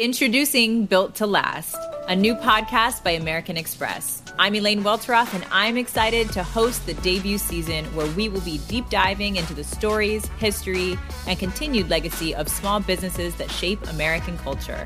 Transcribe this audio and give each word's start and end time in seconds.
Introducing 0.00 0.86
Built 0.86 1.16
to 1.16 1.26
Last, 1.26 1.74
a 2.06 2.14
new 2.14 2.36
podcast 2.36 3.02
by 3.02 3.10
American 3.10 3.56
Express. 3.56 4.22
I'm 4.38 4.54
Elaine 4.54 4.84
Welteroth, 4.84 5.34
and 5.34 5.44
I'm 5.50 5.76
excited 5.76 6.30
to 6.34 6.44
host 6.44 6.86
the 6.86 6.94
debut 6.94 7.36
season 7.36 7.84
where 7.96 8.06
we 8.12 8.28
will 8.28 8.42
be 8.42 8.58
deep 8.68 8.88
diving 8.90 9.34
into 9.34 9.54
the 9.54 9.64
stories, 9.64 10.24
history, 10.38 10.96
and 11.26 11.36
continued 11.36 11.90
legacy 11.90 12.32
of 12.32 12.48
small 12.48 12.78
businesses 12.78 13.34
that 13.38 13.50
shape 13.50 13.84
American 13.88 14.38
culture. 14.38 14.84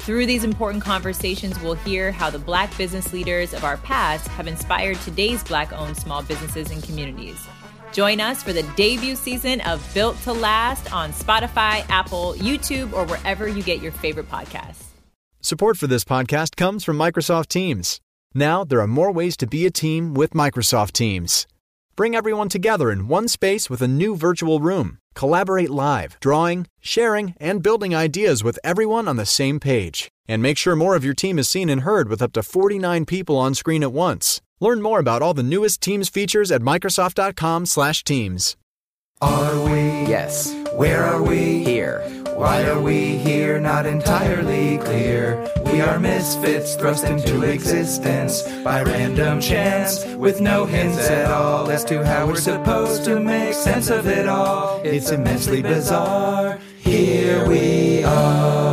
Through 0.00 0.26
these 0.26 0.44
important 0.44 0.84
conversations, 0.84 1.58
we'll 1.60 1.72
hear 1.72 2.12
how 2.12 2.28
the 2.28 2.38
Black 2.38 2.76
business 2.76 3.14
leaders 3.14 3.54
of 3.54 3.64
our 3.64 3.78
past 3.78 4.28
have 4.28 4.46
inspired 4.46 4.98
today's 4.98 5.42
Black 5.42 5.72
owned 5.72 5.96
small 5.96 6.22
businesses 6.22 6.70
and 6.70 6.82
communities. 6.82 7.48
Join 7.92 8.20
us 8.20 8.42
for 8.42 8.52
the 8.52 8.62
debut 8.76 9.16
season 9.16 9.60
of 9.62 9.86
Built 9.94 10.20
to 10.22 10.32
Last 10.32 10.92
on 10.92 11.12
Spotify, 11.12 11.84
Apple, 11.88 12.34
YouTube, 12.38 12.92
or 12.92 13.04
wherever 13.06 13.48
you 13.48 13.62
get 13.62 13.82
your 13.82 13.92
favorite 13.92 14.30
podcasts. 14.30 14.84
Support 15.40 15.76
for 15.76 15.86
this 15.86 16.04
podcast 16.04 16.56
comes 16.56 16.84
from 16.84 16.98
Microsoft 16.98 17.48
Teams. 17.48 18.00
Now, 18.34 18.62
there 18.62 18.80
are 18.80 18.86
more 18.86 19.10
ways 19.10 19.36
to 19.38 19.46
be 19.46 19.66
a 19.66 19.70
team 19.70 20.14
with 20.14 20.32
Microsoft 20.32 20.92
Teams. 20.92 21.46
Bring 21.96 22.14
everyone 22.14 22.48
together 22.48 22.90
in 22.90 23.08
one 23.08 23.26
space 23.26 23.68
with 23.68 23.82
a 23.82 23.88
new 23.88 24.16
virtual 24.16 24.60
room. 24.60 24.98
Collaborate 25.14 25.70
live, 25.70 26.16
drawing, 26.20 26.66
sharing, 26.80 27.34
and 27.40 27.62
building 27.62 27.94
ideas 27.94 28.44
with 28.44 28.58
everyone 28.62 29.08
on 29.08 29.16
the 29.16 29.26
same 29.26 29.58
page. 29.58 30.08
And 30.28 30.42
make 30.42 30.56
sure 30.56 30.76
more 30.76 30.94
of 30.94 31.04
your 31.04 31.14
team 31.14 31.38
is 31.38 31.48
seen 31.48 31.68
and 31.68 31.80
heard 31.80 32.08
with 32.08 32.22
up 32.22 32.32
to 32.34 32.42
49 32.42 33.04
people 33.04 33.36
on 33.36 33.54
screen 33.54 33.82
at 33.82 33.92
once. 33.92 34.40
Learn 34.62 34.82
more 34.82 34.98
about 34.98 35.22
all 35.22 35.32
the 35.32 35.42
newest 35.42 35.80
Teams 35.80 36.10
features 36.10 36.52
at 36.52 36.60
Microsoft.com/Teams. 36.60 38.56
Are 39.22 39.60
we? 39.64 39.80
Yes. 40.06 40.54
Where 40.74 41.02
are 41.02 41.22
we? 41.22 41.64
Here. 41.64 42.00
Why 42.34 42.64
are 42.64 42.80
we 42.80 43.16
here? 43.16 43.58
Not 43.58 43.86
entirely 43.86 44.76
clear. 44.78 45.46
We 45.64 45.80
are 45.80 45.98
misfits 45.98 46.74
thrust 46.74 47.04
into 47.04 47.42
existence 47.42 48.42
by 48.62 48.82
random 48.82 49.40
chance 49.40 50.04
with 50.16 50.40
no 50.42 50.66
hints 50.66 51.08
at 51.08 51.30
all 51.30 51.70
as 51.70 51.84
to 51.84 52.04
how 52.04 52.26
we're 52.26 52.36
supposed 52.36 53.04
to 53.04 53.18
make 53.18 53.54
sense 53.54 53.88
of 53.88 54.06
it 54.06 54.26
all. 54.28 54.80
It's 54.84 55.10
immensely 55.10 55.62
bizarre. 55.62 56.58
Here 56.78 57.46
we 57.48 58.04
are. 58.04 58.69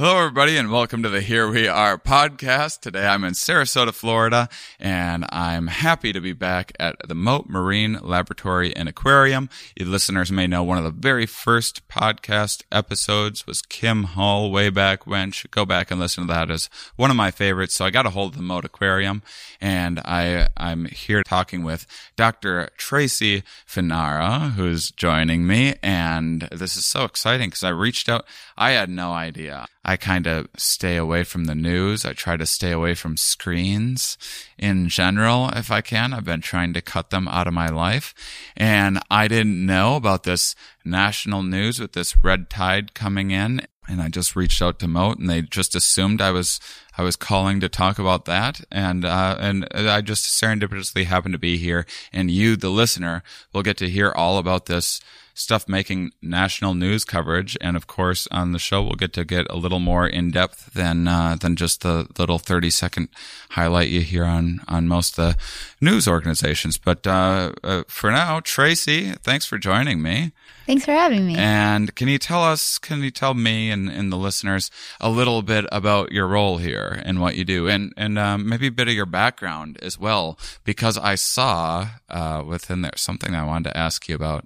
Hello, 0.00 0.16
everybody, 0.16 0.56
and 0.56 0.72
welcome 0.72 1.02
to 1.02 1.10
the 1.10 1.20
Here 1.20 1.46
We 1.46 1.68
Are 1.68 1.98
podcast. 1.98 2.80
Today 2.80 3.06
I'm 3.06 3.22
in 3.22 3.34
Sarasota, 3.34 3.92
Florida, 3.92 4.48
and 4.78 5.26
I'm 5.28 5.66
happy 5.66 6.10
to 6.14 6.22
be 6.22 6.32
back 6.32 6.72
at 6.80 6.96
the 7.06 7.14
Mote 7.14 7.50
Marine 7.50 7.98
Laboratory 8.00 8.74
and 8.74 8.88
Aquarium. 8.88 9.50
You 9.76 9.84
listeners 9.84 10.32
may 10.32 10.46
know 10.46 10.62
one 10.62 10.78
of 10.78 10.84
the 10.84 10.90
very 10.90 11.26
first 11.26 11.86
podcast 11.86 12.62
episodes 12.72 13.46
was 13.46 13.60
Kim 13.60 14.04
Hall 14.04 14.50
way 14.50 14.70
back 14.70 15.06
when. 15.06 15.32
Should 15.32 15.50
go 15.50 15.66
back 15.66 15.90
and 15.90 16.00
listen 16.00 16.26
to 16.26 16.32
that 16.32 16.50
as 16.50 16.70
one 16.96 17.10
of 17.10 17.16
my 17.18 17.30
favorites. 17.30 17.74
So 17.74 17.84
I 17.84 17.90
got 17.90 18.06
a 18.06 18.10
hold 18.10 18.32
of 18.32 18.38
the 18.38 18.42
Mote 18.42 18.64
Aquarium, 18.64 19.22
and 19.60 19.98
I 19.98 20.48
I'm 20.56 20.86
here 20.86 21.22
talking 21.22 21.62
with 21.62 21.86
Dr. 22.16 22.70
Tracy 22.78 23.42
Fanara, 23.68 24.52
who's 24.52 24.92
joining 24.92 25.46
me, 25.46 25.74
and 25.82 26.48
this 26.50 26.74
is 26.74 26.86
so 26.86 27.04
exciting 27.04 27.50
because 27.50 27.64
I 27.64 27.68
reached 27.68 28.08
out. 28.08 28.24
I 28.56 28.70
had 28.70 28.88
no 28.88 29.12
idea. 29.12 29.66
I 29.84 29.96
kind 29.96 30.26
of 30.26 30.48
stay 30.56 30.96
away 30.96 31.24
from 31.24 31.44
the 31.44 31.54
news. 31.54 32.04
I 32.04 32.12
try 32.12 32.36
to 32.36 32.44
stay 32.44 32.70
away 32.70 32.94
from 32.94 33.16
screens 33.16 34.18
in 34.58 34.88
general 34.88 35.48
if 35.50 35.70
I 35.70 35.80
can. 35.80 36.12
I've 36.12 36.24
been 36.24 36.42
trying 36.42 36.74
to 36.74 36.82
cut 36.82 37.10
them 37.10 37.26
out 37.28 37.46
of 37.46 37.54
my 37.54 37.68
life. 37.68 38.14
And 38.56 39.00
I 39.10 39.26
didn't 39.26 39.64
know 39.64 39.96
about 39.96 40.24
this 40.24 40.54
national 40.84 41.42
news 41.42 41.80
with 41.80 41.94
this 41.94 42.22
red 42.22 42.50
tide 42.50 42.92
coming 42.92 43.30
in. 43.30 43.62
And 43.88 44.02
I 44.02 44.08
just 44.08 44.36
reached 44.36 44.60
out 44.60 44.78
to 44.80 44.88
Mote 44.88 45.18
and 45.18 45.28
they 45.28 45.42
just 45.42 45.74
assumed 45.74 46.20
I 46.20 46.30
was, 46.30 46.60
I 46.96 47.02
was 47.02 47.16
calling 47.16 47.58
to 47.60 47.68
talk 47.68 47.98
about 47.98 48.26
that. 48.26 48.60
And, 48.70 49.04
uh, 49.04 49.36
and 49.40 49.66
I 49.72 50.02
just 50.02 50.26
serendipitously 50.26 51.06
happened 51.06 51.32
to 51.32 51.38
be 51.38 51.56
here 51.56 51.86
and 52.12 52.30
you, 52.30 52.54
the 52.54 52.68
listener, 52.68 53.22
will 53.52 53.62
get 53.62 53.78
to 53.78 53.88
hear 53.88 54.12
all 54.12 54.36
about 54.36 54.66
this 54.66 55.00
stuff 55.34 55.68
making 55.68 56.12
national 56.22 56.74
news 56.74 57.04
coverage. 57.04 57.56
And 57.60 57.76
of 57.76 57.86
course, 57.86 58.28
on 58.30 58.52
the 58.52 58.58
show, 58.58 58.82
we'll 58.82 58.94
get 58.94 59.12
to 59.14 59.24
get 59.24 59.46
a 59.50 59.56
little 59.56 59.80
more 59.80 60.06
in 60.06 60.30
depth 60.30 60.72
than, 60.74 61.08
uh, 61.08 61.36
than 61.40 61.56
just 61.56 61.82
the 61.82 62.08
little 62.18 62.38
30 62.38 62.70
second 62.70 63.08
highlight 63.50 63.88
you 63.88 64.00
hear 64.00 64.24
on, 64.24 64.60
on 64.68 64.88
most 64.88 65.18
of 65.18 65.24
the 65.24 65.36
news 65.80 66.06
organizations. 66.06 66.78
But, 66.78 67.06
uh, 67.06 67.52
uh, 67.62 67.84
for 67.88 68.10
now, 68.10 68.40
Tracy, 68.40 69.12
thanks 69.22 69.44
for 69.46 69.58
joining 69.58 70.02
me. 70.02 70.32
Thanks 70.66 70.84
for 70.84 70.92
having 70.92 71.26
me. 71.26 71.34
And 71.36 71.94
can 71.96 72.06
you 72.06 72.18
tell 72.18 72.44
us, 72.44 72.78
can 72.78 73.02
you 73.02 73.10
tell 73.10 73.34
me 73.34 73.70
and, 73.70 73.88
and 73.88 74.12
the 74.12 74.16
listeners 74.16 74.70
a 75.00 75.10
little 75.10 75.42
bit 75.42 75.64
about 75.72 76.12
your 76.12 76.28
role 76.28 76.58
here 76.58 77.02
and 77.04 77.20
what 77.20 77.34
you 77.34 77.44
do 77.44 77.66
and, 77.66 77.92
and, 77.96 78.18
um, 78.18 78.48
maybe 78.48 78.68
a 78.68 78.70
bit 78.70 78.86
of 78.86 78.94
your 78.94 79.06
background 79.06 79.78
as 79.82 79.98
well? 79.98 80.38
Because 80.62 80.96
I 80.96 81.16
saw, 81.16 81.88
uh, 82.08 82.44
within 82.46 82.82
there 82.82 82.92
something 82.94 83.34
I 83.34 83.44
wanted 83.44 83.70
to 83.70 83.76
ask 83.76 84.08
you 84.08 84.14
about 84.14 84.44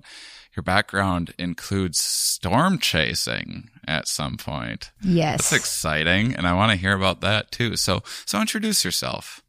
your 0.56 0.62
background 0.62 1.34
includes 1.38 1.98
storm 1.98 2.78
chasing 2.78 3.70
at 3.86 4.08
some 4.08 4.36
point. 4.36 4.92
Yes. 5.02 5.50
That's 5.50 5.52
exciting. 5.52 6.34
And 6.34 6.46
I 6.46 6.54
want 6.54 6.70
to 6.72 6.76
hear 6.76 6.94
about 6.94 7.20
that 7.22 7.50
too. 7.50 7.76
So, 7.76 8.02
so 8.24 8.40
introduce 8.40 8.84
yourself. 8.84 9.40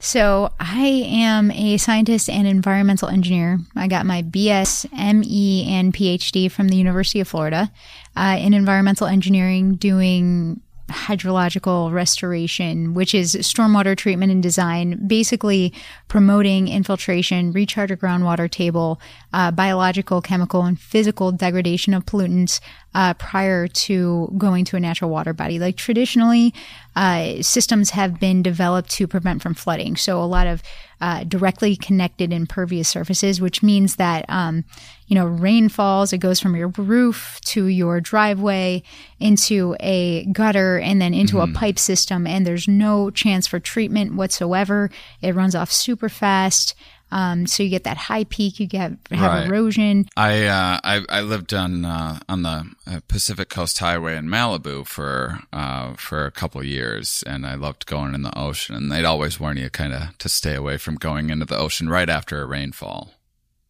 So, 0.00 0.52
I 0.58 0.86
am 1.06 1.50
a 1.52 1.78
scientist 1.78 2.28
and 2.28 2.46
environmental 2.46 3.08
engineer. 3.08 3.60
I 3.74 3.86
got 3.86 4.04
my 4.04 4.22
BS, 4.22 4.92
ME, 4.92 5.66
and 5.72 5.94
PhD 5.94 6.50
from 6.50 6.68
the 6.68 6.76
University 6.76 7.20
of 7.20 7.28
Florida 7.28 7.70
uh, 8.14 8.36
in 8.38 8.52
environmental 8.52 9.06
engineering, 9.06 9.76
doing 9.76 10.60
hydrological 10.88 11.92
restoration, 11.92 12.92
which 12.94 13.14
is 13.14 13.34
stormwater 13.36 13.96
treatment 13.96 14.30
and 14.30 14.42
design, 14.42 15.06
basically 15.06 15.72
promoting 16.08 16.68
infiltration, 16.68 17.52
recharge 17.52 17.90
of 17.90 17.98
groundwater 17.98 18.50
table, 18.50 19.00
uh, 19.32 19.50
biological, 19.50 20.20
chemical, 20.20 20.62
and 20.62 20.78
physical 20.78 21.32
degradation 21.32 21.94
of 21.94 22.04
pollutants 22.04 22.60
uh, 22.94 23.14
prior 23.14 23.66
to 23.66 24.32
going 24.36 24.64
to 24.64 24.76
a 24.76 24.80
natural 24.80 25.10
water 25.10 25.32
body. 25.32 25.58
Like 25.58 25.76
traditionally, 25.76 26.54
uh, 26.96 27.42
systems 27.42 27.90
have 27.90 28.20
been 28.20 28.42
developed 28.42 28.90
to 28.90 29.06
prevent 29.06 29.42
from 29.42 29.54
flooding. 29.54 29.96
So 29.96 30.20
a 30.20 30.24
lot 30.24 30.46
of 30.46 30.62
uh, 31.00 31.24
directly 31.24 31.76
connected 31.76 32.32
impervious 32.32 32.88
surfaces, 32.88 33.40
which 33.40 33.62
means 33.62 33.96
that 33.96 34.24
um, 34.28 34.64
you 35.06 35.14
know 35.14 35.26
rain 35.26 35.68
falls, 35.68 36.12
it 36.12 36.18
goes 36.18 36.40
from 36.40 36.56
your 36.56 36.68
roof 36.68 37.40
to 37.44 37.66
your 37.66 38.00
driveway 38.00 38.82
into 39.20 39.76
a 39.80 40.24
gutter 40.26 40.78
and 40.78 41.00
then 41.00 41.12
into 41.14 41.36
Mm-hmm. 41.36 41.54
a 41.54 41.58
pipe 41.58 41.78
system, 41.78 42.26
and 42.26 42.46
there's 42.46 42.68
no 42.68 43.10
chance 43.10 43.46
for 43.46 43.58
treatment 43.60 44.14
whatsoever. 44.14 44.90
It 45.20 45.34
runs 45.34 45.54
off 45.54 45.70
super 45.72 46.08
fast. 46.08 46.74
Um, 47.12 47.46
so 47.46 47.62
you 47.62 47.68
get 47.68 47.84
that 47.84 47.96
high 47.96 48.24
peak, 48.24 48.58
you 48.58 48.66
get 48.66 48.92
have 49.10 49.32
Right. 49.32 49.46
erosion. 49.46 50.08
I, 50.16 50.46
uh, 50.46 50.80
I, 50.82 51.02
I 51.08 51.20
lived 51.20 51.54
on, 51.54 51.84
uh, 51.84 52.18
on 52.28 52.42
the 52.42 52.64
uh, 52.86 53.00
Pacific 53.06 53.48
Coast 53.48 53.78
Highway 53.78 54.16
in 54.16 54.26
Malibu 54.26 54.84
for, 54.86 55.38
uh, 55.52 55.94
for 55.94 56.26
a 56.26 56.30
couple 56.32 56.60
of 56.60 56.66
years 56.66 57.22
and 57.26 57.46
I 57.46 57.54
loved 57.54 57.86
going 57.86 58.14
in 58.14 58.22
the 58.22 58.36
ocean 58.36 58.74
and 58.74 58.90
they'd 58.90 59.04
always 59.04 59.38
warn 59.38 59.58
you 59.58 59.70
kind 59.70 59.92
of 59.92 60.18
to 60.18 60.28
stay 60.28 60.54
away 60.54 60.76
from 60.76 60.96
going 60.96 61.30
into 61.30 61.44
the 61.44 61.56
ocean 61.58 61.88
right 61.88 62.08
after 62.08 62.42
a 62.42 62.46
rainfall. 62.46 63.12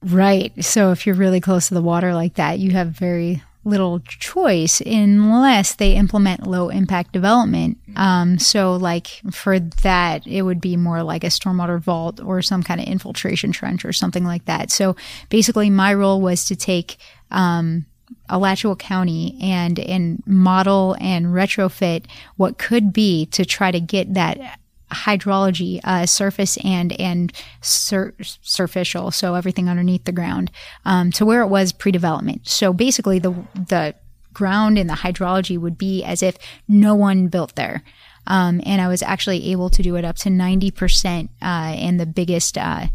Right. 0.03 0.53
So 0.65 0.91
if 0.93 1.07
you're 1.07 1.15
really 1.15 1.41
close 1.41 1.69
to 1.69 1.75
the 1.75 1.83
water 1.83 2.15
like 2.15 2.35
that, 2.35 2.59
you 2.59 2.71
have 2.73 2.89
very 2.89 3.43
little 3.65 4.01
choice 4.01 4.81
unless 4.81 5.75
they 5.75 5.95
implement 5.95 6.47
low 6.47 6.69
impact 6.69 7.13
development. 7.13 7.79
Um, 7.97 8.39
so 8.39 8.77
like 8.77 9.23
for 9.31 9.59
that, 9.59 10.27
it 10.27 10.43
would 10.43 10.61
be 10.61 10.77
more 10.77 11.03
like 11.03 11.25
a 11.25 11.29
stormwater 11.29 11.81
vault 11.81 12.21
or 12.21 12.43
some 12.43 12.63
kind 12.63 12.81
of 12.81 12.87
infiltration 12.87 13.53
trench 13.53 13.85
or 13.85 13.93
something 13.93 14.25
like 14.25 14.45
that. 14.45 14.71
So 14.71 14.97
basically 15.31 15.71
my 15.71 15.95
role 15.95 16.21
was 16.21 16.45
to 16.47 16.57
take, 16.57 16.97
um, 17.31 17.87
Alachua 18.29 18.77
County 18.77 19.39
and 19.41 19.79
and 19.79 20.23
model 20.27 20.97
and 21.01 21.27
retrofit 21.27 22.05
what 22.37 22.59
could 22.59 22.93
be 22.93 23.27
to 23.27 23.45
try 23.45 23.71
to 23.71 23.81
get 23.81 24.15
that 24.15 24.59
hydrology, 24.95 25.81
uh, 25.85 26.07
surface 26.07 26.57
and 26.65 26.93
and 27.01 27.33
sur- 27.61 28.15
superficial, 28.21 29.11
so 29.11 29.35
everything 29.35 29.69
underneath 29.69 30.05
the 30.05 30.13
ground, 30.13 30.51
um, 30.85 31.11
to 31.13 31.27
where 31.27 31.43
it 31.43 31.49
was 31.49 31.73
pre-development. 31.73 32.47
So 32.47 32.73
basically, 32.73 33.19
the 33.19 33.35
the 33.55 33.95
ground 34.33 34.79
and 34.79 34.91
the 34.91 34.95
hydrology 34.95 35.59
would 35.59 35.79
be 35.79 36.03
as 36.05 36.23
if 36.23 36.37
no 36.69 36.95
one 36.95 37.29
built 37.29 37.55
there. 37.55 37.83
Um, 38.27 38.61
and 38.65 38.81
I 38.81 38.89
was 38.89 39.03
actually 39.03 39.53
able 39.53 39.71
to 39.71 39.83
do 39.83 39.97
it 39.97 40.05
up 40.05 40.17
to 40.17 40.29
90%. 40.29 41.25
Uh, 41.25 41.45
and 41.45 42.01
the 42.01 42.07
biggest 42.07 42.57
uh, 42.57 42.87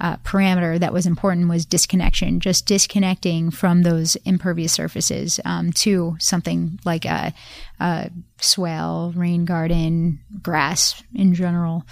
uh, 0.00 0.16
parameter 0.18 0.78
that 0.78 0.92
was 0.92 1.06
important 1.06 1.48
was 1.48 1.64
disconnection, 1.64 2.40
just 2.40 2.66
disconnecting 2.66 3.50
from 3.50 3.82
those 3.82 4.16
impervious 4.24 4.72
surfaces 4.72 5.38
um, 5.44 5.72
to 5.72 6.16
something 6.18 6.78
like 6.84 7.04
a, 7.04 7.32
a 7.80 8.10
swale, 8.40 9.12
rain 9.16 9.44
garden, 9.44 10.20
grass 10.42 11.02
in 11.14 11.34
general. 11.34 11.84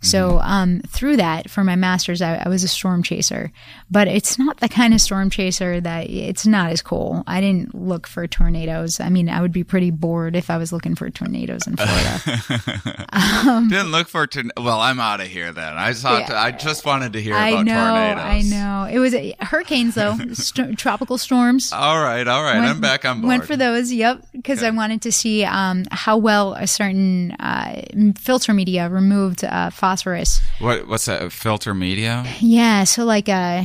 So 0.00 0.38
um, 0.38 0.80
through 0.86 1.16
that, 1.16 1.50
for 1.50 1.64
my 1.64 1.74
master's, 1.74 2.22
I, 2.22 2.36
I 2.36 2.48
was 2.48 2.62
a 2.62 2.68
storm 2.68 3.02
chaser, 3.02 3.50
but 3.90 4.06
it's 4.06 4.38
not 4.38 4.58
the 4.60 4.68
kind 4.68 4.94
of 4.94 5.00
storm 5.00 5.28
chaser 5.28 5.80
that 5.80 6.08
it's 6.08 6.46
not 6.46 6.70
as 6.70 6.82
cool. 6.82 7.24
I 7.26 7.40
didn't 7.40 7.74
look 7.74 8.06
for 8.06 8.26
tornadoes. 8.28 9.00
I 9.00 9.08
mean, 9.08 9.28
I 9.28 9.40
would 9.40 9.50
be 9.52 9.64
pretty 9.64 9.90
bored 9.90 10.36
if 10.36 10.50
I 10.50 10.56
was 10.56 10.72
looking 10.72 10.94
for 10.94 11.10
tornadoes 11.10 11.66
in 11.66 11.76
Florida. 11.76 13.68
Didn't 13.68 13.90
look 13.90 14.08
for 14.08 14.26
torn- 14.26 14.52
well. 14.56 14.78
I'm 14.80 15.00
out 15.00 15.20
of 15.20 15.26
here 15.26 15.52
then. 15.52 15.76
I 15.76 15.92
thought 15.92 16.28
Yeah. 16.28 16.40
I 16.40 16.52
just 16.52 16.84
wanted 16.86 17.12
to 17.14 17.20
hear 17.20 17.34
I 17.34 17.48
about 17.50 17.64
know, 17.66 17.74
tornadoes. 17.74 18.24
I 18.24 18.40
know. 18.42 18.88
It 18.90 18.98
was 19.00 19.14
uh, 19.14 19.32
hurricanes 19.40 19.94
though, 19.96 20.16
st- 20.32 20.78
tropical 20.78 21.18
storms. 21.18 21.72
All 21.72 22.00
right, 22.00 22.26
all 22.26 22.42
right. 22.42 22.56
I'm 22.58 22.80
back 22.80 23.04
on 23.04 23.20
board. 23.20 23.28
Went 23.28 23.44
for 23.46 23.56
those, 23.56 23.92
yep, 23.92 24.24
because 24.32 24.62
I 24.62 24.70
wanted 24.70 25.02
to 25.02 25.12
see 25.12 25.44
um, 25.44 25.84
how 25.90 26.16
well 26.16 26.54
a 26.54 26.66
certain 26.66 27.32
uh, 27.32 27.82
filter 28.16 28.54
media 28.54 28.88
removed 28.88 29.44
uh, 29.44 29.70
phosphorus. 29.88 30.40
What 30.58 30.86
what's 30.86 31.06
that? 31.06 31.22
A 31.22 31.30
filter 31.30 31.72
media? 31.72 32.26
Yeah, 32.40 32.84
so 32.84 33.04
like, 33.04 33.28
uh, 33.28 33.64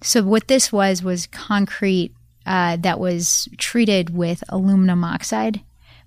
so 0.00 0.22
what 0.22 0.46
this 0.46 0.72
was 0.72 1.02
was 1.02 1.26
concrete 1.26 2.12
uh, 2.46 2.76
that 2.76 3.00
was 3.00 3.48
treated 3.58 4.10
with 4.10 4.44
aluminum 4.48 5.02
oxide. 5.02 5.60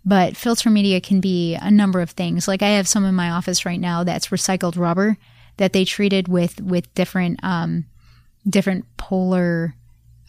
But 0.05 0.37
filter 0.37 0.69
media 0.69 1.01
can 1.01 1.19
be 1.19 1.55
a 1.55 1.69
number 1.69 1.99
of 1.99 2.11
things. 2.11 2.47
Like 2.47 2.63
I 2.63 2.69
have 2.69 2.87
some 2.87 3.05
in 3.05 3.13
my 3.13 3.31
office 3.31 3.65
right 3.65 3.79
now 3.79 4.03
that's 4.03 4.29
recycled 4.29 4.77
rubber 4.77 5.17
that 5.57 5.73
they 5.73 5.83
treated 5.83 6.27
with 6.27 6.61
with 6.61 6.93
different 6.95 7.43
um, 7.43 7.85
different 8.47 8.85
polar 8.95 9.75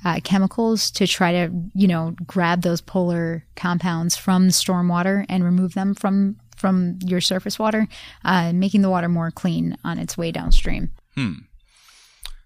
uh, 0.05 0.19
chemicals 0.25 0.91
to 0.91 1.07
try 1.07 1.31
to 1.33 1.53
you 1.75 1.87
know 1.87 2.17
grab 2.27 2.63
those 2.63 2.81
polar 2.81 3.45
compounds 3.55 4.17
from 4.17 4.49
stormwater 4.49 5.25
and 5.29 5.45
remove 5.45 5.75
them 5.75 5.95
from 5.95 6.37
from 6.63 6.99
your 7.05 7.21
surface 7.21 7.59
water, 7.59 7.89
uh, 8.25 8.53
making 8.55 8.83
the 8.83 8.89
water 8.89 9.09
more 9.09 9.33
clean 9.33 9.77
on 9.85 9.99
its 9.99 10.17
way 10.17 10.31
downstream. 10.31 10.93
Hmm. 11.17 11.33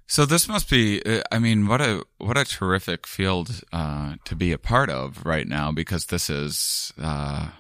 So 0.09 0.25
this 0.25 0.49
must 0.49 0.71
be. 0.71 1.05
uh, 1.05 1.23
I 1.31 1.39
mean, 1.39 1.67
what 1.67 1.81
a 1.81 2.03
what 2.19 2.39
a 2.39 2.45
terrific 2.45 3.07
field 3.07 3.61
uh, 3.73 4.15
to 4.25 4.35
be 4.35 4.53
a 4.53 4.59
part 4.59 4.89
of 4.89 5.27
right 5.27 5.47
now 5.47 5.71
because 5.73 6.07
this 6.07 6.31
is 6.31 6.93
uh, 7.01 7.51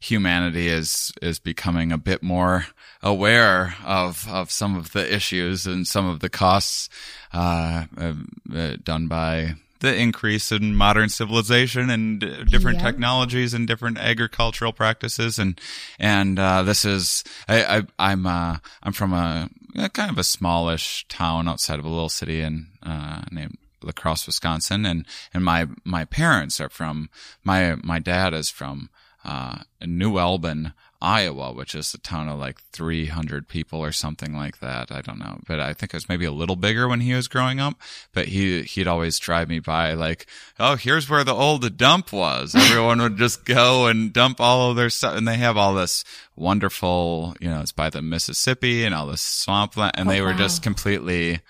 humanity 0.00 0.68
is 0.68 1.12
is 1.20 1.38
becoming 1.38 1.92
a 1.92 1.98
bit 1.98 2.22
more 2.22 2.66
aware 3.02 3.76
of 3.84 4.26
of 4.28 4.50
some 4.50 4.76
of 4.76 4.92
the 4.92 5.14
issues 5.14 5.66
and 5.66 5.86
some 5.86 6.06
of 6.06 6.20
the 6.20 6.28
costs 6.28 6.88
uh, 7.32 7.84
uh, 7.98 8.14
uh, 8.54 8.76
done 8.82 9.08
by 9.08 9.54
the 9.80 9.94
increase 9.94 10.50
in 10.52 10.74
modern 10.76 11.08
civilization 11.08 11.90
and 11.90 12.20
different 12.50 12.78
Yeah. 12.78 12.84
technologies 12.84 13.54
and 13.54 13.66
different 13.66 13.98
agricultural 13.98 14.72
practices 14.72 15.38
and 15.38 15.60
and 15.98 16.38
uh, 16.38 16.62
this 16.62 16.84
is 16.84 17.24
I, 17.48 17.78
I 17.78 17.82
I'm 18.12 18.26
uh, 18.26 18.58
I'm 18.82 18.92
from 18.92 19.12
a, 19.12 19.48
a 19.76 19.88
kind 19.88 20.10
of 20.10 20.18
a 20.18 20.24
smallish 20.24 21.06
town 21.08 21.48
outside 21.48 21.78
of 21.78 21.84
a 21.84 21.88
little 21.88 22.08
city 22.08 22.40
in 22.40 22.66
uh, 22.82 23.22
named 23.30 23.56
La 23.82 23.92
Crosse, 23.92 24.26
Wisconsin, 24.26 24.86
and 24.86 25.06
and 25.34 25.44
my 25.44 25.66
my 25.84 26.04
parents 26.04 26.60
are 26.60 26.70
from 26.70 27.08
my 27.44 27.76
my 27.82 27.98
dad 27.98 28.32
is 28.34 28.50
from 28.50 28.88
uh, 29.24 29.58
New 29.84 30.18
Albin, 30.18 30.72
Iowa, 31.06 31.52
which 31.52 31.74
is 31.76 31.94
a 31.94 31.98
town 31.98 32.28
of 32.28 32.38
like 32.40 32.60
300 32.72 33.46
people 33.46 33.78
or 33.78 33.92
something 33.92 34.34
like 34.34 34.58
that. 34.58 34.90
I 34.90 35.00
don't 35.02 35.20
know, 35.20 35.38
but 35.46 35.60
I 35.60 35.72
think 35.72 35.94
it 35.94 35.96
was 35.96 36.08
maybe 36.08 36.24
a 36.24 36.32
little 36.32 36.56
bigger 36.56 36.88
when 36.88 37.00
he 37.00 37.14
was 37.14 37.28
growing 37.28 37.60
up. 37.60 37.74
But 38.12 38.26
he 38.28 38.62
he'd 38.62 38.88
always 38.88 39.18
drive 39.20 39.48
me 39.48 39.60
by 39.60 39.92
like, 39.94 40.26
oh, 40.58 40.74
here's 40.74 41.08
where 41.08 41.22
the 41.24 41.34
old 41.34 41.76
dump 41.76 42.12
was. 42.12 42.54
Everyone 42.56 43.00
would 43.00 43.18
just 43.18 43.44
go 43.44 43.86
and 43.86 44.12
dump 44.12 44.40
all 44.40 44.70
of 44.70 44.76
their 44.76 44.90
stuff, 44.90 45.16
and 45.16 45.28
they 45.28 45.36
have 45.36 45.56
all 45.56 45.74
this 45.74 46.02
wonderful, 46.34 47.34
you 47.40 47.48
know, 47.50 47.60
it's 47.60 47.72
by 47.72 47.90
the 47.90 48.02
Mississippi 48.02 48.84
and 48.84 48.94
all 48.94 49.06
this 49.06 49.20
swampland, 49.20 49.92
and 49.96 50.08
Oh, 50.08 50.12
they 50.12 50.20
were 50.20 50.30
wow. 50.32 50.36
just 50.38 50.62
completely. 50.62 51.40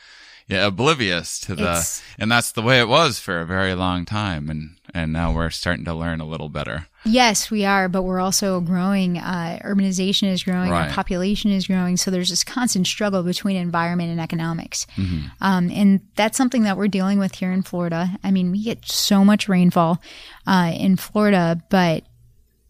Yeah, 0.48 0.66
oblivious 0.66 1.40
to 1.40 1.56
the, 1.56 1.62
It's- 1.62 2.02
and 2.20 2.30
that's 2.30 2.52
the 2.52 2.62
way 2.62 2.78
it 2.78 2.86
was 2.86 3.18
for 3.18 3.40
a 3.40 3.44
very 3.46 3.74
long 3.74 4.04
time, 4.04 4.48
and 4.48 4.76
and 4.94 5.12
now 5.12 5.32
we're 5.32 5.50
starting 5.50 5.84
to 5.86 5.92
learn 5.92 6.20
a 6.20 6.24
little 6.24 6.48
better. 6.48 6.86
Yes, 7.06 7.50
we 7.50 7.64
are, 7.64 7.88
but 7.88 8.02
we're 8.02 8.20
also 8.20 8.60
growing. 8.60 9.18
Uh, 9.18 9.58
urbanization 9.64 10.30
is 10.30 10.42
growing, 10.42 10.70
Right. 10.70 10.88
our 10.88 10.92
population 10.92 11.50
is 11.50 11.66
growing. 11.66 11.96
So 11.96 12.10
there's 12.10 12.30
this 12.30 12.44
constant 12.44 12.86
struggle 12.86 13.22
between 13.22 13.56
environment 13.56 14.10
and 14.10 14.20
economics. 14.20 14.86
Mm-hmm. 14.96 15.26
Um, 15.40 15.70
and 15.70 16.00
that's 16.16 16.36
something 16.36 16.64
that 16.64 16.76
we're 16.76 16.88
dealing 16.88 17.18
with 17.18 17.36
here 17.36 17.52
in 17.52 17.62
Florida. 17.62 18.18
I 18.24 18.30
mean, 18.30 18.50
we 18.50 18.62
get 18.62 18.84
so 18.86 19.24
much 19.24 19.48
rainfall 19.48 20.02
uh, 20.46 20.72
in 20.74 20.96
Florida, 20.96 21.62
but 21.70 22.04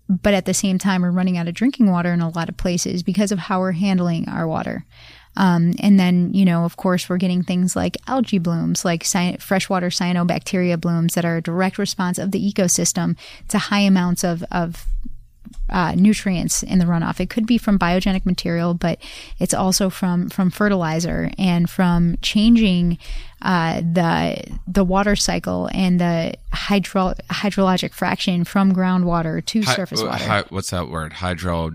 but 0.08 0.34
at 0.34 0.44
the 0.44 0.54
same 0.54 0.78
time, 0.78 1.02
we're 1.02 1.10
running 1.10 1.36
out 1.36 1.48
of 1.48 1.54
drinking 1.54 1.90
water 1.90 2.12
in 2.12 2.20
a 2.20 2.28
lot 2.28 2.48
of 2.48 2.56
places 2.56 3.02
because 3.02 3.32
of 3.32 3.40
how 3.40 3.58
we're 3.58 3.72
handling 3.72 4.28
our 4.28 4.46
water. 4.46 4.84
Um, 5.36 5.74
and 5.80 5.98
then, 6.00 6.32
you 6.32 6.44
know, 6.44 6.64
of 6.64 6.76
course, 6.76 7.08
we're 7.08 7.18
getting 7.18 7.42
things 7.42 7.76
like 7.76 7.96
algae 8.06 8.38
blooms, 8.38 8.84
like 8.84 9.04
cy- 9.04 9.36
freshwater 9.38 9.88
cyanobacteria 9.88 10.80
blooms 10.80 11.14
that 11.14 11.24
are 11.24 11.36
a 11.36 11.42
direct 11.42 11.78
response 11.78 12.18
of 12.18 12.30
the 12.30 12.52
ecosystem 12.52 13.16
to 13.48 13.58
high 13.58 13.80
amounts 13.80 14.24
of, 14.24 14.42
of 14.50 14.86
uh, 15.68 15.92
nutrients 15.96 16.62
in 16.62 16.78
the 16.78 16.84
runoff. 16.84 17.20
It 17.20 17.28
could 17.30 17.46
be 17.46 17.58
from 17.58 17.78
biogenic 17.78 18.24
material, 18.24 18.74
but 18.74 18.98
it's 19.38 19.54
also 19.54 19.90
from 19.90 20.28
from 20.28 20.50
fertilizer 20.50 21.30
and 21.38 21.68
from 21.68 22.16
changing 22.22 22.98
uh, 23.42 23.80
the 23.80 24.42
the 24.66 24.84
water 24.84 25.14
cycle 25.16 25.68
and 25.72 26.00
the 26.00 26.34
hydro 26.52 27.14
hydrologic 27.30 27.92
fraction 27.92 28.44
from 28.44 28.72
groundwater 28.74 29.44
to 29.46 29.62
Hy- 29.62 29.74
surface 29.74 30.02
uh, 30.02 30.06
water. 30.06 30.24
hy- 30.24 30.44
what's 30.50 30.70
that 30.70 30.88
word? 30.88 31.12
Hydro. 31.14 31.72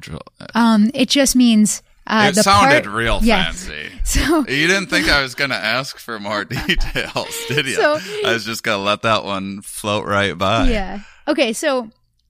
um, 0.55 0.89
it 0.93 1.09
just 1.09 1.35
means 1.35 1.81
uh, 2.07 2.31
it 2.33 2.35
sounded 2.35 2.83
part- 2.83 2.95
real 2.95 3.19
yeah. 3.23 3.45
fancy. 3.45 3.89
So 4.03 4.39
You 4.39 4.67
didn't 4.67 4.87
think 4.87 5.07
I 5.09 5.21
was 5.21 5.35
going 5.35 5.51
to 5.51 5.55
ask 5.55 5.97
for 5.97 6.19
more 6.19 6.43
details, 6.67 7.35
did 7.47 7.65
you? 7.67 7.75
So- 7.75 7.99
I 8.25 8.33
was 8.33 8.45
just 8.45 8.63
going 8.63 8.77
to 8.79 8.83
let 8.83 9.03
that 9.03 9.23
one 9.23 9.61
float 9.61 10.05
right 10.05 10.37
by. 10.37 10.69
yeah. 10.69 10.99
Okay, 11.27 11.53
so 11.53 11.89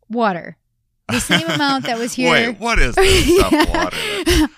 water. 0.09 0.57
The 1.09 1.19
same 1.19 1.47
amount 1.49 1.85
that 1.85 1.97
was 1.97 2.13
here. 2.19 2.31
Wait, 2.31 2.59
what 2.59 2.79
is 2.79 2.95
this? 2.95 3.27
Yeah. 3.27 3.65
Water. 3.65 3.97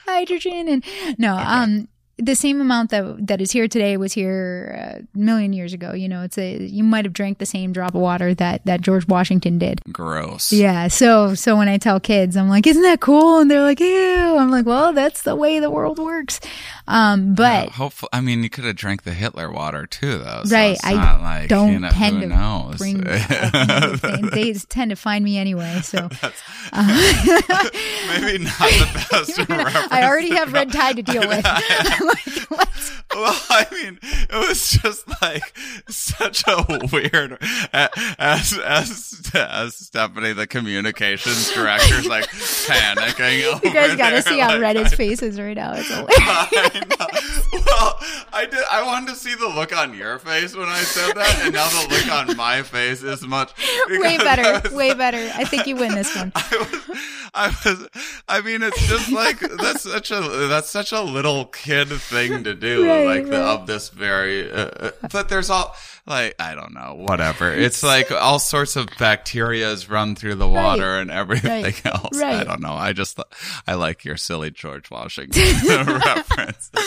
hydrogen 0.05 0.67
and 0.67 0.83
no 1.17 1.35
um 1.35 1.87
the 2.17 2.35
same 2.35 2.61
amount 2.61 2.91
that 2.91 3.27
that 3.27 3.41
is 3.41 3.51
here 3.51 3.67
today 3.67 3.97
was 3.97 4.13
here 4.13 5.03
a 5.15 5.17
million 5.17 5.51
years 5.51 5.73
ago. 5.73 5.93
You 5.93 6.07
know 6.07 6.21
it's 6.21 6.37
a 6.37 6.57
you 6.63 6.83
might 6.83 7.05
have 7.05 7.13
drank 7.13 7.39
the 7.39 7.45
same 7.45 7.73
drop 7.73 7.95
of 7.95 8.01
water 8.01 8.33
that 8.35 8.63
that 8.65 8.81
george 8.81 9.07
washington 9.07 9.57
did. 9.57 9.81
Gross. 9.91 10.51
yeah 10.51 10.87
so 10.87 11.33
so 11.33 11.57
when 11.57 11.67
i 11.67 11.77
tell 11.77 11.99
kids 11.99 12.37
i'm 12.37 12.49
like 12.49 12.67
isn't 12.67 12.83
that 12.83 12.99
cool? 12.99 13.39
And 13.39 13.49
they're 13.49 13.61
like 13.61 13.79
ew. 13.79 14.37
I'm 14.37 14.51
like 14.51 14.65
well 14.65 14.93
that's 14.93 15.23
the 15.23 15.35
way 15.35 15.59
the 15.59 15.71
world 15.71 15.97
works 15.97 16.39
um 16.87 17.33
but 17.35 17.69
Hopefully, 17.69 18.09
I 18.13 18.19
mean, 18.21 18.43
you 18.43 18.49
could 18.49 18.65
have 18.65 18.75
drank 18.75 19.03
the 19.03 19.13
Hitler 19.13 19.51
water 19.51 19.85
too, 19.85 20.17
though. 20.19 20.41
so 20.45 20.55
Right, 20.55 20.71
it's 20.71 20.85
I 20.85 20.93
not 20.93 21.21
like, 21.21 21.49
don't 21.49 21.71
you 21.71 21.79
know, 21.79 21.89
tend 21.89 22.15
who 22.15 22.21
to 22.21 22.27
knows? 22.27 22.77
bring 22.77 22.97
they 24.31 24.53
tend 24.69 24.89
to 24.91 24.95
find 24.95 25.23
me 25.23 25.37
anyway 25.37 25.79
so 25.83 26.09
Maybe 26.73 28.43
not 28.43 28.57
the 28.59 29.05
best 29.11 29.91
i 29.91 30.03
already 30.05 30.29
have 30.31 30.51
red 30.53 30.71
tide 30.71 30.95
to 30.97 31.03
deal 31.03 31.27
with 31.27 31.43
like, 31.45 32.69
Well, 33.15 33.39
I 33.49 33.67
mean, 33.71 33.99
it 34.03 34.47
was 34.49 34.71
just 34.71 35.07
like 35.21 35.55
such 35.87 36.43
a 36.47 36.65
weird 36.91 37.37
as 37.71 38.57
as 38.65 39.31
as 39.35 39.75
Stephanie, 39.75 40.33
the 40.33 40.47
communications 40.47 41.51
director, 41.51 41.95
is 41.95 42.07
like 42.07 42.25
panicking. 42.27 43.63
You 43.63 43.73
guys 43.73 43.95
got 43.95 44.11
to 44.11 44.21
see 44.23 44.39
how 44.39 44.49
like, 44.49 44.61
red 44.61 44.75
his 44.77 44.93
face 44.95 45.21
is 45.21 45.39
right 45.39 45.55
now 45.55 45.73
it's 45.75 45.89
hilarious 45.89 46.72
I 46.73 46.79
know. 47.53 47.61
Well, 47.65 47.99
I 48.33 48.45
did. 48.45 48.63
I 48.71 48.83
wanted 48.83 49.09
to 49.09 49.15
see 49.15 49.35
the 49.35 49.47
look 49.47 49.75
on 49.75 49.93
your 49.93 50.19
face 50.19 50.55
when 50.55 50.67
I 50.67 50.79
said 50.79 51.15
that, 51.15 51.41
and 51.43 51.53
now 51.53 51.67
the 51.69 51.87
look 51.89 52.11
on 52.11 52.37
my 52.37 52.61
face 52.63 53.03
is 53.03 53.25
much 53.25 53.51
way 53.89 54.17
better, 54.17 54.61
was 54.63 54.73
way 54.73 54.93
better. 54.93 55.31
I 55.35 55.43
think 55.43 55.67
you 55.67 55.75
win 55.75 55.93
this 55.93 56.15
one. 56.15 56.31
I 56.35 56.57
was, 56.57 56.97
I 57.33 57.47
was, 57.69 57.89
I 58.27 58.41
mean, 58.41 58.63
it's 58.63 58.87
just 58.87 59.11
like 59.11 59.39
that's 59.39 59.81
such 59.81 60.11
a 60.11 60.21
that's 60.47 60.69
such 60.69 60.91
a 60.91 61.01
little 61.01 61.45
kid 61.45 61.89
thing 61.89 62.43
to 62.43 62.53
do, 62.53 62.87
Right, 62.87 63.05
like 63.05 63.25
the, 63.29 63.41
of 63.41 63.67
this 63.67 63.89
very. 63.89 64.51
Uh, 64.51 64.65
uh, 64.65 64.91
but 65.11 65.29
there's 65.29 65.49
all 65.49 65.75
like 66.05 66.35
I 66.39 66.55
don't 66.55 66.73
know, 66.73 66.95
whatever. 66.95 67.51
It's 67.53 67.83
like 67.83 68.11
all 68.11 68.39
sorts 68.39 68.75
of 68.75 68.87
bacterias 68.87 69.89
run 69.89 70.15
through 70.15 70.35
the 70.35 70.47
water 70.47 70.99
and 70.99 71.09
everything 71.09 71.63
right, 71.63 71.85
else. 71.85 72.21
I 72.21 72.43
don't 72.43 72.61
know. 72.61 72.73
I 72.73 72.93
just 72.93 73.19
I 73.65 73.75
like 73.75 74.03
your 74.03 74.17
silly 74.17 74.51
George 74.51 74.91
Washington 74.91 75.43
reference. 75.85 76.62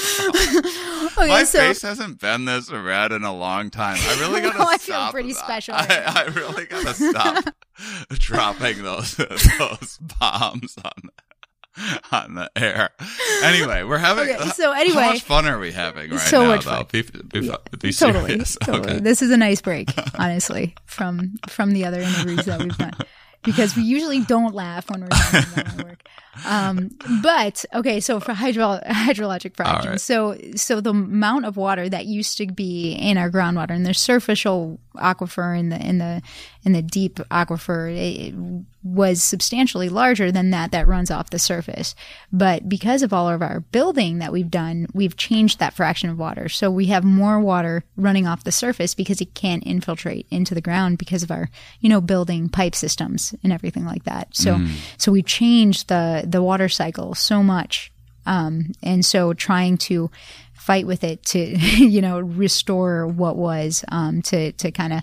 Okay, 1.18 1.28
My 1.28 1.44
so 1.44 1.58
face 1.60 1.82
hasn't 1.82 2.20
been 2.20 2.44
this 2.44 2.70
red 2.70 3.12
in 3.12 3.22
a 3.24 3.34
long 3.34 3.70
time. 3.70 3.96
I 4.00 4.20
really 4.20 4.40
gotta 4.42 4.58
know, 4.58 4.64
I 4.64 4.76
feel 4.78 4.96
stop. 4.96 5.12
pretty 5.12 5.32
special 5.32 5.74
I, 5.74 5.86
right 5.86 6.16
I 6.16 6.24
really 6.26 6.64
gotta 6.70 6.94
stop 6.94 7.44
dropping 8.10 8.82
those 8.82 9.16
those 9.16 9.98
bombs 10.20 10.76
on 10.84 11.10
on 12.12 12.34
the 12.34 12.50
air. 12.56 12.90
Anyway, 13.42 13.82
we're 13.82 13.98
having. 13.98 14.28
Okay, 14.28 14.48
so 14.50 14.72
anyway- 14.72 15.02
how 15.02 15.10
much 15.12 15.22
fun 15.22 15.46
are 15.46 15.58
we 15.58 15.72
having 15.72 16.10
right 16.10 16.20
So 16.20 16.42
now? 16.42 16.48
much 16.48 16.64
though? 16.64 16.70
fun. 16.70 16.86
Be, 16.92 17.02
be, 17.02 17.40
be 17.78 17.92
totally, 17.92 18.38
totally. 18.62 18.78
Okay. 18.80 19.00
This 19.00 19.22
is 19.22 19.30
a 19.30 19.36
nice 19.36 19.60
break, 19.62 19.90
honestly, 20.18 20.74
from 20.86 21.34
from 21.48 21.72
the 21.72 21.84
other 21.84 22.00
interviews 22.00 22.44
that 22.46 22.60
we've 22.62 22.76
done, 22.78 22.92
because 23.46 23.74
we 23.74 23.82
usually 23.82 24.20
don't 24.20 24.54
laugh 24.54 24.90
when 24.90 25.00
we're 25.00 25.08
talking 25.08 25.52
about 25.52 25.76
my 25.76 25.84
work. 25.84 26.08
Um, 26.44 26.90
but 27.22 27.64
okay, 27.72 28.00
so 28.00 28.20
for 28.20 28.34
hydro- 28.34 28.80
hydrologic 28.86 29.56
fractions, 29.56 29.86
right. 29.86 30.00
so 30.00 30.36
so 30.54 30.82
the 30.82 30.90
amount 30.90 31.46
of 31.46 31.56
water 31.56 31.88
that 31.88 32.04
used 32.04 32.36
to 32.36 32.46
be 32.46 32.92
in 32.92 33.16
our 33.16 33.30
groundwater 33.30 33.70
and 33.70 33.86
the 33.86 33.94
superficial 33.94 34.78
aquifer 34.96 35.58
in 35.58 35.70
the 35.70 35.80
in 35.80 35.96
the 35.96 36.20
in 36.64 36.72
the 36.72 36.82
deep 36.82 37.14
aquifer 37.30 37.90
it, 37.90 38.34
was 38.86 39.22
substantially 39.22 39.88
larger 39.88 40.30
than 40.30 40.50
that 40.50 40.70
that 40.70 40.86
runs 40.86 41.10
off 41.10 41.30
the 41.30 41.38
surface. 41.38 41.94
But 42.32 42.68
because 42.68 43.02
of 43.02 43.12
all 43.12 43.28
of 43.28 43.42
our 43.42 43.60
building 43.60 44.18
that 44.18 44.32
we've 44.32 44.50
done, 44.50 44.86
we've 44.94 45.16
changed 45.16 45.58
that 45.58 45.74
fraction 45.74 46.08
of 46.08 46.18
water. 46.18 46.48
So 46.48 46.70
we 46.70 46.86
have 46.86 47.04
more 47.04 47.40
water 47.40 47.84
running 47.96 48.26
off 48.26 48.44
the 48.44 48.52
surface 48.52 48.94
because 48.94 49.20
it 49.20 49.34
can't 49.34 49.66
infiltrate 49.66 50.26
into 50.30 50.54
the 50.54 50.60
ground 50.60 50.98
because 50.98 51.22
of 51.22 51.30
our, 51.30 51.50
you 51.80 51.88
know, 51.88 52.00
building 52.00 52.48
pipe 52.48 52.74
systems 52.74 53.34
and 53.42 53.52
everything 53.52 53.84
like 53.84 54.04
that. 54.04 54.34
So 54.36 54.58
so 54.98 55.12
we 55.12 55.22
changed 55.22 55.88
the 55.88 56.24
the 56.26 56.42
water 56.42 56.68
cycle 56.68 57.14
so 57.14 57.42
much. 57.42 57.90
Um, 58.24 58.72
and 58.82 59.04
so 59.04 59.32
trying 59.32 59.78
to 59.78 60.10
fight 60.54 60.86
with 60.86 61.04
it 61.04 61.22
to, 61.26 61.38
you 61.58 62.02
know, 62.02 62.18
restore 62.18 63.06
what 63.06 63.36
was, 63.36 63.84
um, 63.88 64.20
to, 64.22 64.50
to 64.52 64.72
kind 64.72 64.92
of, 64.92 65.02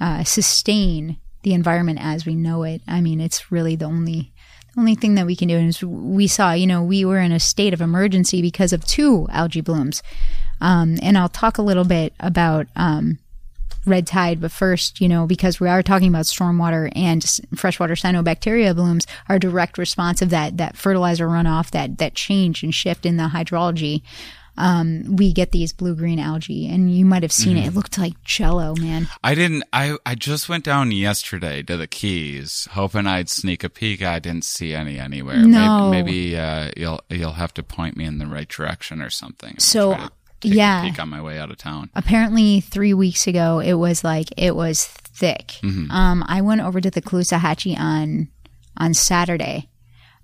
uh, 0.00 0.24
sustain 0.24 1.16
the 1.46 1.54
environment 1.54 2.00
as 2.02 2.26
we 2.26 2.34
know 2.34 2.64
it. 2.64 2.82
I 2.88 3.00
mean, 3.00 3.20
it's 3.20 3.52
really 3.52 3.76
the 3.76 3.84
only, 3.84 4.32
only 4.76 4.96
thing 4.96 5.14
that 5.14 5.26
we 5.26 5.36
can 5.36 5.46
do. 5.46 5.56
And 5.56 6.12
we 6.12 6.26
saw, 6.26 6.50
you 6.50 6.66
know, 6.66 6.82
we 6.82 7.04
were 7.04 7.20
in 7.20 7.30
a 7.30 7.38
state 7.38 7.72
of 7.72 7.80
emergency 7.80 8.42
because 8.42 8.72
of 8.72 8.84
two 8.84 9.28
algae 9.30 9.60
blooms. 9.60 10.02
Um, 10.60 10.98
and 11.02 11.16
I'll 11.16 11.28
talk 11.28 11.56
a 11.56 11.62
little 11.62 11.84
bit 11.84 12.14
about, 12.18 12.66
um, 12.74 13.20
red 13.84 14.08
tide, 14.08 14.40
but 14.40 14.50
first, 14.50 15.00
you 15.00 15.08
know, 15.08 15.24
because 15.24 15.60
we 15.60 15.68
are 15.68 15.84
talking 15.84 16.08
about 16.08 16.24
stormwater 16.24 16.90
and 16.96 17.24
freshwater 17.54 17.94
cyanobacteria 17.94 18.74
blooms 18.74 19.06
are 19.28 19.38
direct 19.38 19.78
response 19.78 20.20
of 20.20 20.30
that, 20.30 20.56
that 20.56 20.76
fertilizer 20.76 21.28
runoff, 21.28 21.70
that, 21.70 21.98
that 21.98 22.16
change 22.16 22.64
and 22.64 22.74
shift 22.74 23.06
in 23.06 23.18
the 23.18 23.30
hydrology. 23.32 24.02
Um, 24.58 25.16
we 25.16 25.32
get 25.32 25.52
these 25.52 25.72
blue 25.72 25.94
green 25.94 26.18
algae 26.18 26.68
and 26.68 26.94
you 26.94 27.04
might 27.04 27.22
have 27.22 27.32
seen 27.32 27.56
it. 27.56 27.66
It 27.66 27.74
looked 27.74 27.98
like 27.98 28.22
jello, 28.24 28.74
man. 28.76 29.08
I 29.22 29.34
didn't. 29.34 29.64
I 29.72 29.96
I 30.06 30.14
just 30.14 30.48
went 30.48 30.64
down 30.64 30.92
yesterday 30.92 31.62
to 31.64 31.76
the 31.76 31.86
Keys, 31.86 32.68
hoping 32.72 33.06
I'd 33.06 33.28
sneak 33.28 33.64
a 33.64 33.68
peek. 33.68 34.02
I 34.02 34.18
didn't 34.18 34.44
see 34.44 34.74
any 34.74 34.98
anywhere. 34.98 35.36
No. 35.38 35.90
Maybe, 35.90 36.30
maybe 36.30 36.38
uh, 36.38 36.70
you'll 36.76 37.00
you'll 37.10 37.32
have 37.32 37.52
to 37.54 37.62
point 37.62 37.96
me 37.96 38.04
in 38.04 38.18
the 38.18 38.26
right 38.26 38.48
direction 38.48 39.02
or 39.02 39.10
something. 39.10 39.58
So, 39.58 39.94
try 39.94 40.04
to 40.04 40.10
take 40.40 40.54
yeah. 40.54 40.82
a 40.82 40.90
peek 40.90 41.00
on 41.00 41.08
my 41.08 41.20
way 41.20 41.38
out 41.38 41.50
of 41.50 41.56
town. 41.56 41.90
apparently 41.94 42.60
three 42.60 42.92
weeks 42.94 43.26
ago 43.26 43.58
it 43.58 43.74
was 43.74 44.04
like 44.04 44.28
it 44.36 44.54
was 44.54 44.86
thick 44.86 45.54
um 45.90 46.22
i 46.28 46.42
went 46.42 46.60
over 46.60 46.78
to 46.78 46.90
the 46.90 47.00
Caloosahatchee 47.00 47.78
on 47.78 48.28
on 48.76 48.92
saturday 48.92 49.68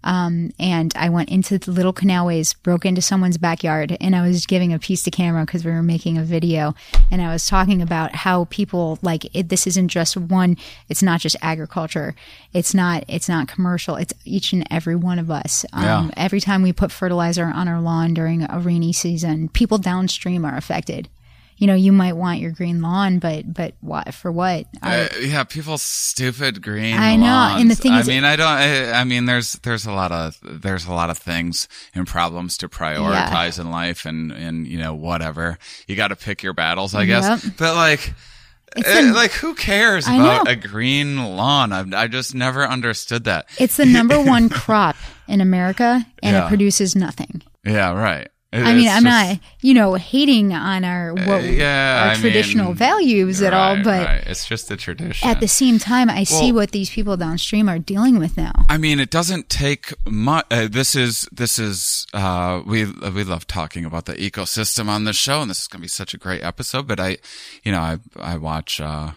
um 0.05 0.53
and 0.59 0.93
i 0.97 1.09
went 1.09 1.29
into 1.29 1.59
the 1.59 1.71
little 1.71 1.93
canalways 1.93 2.55
broke 2.63 2.85
into 2.85 3.01
someone's 3.01 3.39
backyard 3.39 3.97
and 4.01 4.15
i 4.17 4.27
was 4.27 4.47
giving 4.47 4.73
a 4.73 4.79
piece 4.79 5.03
to 5.03 5.11
camera 5.11 5.45
because 5.45 5.65
we 5.65 5.71
were 5.71 5.83
making 5.83 6.19
a 6.19 6.23
video. 6.25 6.75
And 7.11 7.21
i 7.23 7.33
was 7.33 7.47
talking 7.47 7.83
about 7.83 8.15
how 8.15 8.47
people 8.47 8.99
like 9.03 9.25
it, 9.35 9.49
this 9.49 9.67
isn't 9.67 9.89
just 9.89 10.17
one 10.17 10.57
it's 10.89 11.03
not 11.03 11.21
just 11.21 11.37
agriculture. 11.43 12.15
It's 12.53 12.75
not 12.75 13.05
it's 13.09 13.29
not 13.29 13.49
commercial. 13.49 13.97
It's 13.97 14.13
each 14.25 14.53
and 14.53 14.67
every 14.71 14.97
one 14.97 15.19
of 15.19 15.31
us. 15.31 15.65
Um, 15.73 15.83
Yeah. 15.85 16.11
every 16.17 16.41
time 16.41 16.63
we 16.63 16.73
put 16.73 16.91
fertilizer 16.93 17.47
on 17.47 17.69
our 17.69 17.81
lawn 17.81 18.15
during 18.15 18.43
a 18.43 18.59
rainy 18.59 18.93
season 18.93 19.49
people 19.49 19.79
downstream 19.79 20.45
are 20.45 20.57
affected 20.57 21.09
you 21.63 21.69
know, 21.69 21.75
you 21.77 21.93
might 21.93 22.15
want 22.15 22.41
your 22.41 22.51
green 22.51 22.83
lawn, 22.83 23.21
but 23.21 23.55
but 23.55 23.75
what 23.81 24.13
for 24.15 24.33
what? 24.33 24.67
Uh, 24.83 25.07
yeah, 25.21 25.45
people's 25.45 25.81
stupid 25.83 26.61
green. 26.61 26.97
I 26.97 27.15
know, 27.15 27.25
and 27.57 27.71
the 27.71 27.75
lawns. 27.75 27.79
thing 27.79 27.93
I 27.93 28.01
is- 28.01 28.09
mean, 28.09 28.25
I 28.25 28.35
don't. 28.35 28.49
I, 28.49 28.91
I 28.91 29.05
mean, 29.05 29.27
there's 29.27 29.53
there's 29.63 29.87
a 29.87 29.93
lot 29.93 30.11
of 30.11 30.37
there's 30.43 30.87
a 30.87 30.93
lot 30.93 31.09
of 31.09 31.19
things 31.19 31.69
and 31.95 32.05
problems 32.05 32.57
to 32.59 32.69
prioritize 32.69 33.61
in 33.61 33.71
life, 33.71 34.07
and 34.07 34.33
and 34.33 34.67
you 34.67 34.77
know 34.77 34.93
whatever 34.93 35.57
you 35.87 35.95
got 35.95 36.09
to 36.09 36.17
pick 36.17 36.43
your 36.43 36.53
battles, 36.53 36.97
I 36.97 37.05
guess. 37.05 37.45
Yep. 37.45 37.55
But 37.59 37.77
like. 37.77 38.13
It's 38.75 38.89
eh, 38.89 39.03
the- 39.03 39.13
like 39.13 39.33
who 39.33 39.55
cares 39.55 40.09
I 40.09 40.15
about 40.17 40.47
know. 40.47 40.51
a 40.53 40.57
green 40.57 41.37
lawn? 41.37 41.73
I've, 41.75 41.93
I 41.93 42.09
just 42.09 42.35
never 42.35 42.65
understood 42.67 43.25
that. 43.25 43.47
it's 43.59 43.77
the 43.77 43.85
number 43.85 44.19
one 44.25 44.49
crop 44.49 44.97
in 45.29 45.43
America, 45.43 46.05
and 46.23 46.35
Yeah. 46.35 46.47
it 46.47 46.49
produces 46.49 46.97
nothing. 46.97 47.43
Yeah, 47.67 47.93
right. 47.93 48.29
It- 48.53 48.63
I 48.63 48.75
mean, 48.75 48.89
I'm 48.89 49.03
just- 49.03 49.31
not, 49.31 49.41
you 49.63 49.73
know, 49.73 49.95
hating 49.95 50.53
on 50.53 50.85
our 50.85 51.15
what 51.15 51.43
yeah, 51.45 52.05
our 52.05 52.11
I 52.13 52.15
traditional 52.17 52.67
mean, 52.67 52.75
values 52.75 53.41
at 53.41 53.55
all. 53.55 53.77
but 53.77 54.07
right. 54.07 54.23
it's 54.27 54.47
just 54.47 54.69
the 54.69 54.77
tradition. 54.77 55.27
at 55.27 55.41
the 55.41 55.49
same 55.49 55.79
time, 55.79 56.11
I 56.11 56.25
see 56.25 56.53
what 56.53 56.73
these 56.73 56.91
people 56.91 57.17
downstream 57.17 57.69
are 57.69 57.79
dealing 57.79 58.19
with 58.19 58.37
now. 58.37 58.53
I 58.69 58.77
mean, 58.77 59.01
it 59.01 59.11
doesn't 59.11 59.49
take 59.49 59.95
much. 60.07 60.45
Uh, 60.51 60.69
this 60.71 60.95
is 60.95 61.27
this 61.33 61.59
is 61.59 62.07
uh, 62.13 62.61
we 62.67 62.85
we 62.85 63.25
love 63.25 63.47
talking 63.47 63.85
about 63.87 64.05
the 64.05 64.15
ecosystem 64.15 64.89
on 64.89 65.05
the 65.05 65.13
show, 65.15 65.41
and 65.41 65.51
this 65.51 65.63
is 65.63 65.69
going 65.69 65.81
to 65.81 65.85
be 65.85 65.89
such 65.89 66.13
a 66.13 66.19
great 66.19 66.43
episode. 66.45 66.87
But 66.87 67.01
I, 67.01 67.17
you 67.65 67.73
know, 67.73 67.81
I 67.81 67.99
I 68.21 68.37
watch. 68.37 68.81
Uh, 68.81 69.13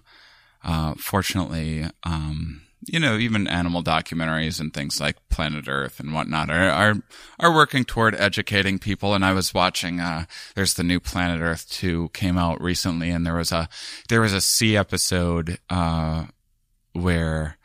uh, 0.63 0.95
fortunately, 0.97 1.85
um, 2.03 2.61
you 2.87 2.99
know, 2.99 3.17
even 3.17 3.47
animal 3.47 3.83
documentaries 3.83 4.59
and 4.59 4.73
things 4.73 4.99
like 4.99 5.15
Planet 5.29 5.67
Earth 5.67 5.99
and 5.99 6.13
whatnot 6.13 6.49
are 6.49 6.69
are 6.69 6.95
are 7.39 7.53
working 7.53 7.83
toward 7.85 8.15
educating 8.15 8.79
people. 8.79 9.13
And 9.13 9.23
I 9.25 9.33
was 9.33 9.53
watching. 9.53 9.99
Uh, 9.99 10.25
there's 10.55 10.73
the 10.75 10.83
new 10.83 10.99
Planet 10.99 11.41
Earth 11.41 11.69
two 11.69 12.09
came 12.13 12.37
out 12.37 12.61
recently, 12.61 13.09
and 13.09 13.25
there 13.25 13.35
was 13.35 13.51
a 13.51 13.67
there 14.09 14.21
was 14.21 14.33
a 14.33 14.41
sea 14.41 14.77
episode. 14.77 15.59
Uh, 15.69 16.25
where 16.93 17.57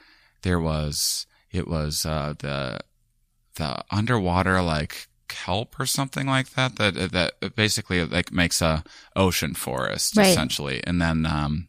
there 0.42 0.58
was 0.60 1.26
it 1.52 1.68
was 1.68 2.04
uh, 2.04 2.34
the 2.38 2.80
the 3.56 3.84
underwater 3.90 4.60
like 4.62 5.06
kelp 5.28 5.78
or 5.78 5.86
something 5.86 6.26
like 6.26 6.50
that 6.54 6.74
that 6.76 7.12
that 7.12 7.54
basically 7.54 8.04
like 8.04 8.32
makes 8.32 8.60
a 8.60 8.82
ocean 9.14 9.54
forest 9.54 10.16
Right. 10.16 10.26
essentially 10.26 10.82
and 10.84 11.00
then 11.00 11.24
um 11.24 11.68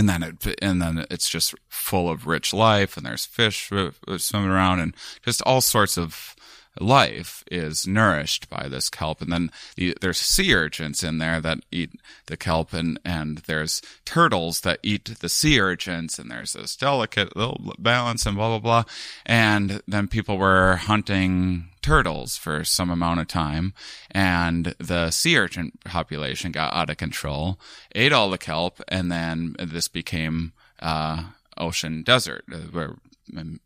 and 0.00 0.08
then 0.08 0.22
it 0.22 0.58
and 0.62 0.80
then 0.80 1.04
it's 1.10 1.28
just 1.28 1.54
full 1.68 2.08
of 2.08 2.26
rich 2.26 2.54
life 2.54 2.96
and 2.96 3.04
there's 3.04 3.26
fish 3.26 3.70
uh, 3.70 3.90
swimming 4.16 4.48
around 4.48 4.80
and 4.80 4.94
just 5.22 5.42
all 5.42 5.60
sorts 5.60 5.98
of 5.98 6.34
life 6.78 7.42
is 7.50 7.86
nourished 7.86 8.48
by 8.48 8.68
this 8.68 8.88
kelp. 8.88 9.20
And 9.20 9.32
then 9.32 9.50
the, 9.76 9.96
there's 10.00 10.18
sea 10.18 10.54
urchins 10.54 11.02
in 11.02 11.18
there 11.18 11.40
that 11.40 11.58
eat 11.70 11.92
the 12.26 12.36
kelp 12.36 12.72
and 12.72 12.98
and 13.04 13.38
there's 13.38 13.82
turtles 14.04 14.60
that 14.60 14.78
eat 14.82 15.04
the 15.20 15.28
sea 15.28 15.60
urchins 15.60 16.18
and 16.18 16.30
there's 16.30 16.52
this 16.52 16.76
delicate 16.76 17.36
little 17.36 17.74
balance 17.78 18.26
and 18.26 18.36
blah 18.36 18.48
blah 18.48 18.58
blah. 18.58 18.84
And 19.26 19.82
then 19.88 20.08
people 20.08 20.38
were 20.38 20.76
hunting 20.76 21.70
turtles 21.82 22.36
for 22.36 22.62
some 22.62 22.90
amount 22.90 23.20
of 23.20 23.28
time 23.28 23.72
and 24.10 24.74
the 24.78 25.10
sea 25.10 25.38
urchin 25.38 25.72
population 25.84 26.52
got 26.52 26.74
out 26.74 26.90
of 26.90 26.98
control 26.98 27.58
ate 27.94 28.12
all 28.12 28.28
the 28.28 28.36
kelp 28.36 28.82
and 28.88 29.10
then 29.10 29.56
this 29.58 29.88
became 29.88 30.52
uh 30.80 31.24
ocean 31.56 32.02
desert 32.02 32.44
uh, 32.52 32.58
where 32.70 32.96
um, 33.34 33.60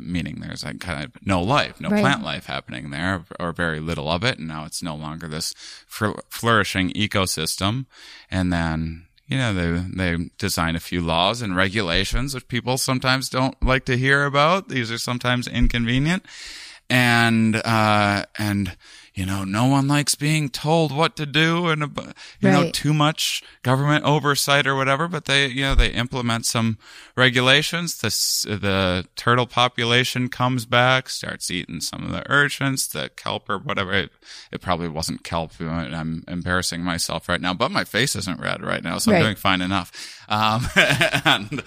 meaning 0.00 0.40
there's 0.40 0.62
like 0.64 0.78
kind 0.80 1.04
of 1.04 1.10
no 1.26 1.42
life, 1.42 1.80
no 1.80 1.88
Right. 1.88 2.00
plant 2.00 2.22
life 2.22 2.46
happening 2.46 2.90
there, 2.90 3.24
or 3.38 3.52
very 3.52 3.80
little 3.80 4.08
of 4.10 4.22
it, 4.24 4.38
and 4.38 4.46
now 4.48 4.64
it's 4.64 4.82
no 4.82 4.94
longer 4.94 5.26
this 5.28 5.54
fl- 5.86 6.20
flourishing 6.28 6.90
ecosystem. 6.92 7.86
And 8.30 8.52
then 8.52 9.06
you 9.26 9.36
know 9.38 9.52
they 9.54 9.84
they 10.16 10.30
design 10.38 10.76
a 10.76 10.80
few 10.80 11.00
laws 11.00 11.40
and 11.42 11.54
regulations 11.56 12.34
which 12.34 12.48
people 12.48 12.78
sometimes 12.78 13.28
don't 13.28 13.60
like 13.62 13.84
to 13.86 13.96
hear 13.96 14.24
about. 14.24 14.68
These 14.68 14.90
are 14.92 14.98
sometimes 14.98 15.46
inconvenient, 15.48 16.24
and 16.88 17.56
uh 17.56 18.24
and 18.38 18.76
you 19.20 19.26
know 19.26 19.44
no 19.44 19.66
one 19.66 19.86
likes 19.86 20.14
being 20.14 20.48
told 20.48 20.90
what 21.00 21.14
to 21.16 21.26
do 21.26 21.66
and 21.68 21.82
you 22.40 22.50
know 22.50 22.70
too 22.70 22.94
much 22.94 23.42
government 23.62 24.02
oversight 24.04 24.66
or 24.66 24.74
whatever 24.74 25.06
but 25.08 25.24
they 25.26 25.46
you 25.46 25.62
know 25.62 25.74
they 25.74 25.90
implement 26.04 26.46
some 26.46 26.78
regulations. 27.16 27.98
The 28.00 28.08
the 28.58 29.06
turtle 29.16 29.46
population 29.46 30.28
comes 30.28 30.64
back 30.64 31.08
starts 31.10 31.50
eating 31.50 31.80
some 31.80 32.02
of 32.06 32.10
the 32.12 32.22
urchins 32.30 32.88
the 32.88 33.10
kelp 33.14 33.50
or 33.50 33.58
whatever. 33.58 33.92
It, 33.92 34.10
it 34.50 34.60
probably 34.62 34.88
wasn't 34.88 35.22
kelp. 35.22 35.52
I'm 35.60 36.24
embarrassing 36.26 36.82
myself 36.82 37.28
right 37.28 37.40
now 37.40 37.52
but 37.52 37.70
my 37.70 37.84
face 37.84 38.16
isn't 38.16 38.40
red 38.40 38.62
right 38.62 38.82
now 38.82 38.96
so 38.98 39.10
Right. 39.10 39.18
i'm 39.18 39.24
doing 39.24 39.36
fine 39.36 39.60
enough. 39.60 39.90
Um 40.28 40.66
and 41.24 41.62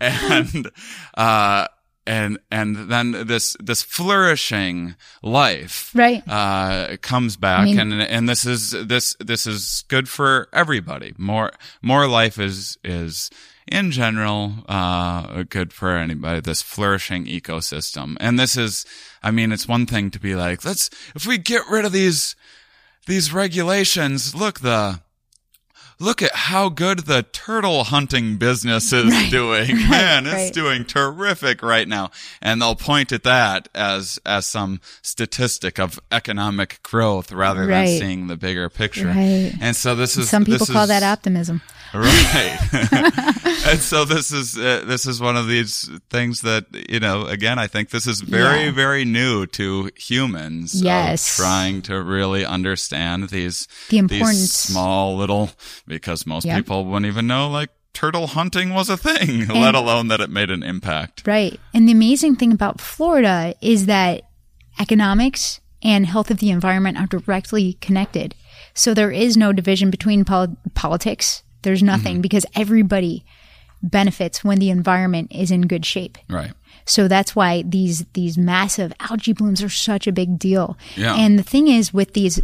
and 0.00 0.70
uh 1.16 1.68
and 2.08 2.38
and 2.50 2.88
then 2.90 3.26
this 3.26 3.56
this 3.60 3.82
flourishing 3.82 4.96
life 5.22 5.90
Right. 5.94 6.22
uh 6.26 6.96
comes 7.02 7.36
back. 7.36 7.64
mean- 7.66 7.78
and 7.78 7.92
and 8.02 8.28
this 8.28 8.44
is 8.46 8.70
this 8.72 9.14
this 9.20 9.46
is 9.46 9.84
good 9.88 10.08
for 10.08 10.48
everybody. 10.52 11.12
More 11.18 11.52
more 11.82 12.08
life 12.08 12.38
is 12.38 12.78
is 12.82 13.30
in 13.70 13.90
general 13.90 14.64
uh 14.68 15.44
good 15.50 15.72
for 15.72 15.90
anybody 15.96 16.40
this 16.40 16.62
flourishing 16.62 17.26
ecosystem. 17.26 18.16
And 18.20 18.38
this 18.38 18.56
is 18.56 18.84
i 19.22 19.30
mean 19.30 19.52
it's 19.52 19.68
one 19.68 19.84
thing 19.86 20.10
to 20.10 20.18
be 20.20 20.34
like 20.34 20.64
let's 20.64 20.90
if 21.14 21.26
we 21.26 21.36
get 21.38 21.62
rid 21.70 21.84
of 21.84 21.92
these 21.92 22.34
these 23.06 23.32
regulations 23.32 24.34
look 24.34 24.60
the 24.60 25.00
look 26.00 26.22
at 26.22 26.32
how 26.34 26.68
good 26.68 27.00
the 27.00 27.24
turtle 27.32 27.84
hunting 27.84 28.36
business 28.36 28.92
is 28.92 29.30
doing. 29.30 29.76
Man, 29.90 30.26
it's 30.26 30.34
right. 30.34 30.52
doing 30.52 30.84
terrific 30.84 31.62
right 31.62 31.88
now. 31.88 32.10
And 32.40 32.62
they'll 32.62 32.76
point 32.76 33.10
at 33.12 33.24
that 33.24 33.68
as, 33.74 34.18
as 34.24 34.46
some 34.46 34.80
statistic 35.02 35.78
of 35.80 35.98
economic 36.12 36.80
growth 36.82 37.32
rather 37.32 37.66
than 37.66 37.86
seeing 37.88 38.26
the 38.28 38.36
bigger 38.36 38.68
picture. 38.68 39.08
Right. 39.08 39.52
And 39.60 39.74
so 39.74 39.94
this 39.94 40.16
is, 40.16 40.28
Some 40.28 40.44
people 40.44 40.66
call 40.66 40.82
is- 40.82 40.88
that 40.88 41.02
optimism. 41.02 41.62
Right. 41.94 42.58
and 43.66 43.78
so 43.78 44.04
this 44.04 44.30
is 44.30 44.58
uh, 44.58 44.82
this 44.86 45.06
is 45.06 45.22
one 45.22 45.38
of 45.38 45.48
these 45.48 45.88
things 46.10 46.42
that 46.42 46.66
you 46.86 47.00
know 47.00 47.24
again 47.24 47.58
I 47.58 47.66
think 47.66 47.88
this 47.88 48.06
is 48.06 48.20
very 48.20 48.64
Yeah. 48.64 48.72
very 48.72 49.06
new 49.06 49.46
to 49.46 49.90
humans 49.96 50.82
Yes. 50.82 51.34
trying 51.36 51.80
to 51.82 52.02
really 52.02 52.44
understand 52.44 53.30
these 53.30 53.68
The 53.88 54.02
these 54.02 54.52
small 54.52 55.16
little 55.16 55.50
because 55.88 56.26
most 56.26 56.44
Yep. 56.44 56.56
people 56.56 56.84
wouldn't 56.84 57.06
even 57.06 57.26
know 57.26 57.48
like 57.48 57.70
turtle 57.92 58.28
hunting 58.28 58.72
was 58.74 58.88
a 58.88 58.96
thing 58.96 59.48
let 59.48 59.74
alone 59.74 60.08
that 60.08 60.20
it 60.20 60.30
made 60.30 60.50
an 60.50 60.62
impact. 60.62 61.26
Right. 61.26 61.58
And 61.74 61.88
the 61.88 61.92
amazing 61.92 62.36
thing 62.36 62.52
about 62.52 62.80
Florida 62.80 63.54
is 63.60 63.86
that 63.86 64.22
economics 64.78 65.60
and 65.82 66.06
health 66.06 66.30
of 66.30 66.38
the 66.38 66.50
environment 66.50 66.98
are 66.98 67.06
directly 67.06 67.74
connected. 67.74 68.34
So 68.74 68.94
there 68.94 69.10
is 69.10 69.36
no 69.36 69.52
division 69.52 69.90
between 69.90 70.24
pol- 70.24 70.56
politics. 70.74 71.42
There's 71.62 71.80
mm-hmm. 71.80 71.86
nothing 71.86 72.20
because 72.20 72.46
everybody 72.54 73.24
benefits 73.82 74.44
when 74.44 74.58
the 74.58 74.70
environment 74.70 75.32
is 75.32 75.50
in 75.50 75.62
good 75.62 75.84
shape. 75.84 76.18
Right. 76.28 76.52
So 76.84 77.06
that's 77.06 77.36
why 77.36 77.62
these 77.62 78.04
these 78.14 78.38
massive 78.38 78.92
algae 79.00 79.32
blooms 79.32 79.62
are 79.62 79.68
such 79.68 80.06
a 80.06 80.12
big 80.12 80.38
deal. 80.38 80.78
Yeah. 80.96 81.14
And 81.14 81.38
the 81.38 81.42
thing 81.42 81.68
is 81.68 81.92
with 81.92 82.14
these 82.14 82.40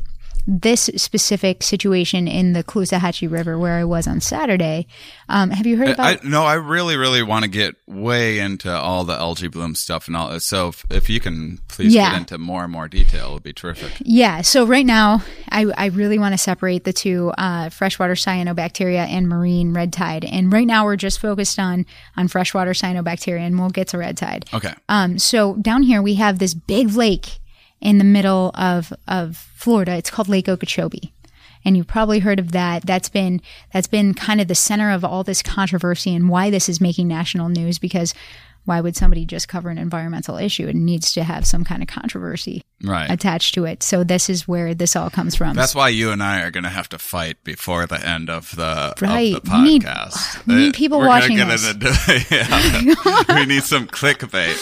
this 0.47 0.91
specific 0.97 1.63
situation 1.63 2.29
in 2.29 2.53
the 2.53 2.63
Caloosahatchee 2.63 3.31
River 3.31 3.59
where 3.59 3.75
I 3.75 3.85
was 3.85 4.07
on 4.07 4.21
Saturday, 4.21 4.87
um, 5.29 5.51
have 5.51 5.67
you 5.67 5.77
heard 5.79 5.89
about 5.89 6.25
I, 6.25 6.29
no, 6.29 6.45
I 6.45 6.55
really, 6.55 6.97
really 6.97 7.23
want 7.23 7.45
to 7.45 7.51
get 7.51 7.77
way 7.87 8.39
into 8.39 8.71
all 8.71 9.05
the 9.05 9.15
algae 9.15 9.49
bloom 9.49 9.75
stuff 9.75 10.07
and 10.07 10.17
all. 10.17 10.39
So 10.41 10.69
if, 10.69 10.85
if 10.91 11.09
you 11.11 11.21
can 11.21 11.61
please 11.69 11.95
Yeah. 11.95 12.11
get 12.11 12.19
into 12.19 12.39
more 12.39 12.65
and 12.65 12.73
more 12.73 12.89
detail, 12.89 13.31
it 13.31 13.33
would 13.35 13.43
be 13.43 13.53
terrific. 13.55 13.93
Yeah. 14.01 14.43
So 14.43 14.67
right 14.67 14.85
now, 14.85 15.23
I, 15.51 15.67
I 15.77 15.87
really 15.87 16.19
want 16.19 16.35
to 16.35 16.39
separate 16.39 16.85
the 16.85 16.93
two 16.93 17.33
uh, 17.39 17.71
freshwater 17.71 18.15
cyanobacteria 18.15 19.07
and 19.09 19.29
marine 19.29 19.73
red 19.73 19.93
tide. 19.93 20.25
And 20.25 20.53
right 20.53 20.67
now, 20.67 20.85
we're 20.85 20.97
just 20.97 21.21
focused 21.21 21.59
on 21.59 21.87
on 22.17 22.29
freshwater 22.29 22.73
cyanobacteria, 22.73 23.41
and 23.41 23.59
we'll 23.59 23.71
get 23.71 23.89
to 23.89 23.99
red 23.99 24.17
tide. 24.17 24.45
Okay. 24.53 24.75
Um, 24.89 25.19
so 25.19 25.55
down 25.55 25.83
here, 25.83 26.03
we 26.03 26.15
have 26.15 26.39
this 26.39 26.55
big 26.55 26.91
lake 26.95 27.39
in 27.85 27.99
the 27.99 28.05
middle 28.05 28.51
of 28.55 28.93
of 29.07 29.37
Florida. 29.55 29.93
It's 29.93 30.11
called 30.11 30.29
Lake 30.29 30.49
Okeechobee. 30.49 31.13
And 31.67 31.77
you've 31.77 31.87
probably 31.87 32.19
heard 32.19 32.39
of 32.39 32.53
that. 32.53 32.85
That's 32.85 33.09
been 33.09 33.41
that's 33.73 33.87
been 33.87 34.15
kind 34.15 34.41
of 34.41 34.49
the 34.49 34.55
center 34.55 34.91
of 34.91 35.05
all 35.05 35.23
this 35.23 35.43
controversy 35.43 36.15
and 36.15 36.29
why 36.29 36.51
this 36.51 36.69
is 36.69 36.81
making 36.81 37.07
national 37.07 37.49
news. 37.49 37.79
Because 37.79 38.13
why 38.65 38.81
would 38.81 38.97
somebody 38.97 39.25
just 39.27 39.47
cover 39.49 39.69
an 39.71 39.79
environmental 39.79 40.37
issue? 40.39 40.67
It 40.69 40.75
needs 40.77 41.13
to 41.13 41.25
have 41.25 41.47
some 41.47 41.65
kind 41.65 41.83
of 41.83 41.89
controversy 41.89 42.63
Right. 42.83 43.11
attached 43.11 43.55
to 43.55 43.65
it. 43.65 43.83
So 43.83 44.05
this 44.05 44.29
is 44.31 44.47
where 44.49 44.75
this 44.75 44.97
all 44.97 45.11
comes 45.11 45.35
from. 45.35 45.55
That's 45.57 45.75
why 45.75 45.91
you 45.91 46.11
and 46.13 46.23
I 46.23 46.41
are 46.43 46.51
going 46.51 46.65
to 46.65 46.71
have 46.71 46.89
to 46.91 46.99
fight 46.99 47.43
before 47.45 47.87
the 47.87 48.05
end 48.07 48.31
of 48.31 48.55
the, 48.57 48.95
Right. 49.01 49.35
of 49.37 49.43
the 49.45 49.51
We 49.53 49.61
need- 49.63 49.83
podcast. 49.85 50.47
we 50.47 50.55
need 50.55 50.75
people 50.75 50.99
We're 50.99 51.09
watching 51.09 51.37
get 51.37 51.49
this. 51.49 51.71
into- 51.71 52.27
yeah. 53.29 53.35
we 53.41 53.47
need 53.47 53.63
some 53.65 53.87
clickbait. 53.87 54.57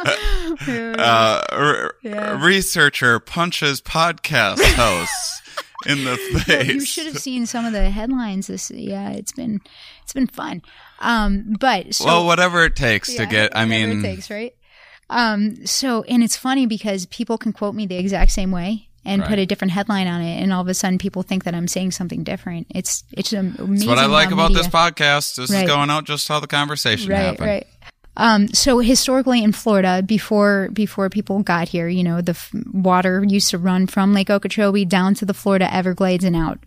uh, 0.98 1.42
r- 1.50 2.36
Researcher 2.38 3.20
punches 3.20 3.80
podcast 3.80 4.62
hosts 4.76 5.42
in 5.86 6.04
the 6.04 6.16
face. 6.16 6.68
you 6.68 6.84
should 6.84 7.06
have 7.06 7.18
seen 7.18 7.46
some 7.46 7.64
of 7.64 7.72
the 7.72 7.90
headlines. 7.90 8.46
This, 8.48 8.70
yeah, 8.70 9.10
it's 9.10 9.32
been 9.32 9.60
it's 10.02 10.12
been 10.12 10.26
fun. 10.26 10.62
Um, 11.00 11.56
but 11.58 11.94
so 11.94 12.04
well, 12.04 12.26
whatever 12.26 12.64
it 12.64 12.76
takes 12.76 13.14
to 13.14 13.26
get. 13.26 13.56
I 13.56 13.64
whatever 13.64 13.86
mean, 13.88 13.98
it 14.00 14.02
takes, 14.02 14.30
right? 14.30 14.54
Um, 15.08 15.66
so 15.66 16.02
and 16.04 16.22
it's 16.22 16.36
funny 16.36 16.66
because 16.66 17.06
people 17.06 17.38
can 17.38 17.52
quote 17.52 17.74
me 17.74 17.86
the 17.86 17.96
exact 17.96 18.30
same 18.32 18.50
way 18.50 18.88
and 19.04 19.24
put 19.24 19.38
a 19.38 19.46
different 19.46 19.72
headline 19.72 20.06
on 20.06 20.20
it, 20.20 20.40
and 20.42 20.52
all 20.52 20.60
of 20.60 20.68
a 20.68 20.74
sudden 20.74 20.98
people 20.98 21.22
think 21.22 21.44
that 21.44 21.54
I'm 21.54 21.66
saying 21.68 21.92
something 21.92 22.22
different. 22.22 22.66
It's 22.70 23.02
it's 23.12 23.32
amazing. 23.32 23.74
that's 23.74 23.86
what 23.86 23.98
I 23.98 24.06
like 24.06 24.30
about 24.30 24.48
this 24.52 24.66
media- 24.66 24.70
podcast. 24.78 25.36
This 25.36 25.50
Right. 25.50 25.64
is 25.64 25.68
going 25.70 25.88
out 25.90 26.04
just 26.04 26.28
how 26.28 26.38
the 26.38 26.46
conversation 26.46 27.10
right, 27.10 27.18
happened. 27.18 27.46
right. 27.46 27.66
Um, 28.16 28.48
so 28.48 28.80
historically 28.80 29.42
in 29.42 29.52
Florida, 29.52 30.02
before 30.02 30.68
before 30.72 31.08
people 31.08 31.42
got 31.42 31.68
here, 31.70 31.88
you 31.88 32.04
know, 32.04 32.20
the 32.20 32.32
f- 32.32 32.50
water 32.72 33.24
used 33.26 33.50
to 33.50 33.58
run 33.58 33.86
from 33.86 34.12
Lake 34.12 34.28
Okeechobee 34.28 34.84
down 34.84 35.14
to 35.14 35.24
the 35.24 35.32
Florida 35.34 35.72
Everglades 35.72 36.24
and 36.24 36.36
out. 36.36 36.58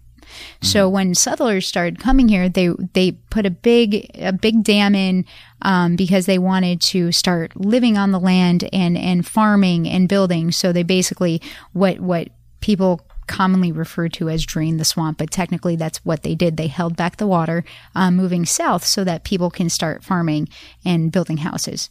So 0.62 0.88
when 0.90 1.16
settlers 1.16 1.68
started 1.68 2.00
coming 2.00 2.28
here, 2.28 2.50
they 2.50 2.70
they 2.94 3.12
put 3.12 3.46
a 3.46 3.52
big 3.52 4.10
a 4.16 4.34
big 4.34 4.64
dam 4.64 4.96
in 4.96 5.26
um, 5.62 5.96
because 5.96 6.26
they 6.26 6.40
wanted 6.40 6.82
to 6.82 7.12
start 7.12 7.56
living 7.56 7.98
on 7.98 8.12
the 8.12 8.20
land 8.20 8.68
and 8.74 8.98
and 8.98 9.26
farming 9.26 9.88
and 9.88 10.10
building. 10.10 10.52
So 10.52 10.72
they 10.72 10.84
basically 10.84 11.42
what 11.74 12.00
what 12.00 12.30
people 12.62 13.02
commonly 13.28 13.72
referred 13.72 14.14
to 14.14 14.30
as 14.30 14.46
drain 14.46 14.78
the 14.78 14.86
swamp, 14.86 15.18
but 15.18 15.32
technically 15.32 15.76
that's 15.76 16.04
what 16.06 16.24
they 16.24 16.36
did. 16.36 16.58
They 16.58 16.68
held 16.68 16.96
back 16.96 17.18
the 17.18 17.28
water, 17.28 17.64
um, 17.96 18.16
moving 18.16 18.46
south 18.46 18.84
so 18.86 19.04
that 19.04 19.24
people 19.24 19.50
can 19.50 19.70
start 19.70 20.04
farming 20.04 20.50
and 20.84 21.12
building 21.12 21.38
houses. 21.38 21.90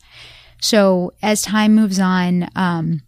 So 0.60 1.12
as 1.22 1.42
time 1.42 1.74
moves 1.74 1.98
on, 1.98 2.48
um, 2.54 3.02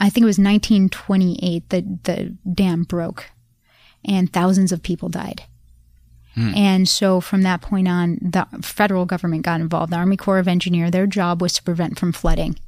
I 0.00 0.08
think 0.08 0.22
it 0.22 0.26
was 0.26 0.38
1928 0.38 1.68
that 1.70 2.04
the 2.04 2.36
dam 2.52 2.84
broke 2.84 3.30
and 4.04 4.32
thousands 4.32 4.72
of 4.72 4.82
people 4.82 5.08
died. 5.08 5.44
And 6.56 6.88
so 6.88 7.20
from 7.20 7.42
that 7.42 7.60
point 7.60 7.86
on, 7.86 8.18
the 8.20 8.46
federal 8.60 9.06
government 9.06 9.42
got 9.44 9.60
involved. 9.60 9.92
The 9.92 9.96
Army 9.96 10.16
Corps 10.16 10.38
of 10.38 10.48
Engineer, 10.48 10.90
their 10.90 11.06
job 11.06 11.40
was 11.40 11.52
to 11.54 11.62
prevent 11.62 11.98
from 11.98 12.12
flooding 12.12 12.58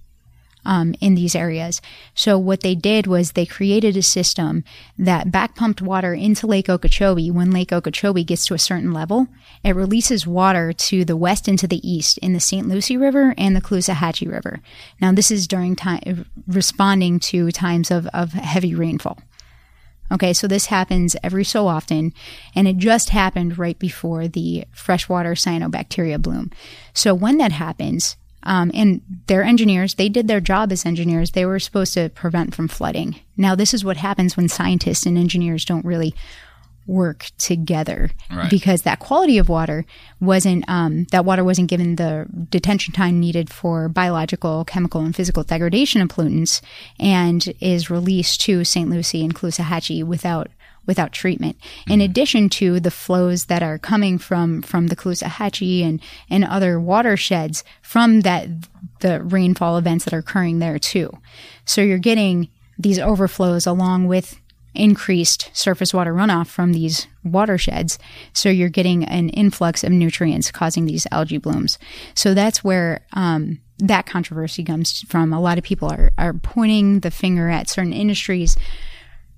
um, 0.64 0.94
in 1.00 1.14
these 1.14 1.34
areas. 1.34 1.80
So 2.14 2.38
what 2.38 2.60
they 2.60 2.74
did 2.74 3.06
was 3.06 3.32
they 3.32 3.46
created 3.46 3.96
a 3.96 4.02
system 4.02 4.64
that 4.98 5.32
back 5.32 5.54
pumped 5.54 5.80
water 5.80 6.12
into 6.12 6.46
Lake 6.46 6.68
Okeechobee. 6.68 7.30
When 7.30 7.50
Lake 7.50 7.72
Okeechobee 7.72 8.24
gets 8.24 8.46
to 8.46 8.54
a 8.54 8.58
certain 8.58 8.92
level, 8.92 9.28
it 9.64 9.74
releases 9.74 10.26
water 10.26 10.72
to 10.72 11.04
the 11.04 11.16
west 11.16 11.48
and 11.48 11.58
to 11.58 11.68
the 11.68 11.88
east 11.88 12.18
in 12.18 12.32
the 12.32 12.40
St. 12.40 12.68
Lucie 12.68 12.96
River 12.96 13.34
and 13.38 13.56
the 13.56 13.60
Caloosahatchee 13.60 14.30
River. 14.30 14.60
Now 15.00 15.12
this 15.12 15.30
is 15.30 15.48
during 15.48 15.76
time 15.76 16.26
responding 16.46 17.20
to 17.20 17.50
times 17.50 17.90
of, 17.90 18.06
of 18.08 18.32
heavy 18.32 18.74
rainfall. 18.74 19.18
Okay, 20.12 20.32
so 20.32 20.46
this 20.46 20.66
happens 20.66 21.16
every 21.22 21.44
so 21.44 21.66
often, 21.66 22.12
and 22.54 22.68
it 22.68 22.76
just 22.76 23.10
happened 23.10 23.58
right 23.58 23.78
before 23.78 24.28
the 24.28 24.64
freshwater 24.72 25.34
cyanobacteria 25.34 26.20
bloom. 26.20 26.50
So 26.94 27.14
when 27.14 27.38
that 27.38 27.52
happens, 27.52 28.16
um, 28.46 28.70
and 28.72 29.00
their 29.26 29.42
engineers, 29.42 29.94
they 29.94 30.08
did 30.08 30.28
their 30.28 30.40
job 30.40 30.70
as 30.70 30.86
engineers. 30.86 31.32
They 31.32 31.44
were 31.44 31.58
supposed 31.58 31.94
to 31.94 32.10
prevent 32.10 32.54
from 32.54 32.68
flooding. 32.68 33.18
Now, 33.36 33.56
this 33.56 33.74
is 33.74 33.84
what 33.84 33.96
happens 33.96 34.36
when 34.36 34.48
scientists 34.48 35.04
and 35.04 35.18
engineers 35.18 35.64
don't 35.64 35.84
really 35.84 36.14
work 36.86 37.26
together 37.38 38.10
Right. 38.30 38.48
because 38.50 38.82
that 38.82 38.98
quality 39.00 39.38
of 39.38 39.48
water 39.48 39.84
wasn't 40.20 40.64
um, 40.68 41.04
that 41.10 41.24
water 41.24 41.42
wasn't 41.44 41.68
given 41.68 41.96
the 41.96 42.26
detention 42.50 42.92
time 42.94 43.18
needed 43.20 43.50
for 43.50 43.88
biological, 43.88 44.64
chemical, 44.64 45.00
and 45.02 45.14
physical 45.14 45.42
degradation 45.42 46.00
of 46.00 46.08
pollutants, 46.08 46.60
and 47.00 47.52
is 47.60 47.90
released 47.90 48.40
to 48.42 48.64
St. 48.64 48.88
Lucie 48.88 49.24
and 49.24 49.34
Caloosahatchee 49.34 50.04
without 50.04 50.48
without 50.86 51.10
treatment. 51.10 51.56
In 51.88 52.00
addition 52.00 52.48
to 52.50 52.78
the 52.78 52.92
flows 52.92 53.46
that 53.46 53.60
are 53.62 53.76
coming 53.78 54.18
from 54.18 54.62
from 54.62 54.86
the 54.86 54.94
Caloosahatchee 54.96 55.82
and 55.82 56.00
and 56.30 56.44
other 56.44 56.78
watersheds 56.78 57.64
from 57.82 58.20
that 58.20 58.48
the 59.00 59.20
rainfall 59.22 59.76
events 59.78 60.04
that 60.04 60.14
are 60.14 60.18
occurring 60.18 60.60
there 60.60 60.78
too. 60.78 61.10
So 61.64 61.80
you're 61.80 61.98
getting 61.98 62.48
these 62.78 62.98
overflows 63.00 63.66
along 63.66 64.06
with 64.06 64.38
increased 64.76 65.50
surface 65.52 65.92
water 65.92 66.12
runoff 66.12 66.46
from 66.46 66.72
these 66.72 67.06
watersheds. 67.24 67.98
So 68.32 68.48
you're 68.48 68.68
getting 68.68 69.04
an 69.04 69.30
influx 69.30 69.82
of 69.82 69.92
nutrients 69.92 70.50
causing 70.50 70.86
these 70.86 71.06
algae 71.10 71.38
blooms. 71.38 71.78
So 72.14 72.34
that's 72.34 72.62
where 72.62 73.04
um, 73.12 73.60
that 73.78 74.06
controversy 74.06 74.64
comes 74.64 75.02
from. 75.02 75.32
A 75.32 75.40
lot 75.40 75.58
of 75.58 75.64
people 75.64 75.88
are, 75.88 76.10
are 76.18 76.34
pointing 76.34 77.00
the 77.00 77.10
finger 77.10 77.48
at 77.48 77.68
certain 77.68 77.92
industries. 77.92 78.56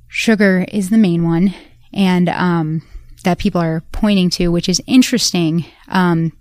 Sugar 0.09 0.65
is 0.73 0.91
the 0.91 0.99
main 0.99 1.25
one, 1.25 1.55
and 1.93 2.29
um, 2.29 2.83
that 3.25 3.39
people 3.39 3.61
are 3.61 3.83
pointing 3.93 4.31
to, 4.31 4.49
which 4.49 4.69
is 4.69 4.81
interesting. 4.87 5.65
Um, 5.89 6.33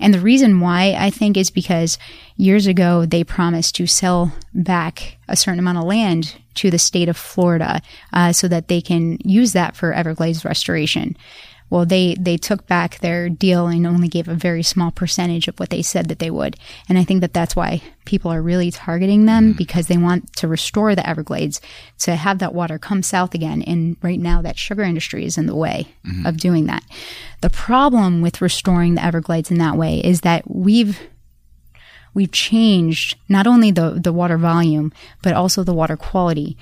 and 0.00 0.14
the 0.14 0.20
reason 0.20 0.60
why 0.60 0.94
I 0.98 1.10
think 1.10 1.36
is 1.36 1.50
because 1.50 1.98
years 2.36 2.66
ago 2.66 3.06
they 3.06 3.24
promised 3.24 3.74
to 3.76 3.86
sell 3.86 4.32
back 4.54 5.18
a 5.28 5.36
certain 5.36 5.58
amount 5.58 5.78
of 5.78 5.84
land 5.84 6.36
to 6.54 6.70
the 6.70 6.78
state 6.78 7.08
of 7.08 7.16
Florida 7.16 7.80
uh, 8.12 8.32
so 8.32 8.48
that 8.48 8.68
they 8.68 8.80
can 8.80 9.18
use 9.24 9.52
that 9.52 9.76
for 9.76 9.92
Everglades 9.92 10.44
restoration. 10.44 11.16
Well, 11.70 11.84
they, 11.84 12.14
they 12.18 12.36
took 12.36 12.66
back 12.66 12.98
their 12.98 13.28
deal 13.28 13.66
and 13.66 13.86
only 13.86 14.08
gave 14.08 14.28
a 14.28 14.34
very 14.34 14.62
small 14.62 14.90
percentage 14.90 15.48
of 15.48 15.58
what 15.58 15.70
they 15.70 15.82
said 15.82 16.08
that 16.08 16.18
they 16.18 16.30
would. 16.30 16.56
And 16.88 16.98
I 16.98 17.04
think 17.04 17.20
that 17.20 17.34
that's 17.34 17.54
why 17.54 17.82
people 18.04 18.32
are 18.32 18.40
really 18.40 18.70
targeting 18.70 19.26
them 19.26 19.50
mm-hmm. 19.50 19.58
because 19.58 19.86
they 19.86 19.98
want 19.98 20.32
to 20.36 20.48
restore 20.48 20.94
the 20.94 21.08
Everglades 21.08 21.60
to 22.00 22.16
have 22.16 22.38
that 22.38 22.54
water 22.54 22.78
come 22.78 23.02
south 23.02 23.34
again. 23.34 23.62
And 23.62 23.96
right 24.02 24.18
now 24.18 24.40
that 24.42 24.58
sugar 24.58 24.82
industry 24.82 25.24
is 25.24 25.36
in 25.36 25.46
the 25.46 25.54
way 25.54 25.88
mm-hmm. 26.06 26.24
of 26.24 26.38
doing 26.38 26.66
that. 26.66 26.84
The 27.42 27.50
problem 27.50 28.22
with 28.22 28.40
restoring 28.40 28.94
the 28.94 29.04
Everglades 29.04 29.50
in 29.50 29.58
that 29.58 29.76
way 29.76 29.98
is 30.00 30.22
that 30.22 30.50
we've 30.50 30.98
we've 32.14 32.32
changed 32.32 33.16
not 33.28 33.46
only 33.46 33.70
the, 33.70 33.90
the 33.90 34.12
water 34.12 34.38
volume, 34.38 34.92
but 35.22 35.34
also 35.34 35.62
the 35.62 35.74
water 35.74 35.96
quality. 35.96 36.56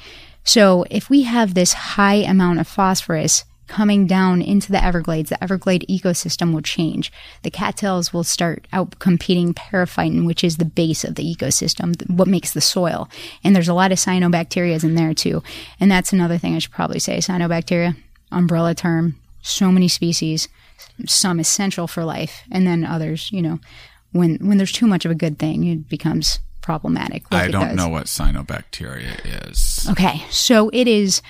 So 0.45 0.85
if 0.91 1.09
we 1.09 1.23
have 1.23 1.55
this 1.55 1.73
high 1.73 2.17
amount 2.17 2.61
of 2.61 2.69
phosphorus 2.69 3.45
coming 3.67 4.07
down 4.07 4.43
into 4.43 4.73
the 4.73 4.83
Everglades, 4.83 5.31
the 5.31 5.43
Everglade 5.43 5.85
ecosystem 5.89 6.53
will 6.53 6.63
change. 6.63 7.13
The 7.43 7.51
cattails 7.51 8.13
will 8.13 8.25
start 8.25 8.67
out 8.73 8.99
competing 8.99 9.55
periphyton, 9.55 10.27
which 10.27 10.45
is 10.45 10.57
the 10.57 10.65
base 10.65 11.05
of 11.05 11.17
the 11.17 11.25
ecosystem, 11.25 12.09
what 12.09 12.29
makes 12.29 12.53
the 12.53 12.61
soil. 12.61 13.09
And 13.43 13.55
there's 13.55 13.69
a 13.69 13.75
lot 13.75 13.93
of 13.93 13.99
cyanobacteria 13.99 14.83
in 14.83 14.95
there 14.95 15.15
too. 15.15 15.43
And 15.81 15.91
that's 15.91 16.13
another 16.13 16.39
thing 16.39 16.55
I 16.55 16.59
should 16.59 16.73
probably 16.73 16.99
say. 16.99 17.19
Cyanobacteria, 17.19 17.97
umbrella 18.31 18.75
term, 18.75 19.17
so 19.43 19.71
many 19.71 19.89
species, 19.89 20.49
some 21.07 21.41
essential 21.41 21.87
for 21.87 22.05
life, 22.05 22.43
and 22.51 22.67
then 22.67 22.85
others, 22.85 23.31
you 23.33 23.43
know, 23.43 23.59
when 24.13 24.37
when 24.47 24.59
there's 24.59 24.73
too 24.73 24.87
much 24.87 25.05
of 25.05 25.11
a 25.11 25.15
good 25.15 25.39
thing, 25.39 25.65
it 25.65 25.89
becomes 25.89 26.39
problematic. 26.63 27.31
like 27.31 27.45
I 27.45 27.49
don't 27.49 27.77
know 27.77 27.89
what 27.89 28.07
cyanobacteria 28.07 29.49
is. 29.49 29.87
Okay, 29.91 30.25
so 30.31 30.69
it 30.73 30.89
is. 30.89 31.23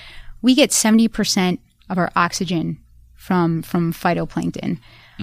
We 0.42 0.54
get 0.54 0.72
seventy 0.72 1.08
percent 1.08 1.60
of 1.88 1.98
our 1.98 2.10
oxygen 2.16 2.78
from 3.14 3.62
from 3.62 3.92
phytoplankton. 3.92 4.78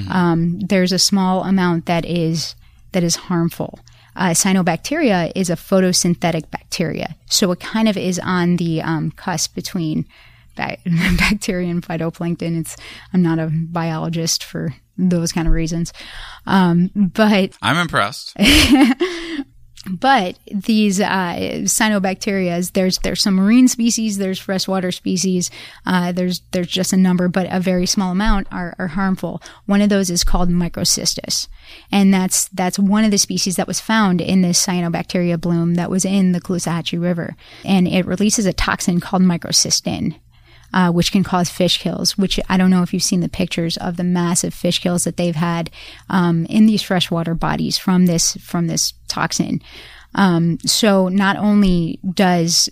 Um, 0.09 0.59
there's 0.59 0.91
a 0.91 0.99
small 0.99 1.43
amount 1.43 1.85
that 1.85 2.05
is 2.05 2.55
that 2.91 3.03
is 3.03 3.15
harmful. 3.15 3.79
Uh, 4.15 4.29
cyanobacteria 4.29 5.31
is 5.35 5.49
a 5.49 5.55
photosynthetic 5.55 6.49
bacteria, 6.51 7.15
so 7.27 7.51
it 7.51 7.59
kind 7.59 7.87
of 7.87 7.97
is 7.97 8.19
on 8.19 8.57
the 8.57 8.81
um, 8.81 9.11
cusp 9.11 9.55
between 9.55 10.05
ba- 10.55 10.77
bacteria 11.17 11.69
and 11.69 11.83
phytoplankton. 11.83 12.59
It's 12.59 12.75
I'm 13.13 13.21
not 13.21 13.39
a 13.39 13.51
biologist 13.51 14.43
for 14.43 14.73
those 14.97 15.31
kind 15.31 15.47
of 15.47 15.53
reasons, 15.53 15.93
um, 16.45 16.91
but 16.95 17.57
I'm 17.61 17.77
impressed. 17.77 18.35
but 19.91 20.37
these 20.49 21.01
uh, 21.01 21.35
cyanobacteria, 21.63 22.71
there's 22.71 22.99
there's 22.99 23.21
some 23.21 23.35
marine 23.35 23.67
species, 23.67 24.17
there's 24.17 24.39
freshwater 24.39 24.91
species, 24.91 25.51
uh, 25.85 26.11
there's 26.13 26.39
there's 26.51 26.67
just 26.67 26.93
a 26.93 26.97
number, 26.97 27.27
but 27.27 27.47
a 27.51 27.59
very 27.59 27.85
small 27.85 28.11
amount 28.11 28.47
are, 28.51 28.75
are 28.79 28.87
harmful. 28.87 29.41
One 29.65 29.81
of 29.81 29.89
those 29.89 30.09
is 30.09 30.23
called 30.23 30.49
microcystis, 30.49 31.47
and 31.91 32.13
that's 32.13 32.47
that's 32.49 32.79
one 32.79 33.03
of 33.03 33.11
the 33.11 33.17
species 33.17 33.57
that 33.57 33.67
was 33.67 33.81
found 33.81 34.21
in 34.21 34.41
this 34.41 34.65
cyanobacteria 34.65 35.39
bloom 35.39 35.75
that 35.75 35.89
was 35.89 36.05
in 36.05 36.31
the 36.31 36.39
Caloosahatchee 36.39 37.01
River, 37.01 37.35
and 37.65 37.85
it 37.85 38.05
releases 38.05 38.45
a 38.45 38.53
toxin 38.53 39.01
called 39.01 39.23
microcystin 39.23 40.15
uh, 40.73 40.91
which 40.91 41.11
can 41.11 41.23
cause 41.23 41.49
fish 41.49 41.79
kills. 41.79 42.17
Which 42.17 42.39
I 42.49 42.57
don't 42.57 42.69
know 42.69 42.83
if 42.83 42.93
you've 42.93 43.03
seen 43.03 43.21
the 43.21 43.29
pictures 43.29 43.77
of 43.77 43.97
the 43.97 44.03
massive 44.03 44.53
fish 44.53 44.79
kills 44.79 45.03
that 45.03 45.17
they've 45.17 45.35
had 45.35 45.69
um, 46.09 46.45
in 46.45 46.65
these 46.65 46.81
freshwater 46.81 47.35
bodies 47.35 47.77
from 47.77 48.05
this 48.05 48.35
from 48.37 48.67
this 48.67 48.93
toxin. 49.07 49.61
Um, 50.15 50.59
so 50.65 51.07
not 51.07 51.37
only 51.37 51.99
does 52.13 52.69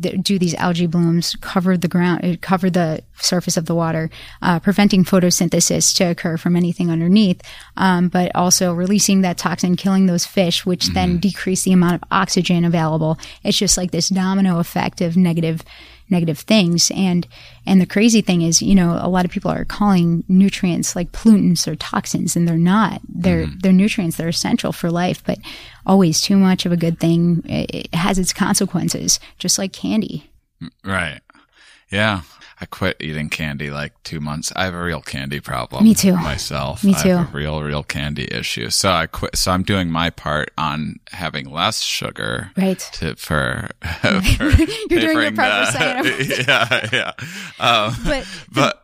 do 0.00 0.38
these 0.38 0.54
algae 0.54 0.86
blooms 0.86 1.36
cover 1.40 1.76
the 1.76 1.88
ground, 1.88 2.24
uh, 2.24 2.36
cover 2.40 2.70
the 2.70 3.02
surface 3.18 3.56
of 3.56 3.66
the 3.66 3.74
water, 3.74 4.10
uh, 4.40 4.58
preventing 4.58 5.04
photosynthesis 5.04 5.94
to 5.94 6.04
occur 6.04 6.36
from 6.36 6.56
anything 6.56 6.90
underneath, 6.90 7.42
um, 7.76 8.08
but 8.08 8.34
also 8.34 8.72
releasing 8.72 9.20
that 9.20 9.38
toxin, 9.38 9.76
killing 9.76 10.06
those 10.06 10.24
fish, 10.24 10.64
which 10.64 10.88
then 10.88 11.18
decrease 11.18 11.64
the 11.64 11.72
amount 11.72 11.94
of 11.94 12.08
oxygen 12.10 12.64
available. 12.64 13.18
It's 13.42 13.58
just 13.58 13.76
like 13.76 13.90
this 13.90 14.08
domino 14.08 14.58
effect 14.58 15.00
of 15.00 15.16
negative 15.16 15.62
negative 16.10 16.38
things 16.38 16.90
and 16.94 17.26
and 17.66 17.80
the 17.80 17.86
crazy 17.86 18.20
thing 18.20 18.42
is 18.42 18.60
you 18.60 18.74
know 18.74 18.98
a 19.00 19.08
lot 19.08 19.24
of 19.24 19.30
people 19.30 19.50
are 19.50 19.64
calling 19.64 20.22
nutrients 20.28 20.94
like 20.94 21.10
pollutants 21.12 21.66
or 21.66 21.74
toxins 21.74 22.36
and 22.36 22.46
they're 22.46 22.56
not 22.58 23.00
they're 23.08 23.46
mm-hmm. 23.46 23.58
they're 23.60 23.72
nutrients 23.72 24.16
that 24.16 24.26
are 24.26 24.28
essential 24.28 24.70
for 24.70 24.90
life 24.90 25.22
but 25.24 25.38
always 25.86 26.20
too 26.20 26.36
much 26.36 26.66
of 26.66 26.72
a 26.72 26.76
good 26.76 27.00
thing 27.00 27.42
it, 27.46 27.74
it 27.74 27.94
has 27.94 28.18
its 28.18 28.32
consequences 28.32 29.18
just 29.38 29.58
like 29.58 29.72
candy 29.72 30.30
Right. 30.84 31.20
Yeah. 31.90 32.22
I 32.60 32.66
quit 32.66 32.96
eating 33.00 33.28
candy 33.30 33.70
like 33.70 33.92
two 34.04 34.20
months. 34.20 34.52
I 34.54 34.64
have 34.64 34.74
a 34.74 34.82
real 34.82 35.00
candy 35.00 35.40
problem. 35.40 35.84
Me 35.84 35.94
too. 35.94 36.14
Myself. 36.14 36.84
Me 36.84 36.94
I 36.94 37.02
too. 37.02 37.08
have 37.16 37.34
a 37.34 37.36
real, 37.36 37.62
real 37.62 37.82
candy 37.82 38.28
issue. 38.32 38.70
So 38.70 38.90
I 38.90 39.06
quit. 39.06 39.36
So 39.36 39.50
I'm 39.50 39.64
doing 39.64 39.90
my 39.90 40.10
part 40.10 40.50
on 40.56 41.00
having 41.10 41.50
less 41.50 41.82
sugar. 41.82 42.52
Right. 42.56 42.78
To, 42.94 43.16
for, 43.16 43.68
for 44.00 44.44
You're 44.88 45.00
doing 45.00 45.20
your 45.20 45.32
part 45.32 45.68
for 45.68 45.78
the- 45.78 46.44
Yeah. 46.46 46.88
Yeah. 46.92 47.12
Um, 47.58 47.96
but 48.04 48.26
but 48.52 48.80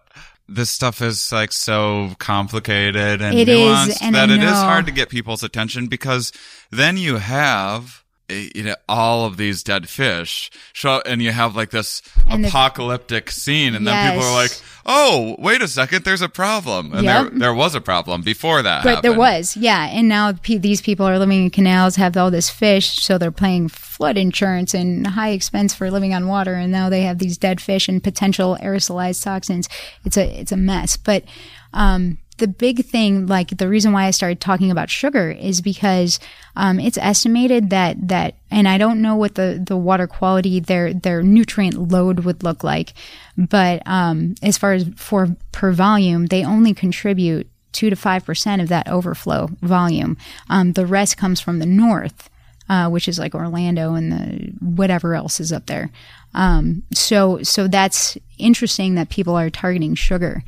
this 0.49 0.69
stuff 0.71 1.01
is 1.01 1.31
like 1.31 1.53
so 1.53 2.11
complicated 2.19 3.23
and 3.23 3.39
It 3.39 3.49
is, 3.49 3.57
nuanced 3.59 4.03
and 4.03 4.15
that 4.17 4.31
it 4.31 4.43
is 4.43 4.51
hard 4.51 4.87
to 4.87 4.93
get 4.93 5.09
people's 5.09 5.45
attention 5.45 5.87
because 5.87 6.33
then 6.73 6.97
you 6.97 7.19
have 7.19 8.03
you 8.31 8.63
know 8.63 8.75
all 8.89 9.25
of 9.27 9.37
these 9.37 9.63
dead 9.63 9.89
fish 9.89 10.51
show 10.73 11.03
and 11.07 11.21
you 11.23 11.31
have 11.33 11.57
like 11.57 11.71
this 11.71 12.03
And 12.29 12.45
the- 12.45 12.49
apocalyptic 12.49 13.31
scene 13.31 13.75
and 13.75 13.87
then 13.87 14.13
people 14.13 14.27
are 14.29 14.35
like 14.35 14.53
oh 14.87 15.37
wait 15.39 15.61
a 15.63 15.69
second 15.69 16.05
there's 16.05 16.23
a 16.23 16.29
problem 16.29 16.93
and 16.93 17.05
Yep. 17.05 17.31
there 17.31 17.39
there 17.39 17.55
was 17.55 17.75
a 17.75 17.81
problem 17.81 18.23
before 18.23 18.63
that 18.63 18.85
But 18.85 19.03
there 19.03 19.17
was, 19.17 19.57
yeah. 19.57 19.87
And 19.91 20.09
now 20.09 20.33
pe- 20.33 20.57
these 20.59 20.81
people 20.81 21.07
are 21.07 21.19
living 21.19 21.45
in 21.45 21.51
canals, 21.51 21.97
have 21.97 22.17
all 22.17 22.31
this 22.31 22.49
fish, 22.51 22.97
so 23.03 23.19
they're 23.19 23.31
paying 23.33 23.69
flood 23.69 24.17
insurance 24.17 24.73
and 24.75 25.07
high 25.07 25.31
expense 25.31 25.75
for 25.75 25.91
living 25.91 26.15
on 26.15 26.27
water. 26.27 26.55
And 26.55 26.71
now 26.73 26.89
they 26.89 27.03
have 27.03 27.19
these 27.19 27.37
dead 27.37 27.61
fish 27.61 27.89
and 27.89 28.03
potential 28.03 28.57
aerosolized 28.63 29.23
toxins. 29.23 29.69
It's 30.05 30.17
a 30.17 30.41
it's 30.41 30.53
a 30.53 30.57
mess. 30.57 30.97
But 30.97 31.25
um, 31.73 32.19
the 32.41 32.49
big 32.49 32.85
thing, 32.85 33.27
like 33.27 33.57
the 33.57 33.69
reason 33.69 33.93
why 33.93 34.07
I 34.07 34.11
started 34.11 34.41
talking 34.41 34.71
about 34.71 34.91
sugar, 34.91 35.31
is 35.31 35.61
because 35.61 36.19
um, 36.57 36.81
it's 36.81 36.99
estimated 36.99 37.71
that 37.71 38.09
that, 38.09 38.35
and 38.51 38.67
I 38.67 38.79
don't 38.79 39.01
know 39.01 39.15
what 39.15 39.37
the 39.37 39.63
the 39.65 39.77
water 39.77 40.09
quality, 40.09 40.59
their 40.59 40.93
their 40.93 41.23
nutrient 41.23 41.93
load 41.93 42.21
would 42.21 42.43
look 42.43 42.65
like, 42.65 42.95
but 43.37 43.83
um, 43.87 44.35
as 44.43 44.59
far 44.59 44.73
as 44.73 44.89
for 44.97 45.37
per 45.53 45.71
volume, 45.71 46.27
they 46.27 46.45
only 46.45 46.75
contribute 46.75 47.49
two 47.73 47.91
to 47.91 47.97
five 47.97 48.25
percent 48.25 48.61
of 48.61 48.69
that 48.69 48.89
overflow 48.89 49.49
volume. 49.63 50.17
Um, 50.49 50.73
the 50.73 50.87
rest 50.87 51.17
comes 51.17 51.41
from 51.41 51.61
the 51.61 51.67
north, 51.67 52.29
uh, 52.69 52.89
which 52.89 53.07
is 53.07 53.19
like 53.19 53.35
Orlando 53.35 53.95
and 53.95 54.11
the 54.11 54.53
whatever 54.61 55.15
else 55.15 55.39
is 55.39 55.53
up 55.53 55.67
there. 55.67 55.91
Um, 56.35 56.83
so 56.93 57.43
so 57.43 57.69
that's 57.69 58.19
interesting 58.39 58.95
that 58.95 59.11
people 59.11 59.37
are 59.37 59.51
targeting 59.51 59.95
sugar 59.95 60.43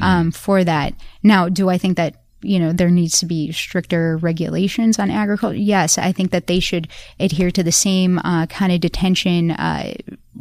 um, 0.00 0.30
for 0.30 0.64
that. 0.64 0.94
Now, 1.22 1.48
do 1.48 1.68
I 1.68 1.78
think 1.78 1.96
that 1.96 2.16
you 2.40 2.58
know 2.58 2.72
there 2.72 2.90
needs 2.90 3.20
to 3.20 3.26
be 3.26 3.52
stricter 3.52 4.16
regulations 4.18 4.98
on 4.98 5.10
agriculture? 5.10 5.56
Yes, 5.56 5.98
I 5.98 6.12
think 6.12 6.30
that 6.30 6.46
they 6.46 6.60
should 6.60 6.88
adhere 7.20 7.50
to 7.50 7.62
the 7.62 7.72
same 7.72 8.18
uh, 8.18 8.46
kind 8.46 8.72
of 8.72 8.80
detention. 8.80 9.52
Uh, 9.52 9.94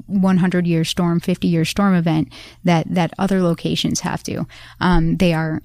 100 0.08 0.68
year 0.68 0.84
storm, 0.86 1.20
50 1.20 1.48
year 1.48 1.66
storm 1.66 1.94
event 1.94 2.32
that, 2.64 2.88
that 2.94 3.14
other 3.20 3.42
locations 3.42 4.02
have 4.02 4.24
to. 4.24 4.48
Um, 4.80 5.18
they 5.18 5.34
are 5.34 5.62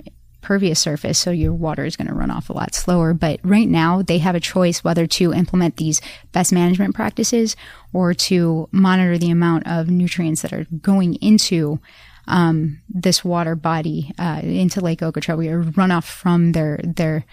pervious 0.46 0.78
surface, 0.78 1.18
so 1.18 1.32
your 1.32 1.52
water 1.52 1.84
is 1.84 1.96
going 1.96 2.06
to 2.06 2.14
run 2.14 2.30
off 2.30 2.48
a 2.48 2.52
lot 2.52 2.72
slower. 2.72 3.12
But 3.12 3.40
right 3.42 3.68
now, 3.68 4.02
they 4.02 4.18
have 4.18 4.36
a 4.36 4.40
choice 4.40 4.84
whether 4.84 5.04
to 5.04 5.32
implement 5.32 5.76
these 5.76 6.00
best 6.30 6.52
management 6.52 6.94
practices 6.94 7.56
or 7.92 8.14
to 8.14 8.68
monitor 8.70 9.18
the 9.18 9.30
amount 9.30 9.66
of 9.66 9.90
nutrients 9.90 10.42
that 10.42 10.52
are 10.52 10.66
going 10.80 11.14
into 11.16 11.80
um, 12.26 12.80
this 12.88 13.24
water 13.24 13.54
body 13.54 14.12
uh, 14.18 14.40
into 14.42 14.80
Lake 14.80 15.02
Okeechobee 15.02 15.48
or 15.48 15.62
runoff 15.62 16.04
from 16.04 16.52
their 16.52 16.80
their 16.82 17.24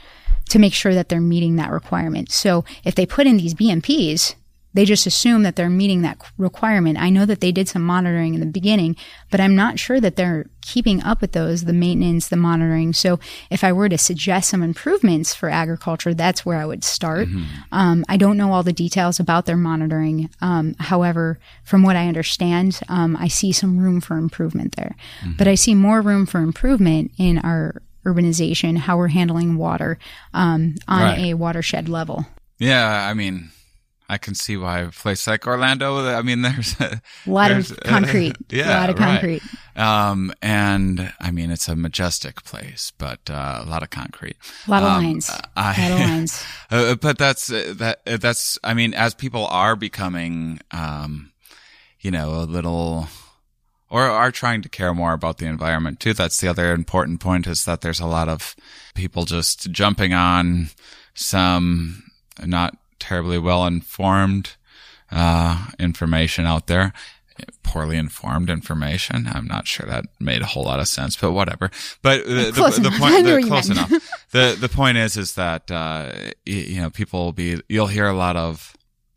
to 0.50 0.60
make 0.60 0.74
sure 0.74 0.94
that 0.94 1.10
they're 1.10 1.22
meeting 1.22 1.56
that 1.56 1.72
requirement. 1.72 2.32
So 2.32 2.66
if 2.84 2.96
they 2.96 3.06
put 3.06 3.28
in 3.28 3.38
these 3.38 3.54
BMPs, 3.54 4.36
they 4.74 4.86
just 4.86 5.06
assume 5.06 5.44
that 5.44 5.56
they're 5.56 5.70
meeting 5.70 6.02
that 6.02 6.18
requirement. 6.38 6.98
I 6.98 7.10
know 7.10 7.26
that 7.26 7.42
they 7.42 7.52
did 7.52 7.68
some 7.70 7.84
monitoring 7.84 8.34
in 8.34 8.40
the 8.40 8.46
beginning, 8.46 8.96
but 9.30 9.40
I'm 9.40 9.56
not 9.56 9.78
sure 9.80 10.00
that 10.00 10.16
they're 10.16 10.46
keeping 10.62 11.04
up 11.04 11.22
with 11.22 11.34
those, 11.34 11.66
the 11.66 11.74
maintenance, 11.74 12.30
the 12.30 12.38
monitoring. 12.38 12.94
So 12.94 13.20
if 13.52 13.64
I 13.64 13.72
were 13.74 13.90
to 13.90 13.98
suggest 13.98 14.50
some 14.50 14.64
improvements 14.64 15.36
for 15.36 15.50
agriculture, 15.50 16.14
that's 16.14 16.46
where 16.46 16.58
I 16.58 16.66
would 16.66 16.84
start. 16.84 17.28
Um, 17.72 18.04
I 18.10 18.18
don't 18.18 18.38
know 18.38 18.52
all 18.54 18.64
the 18.64 18.74
details 18.74 19.20
about 19.20 19.46
their 19.46 19.58
monitoring. 19.58 20.30
Um, 20.42 20.74
however, 20.80 21.38
from 21.64 21.84
what 21.84 21.96
I 21.96 22.08
understand, 22.08 22.80
um, 22.90 23.16
I 23.18 23.28
see 23.28 23.52
some 23.52 23.78
room 23.78 24.02
for 24.02 24.18
improvement 24.18 24.76
there. 24.76 24.96
But 25.38 25.48
I 25.48 25.56
see 25.56 25.76
more 25.76 26.02
room 26.02 26.26
for 26.26 26.40
improvement 26.40 27.12
in 27.18 27.38
our 27.40 27.82
urbanization, 28.06 28.78
how 28.78 28.98
we're 28.98 29.08
handling 29.10 29.56
water 29.58 29.98
um, 30.34 30.76
on 30.88 31.02
Right. 31.02 31.20
a 31.20 31.34
watershed 31.36 31.88
level. 31.90 32.26
Yeah, 32.60 33.08
I 33.10 33.14
mean, 33.14 33.50
I 34.10 34.18
can 34.18 34.36
see 34.36 34.58
why 34.58 34.80
a 34.80 34.90
place 34.92 35.26
like 35.28 35.48
Orlando. 35.48 35.98
I 36.06 36.22
mean, 36.22 36.42
there's 36.44 36.80
a 36.80 37.02
lot 37.26 37.52
of 37.52 37.76
concrete. 37.84 38.36
yeah, 38.50 38.78
a 38.78 38.82
lot 38.82 38.90
of 38.90 39.00
right. 39.00 39.06
concrete. 39.22 39.44
Um, 39.76 40.34
and 40.42 41.14
I 41.20 41.32
mean, 41.32 41.50
it's 41.52 41.68
a 41.68 41.76
majestic 41.76 42.44
place, 42.44 42.92
but 42.98 43.22
uh, 43.30 43.64
a 43.66 43.70
lot 43.70 43.82
of 43.82 43.90
concrete. 43.90 44.36
A 44.68 44.72
lot 44.72 44.84
of 44.84 44.90
Um, 44.92 45.04
lines. 45.04 45.32
I, 45.56 45.76
a 45.76 45.90
lot 45.90 45.92
of 46.02 46.10
lines. 46.10 46.44
Uh, 46.72 46.96
but 46.96 47.18
that's 47.18 47.52
uh, 47.52 47.74
that. 47.78 48.00
uh, 48.08 48.18
That's. 48.18 48.58
I 48.64 48.74
mean, 48.74 48.94
as 48.96 49.14
people 49.14 49.46
are 49.48 49.76
becoming, 49.76 50.60
um, 50.72 51.32
you 52.00 52.10
know, 52.12 52.34
a 52.42 52.46
little, 52.46 53.08
or 53.90 54.02
are 54.04 54.32
trying 54.32 54.64
to 54.64 54.70
care 54.70 54.94
more 54.94 55.14
about 55.14 55.38
the 55.38 55.46
environment 55.46 56.00
too. 56.00 56.14
That's 56.14 56.40
the 56.40 56.48
other 56.48 56.74
important 56.74 57.20
point 57.20 57.46
is 57.48 57.66
that 57.66 57.82
there's 57.82 58.00
a 58.00 58.08
lot 58.08 58.28
of 58.28 58.56
people 58.96 59.26
just 59.26 59.70
jumping 59.72 60.14
on 60.14 60.70
some 61.14 62.04
not 62.44 62.76
terribly 63.04 63.38
well 63.38 63.66
informed 63.66 64.56
uh, 65.12 65.68
information 65.78 66.46
out 66.46 66.68
there. 66.68 66.94
Poorly 67.62 67.98
informed 67.98 68.50
information. 68.50 69.28
I'm 69.28 69.46
not 69.46 69.68
sure 69.68 69.86
that 69.88 70.06
made 70.20 70.42
a 70.42 70.46
whole 70.46 70.64
lot 70.64 70.80
of 70.80 70.88
sense, 70.88 71.18
but 71.18 71.34
whatever. 71.34 71.70
But 72.02 72.26
the, 72.26 72.52
the, 72.52 72.80
the 72.82 72.96
point, 72.98 73.26
the, 73.26 73.44
close 73.46 73.70
enough 73.70 73.92
the 74.32 74.56
the 74.58 74.70
point 74.70 74.98
is 74.98 75.18
is 75.18 75.34
that 75.36 75.70
uh 75.70 76.12
you 76.46 76.80
know 76.80 76.90
people 76.90 77.26
will 77.26 77.34
be 77.34 77.60
you'll 77.68 77.88
hear 77.88 78.08
a 78.08 78.14
lot 78.14 78.38
of 78.38 78.74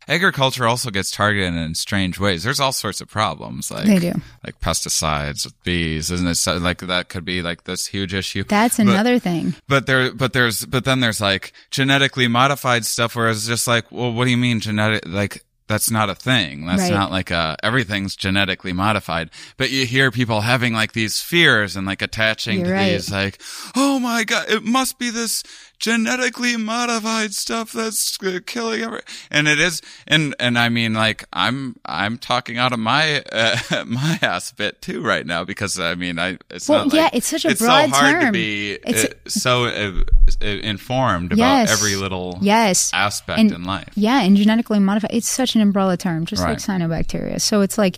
agriculture 0.07 0.65
also 0.65 0.89
gets 0.89 1.11
targeted 1.11 1.53
in 1.53 1.75
strange 1.75 2.19
ways 2.19 2.43
there's 2.43 2.59
all 2.59 2.71
sorts 2.71 3.01
of 3.01 3.07
problems 3.09 3.69
like 3.71 3.85
They 3.85 3.99
do. 3.99 4.13
like 4.45 4.59
pesticides 4.59 5.45
with 5.45 5.61
bees 5.63 6.09
isn't 6.11 6.27
it 6.27 6.35
so, 6.35 6.57
like 6.57 6.79
that 6.79 7.09
could 7.09 7.25
be 7.25 7.41
like 7.41 7.63
this 7.65 7.87
huge 7.87 8.13
issue 8.13 8.43
That's 8.43 8.77
But- 8.77 8.87
another 8.87 9.19
thing. 9.19 9.55
but 9.67 9.85
there 9.85 10.13
but 10.13 10.33
there's 10.33 10.65
but 10.65 10.85
then 10.85 10.99
there's 10.99 11.21
like 11.21 11.53
genetically 11.71 12.27
modified 12.27 12.85
stuff 12.85 13.15
where 13.15 13.29
it's 13.29 13.47
just 13.47 13.67
like 13.67 13.91
well 13.91 14.13
what 14.13 14.25
do 14.25 14.31
you 14.31 14.37
mean 14.37 14.59
genetic 14.59 15.03
like 15.05 15.43
that's 15.67 15.91
not 15.91 16.09
a 16.09 16.15
thing. 16.15 16.65
That's 16.65 16.83
Right. 16.83 16.93
not 16.93 17.11
like 17.11 17.29
a 17.29 17.57
everything's 17.61 18.15
genetically 18.15 18.71
modified. 18.71 19.29
But 19.57 19.69
you 19.69 19.85
hear 19.85 20.11
people 20.11 20.39
having 20.39 20.71
like 20.73 20.93
these 20.93 21.19
fears 21.19 21.75
and 21.75 21.85
like 21.85 22.01
attaching 22.01 22.59
You're 22.59 22.67
to 22.67 22.73
right. 22.73 22.91
these 22.93 23.11
like, 23.11 23.41
oh 23.75 23.99
my 23.99 24.23
god, 24.23 24.49
it 24.49 24.63
must 24.63 24.97
be 24.97 25.09
this 25.09 25.43
genetically 25.79 26.57
modified 26.57 27.33
stuff 27.33 27.71
that's 27.71 28.17
uh, 28.23 28.39
killing 28.45 28.81
every. 28.81 29.01
And 29.29 29.47
it 29.47 29.59
is, 29.59 29.81
and 30.07 30.35
and 30.39 30.57
I 30.57 30.69
mean 30.69 30.93
like 30.93 31.25
I'm 31.33 31.75
I'm 31.85 32.17
talking 32.17 32.57
out 32.57 32.73
of 32.73 32.79
my 32.79 33.23
uh, 33.31 33.57
my 33.85 34.19
ass 34.21 34.51
a 34.51 34.55
bit 34.55 34.81
too 34.81 35.01
right 35.01 35.25
now 35.25 35.43
because 35.43 35.79
I 35.79 35.95
mean 35.95 36.19
I 36.19 36.37
it's 36.49 36.67
Well, 36.67 36.85
not 36.85 36.93
yeah, 36.93 37.03
like- 37.03 37.15
it's 37.15 37.27
such 37.27 37.45
a 37.45 37.49
it's 37.49 37.61
broad 37.61 37.89
so 37.89 37.95
hard 37.95 38.25
to 38.27 38.31
be 38.31 38.71
It's- 38.73 39.05
uh, 39.05 39.13
so 39.29 39.65
uh, 39.65 40.03
uh, 40.41 40.45
informed 40.45 41.33
about 41.33 41.69
every 41.69 41.95
little 41.95 42.37
Yes. 42.41 42.91
aspect 42.93 43.39
And- 43.39 43.51
in 43.51 43.63
life. 43.63 43.89
Yeah, 43.95 44.21
and 44.21 44.35
genetically 44.35 44.79
modified. 44.79 45.11
It's 45.13 45.29
such 45.29 45.55
an 45.55 45.61
umbrella 45.61 45.97
term, 45.97 46.25
just 46.25 46.43
like 46.43 46.57
cyanobacteria. 46.57 47.39
So 47.41 47.61
it's 47.61 47.77
like 47.77 47.97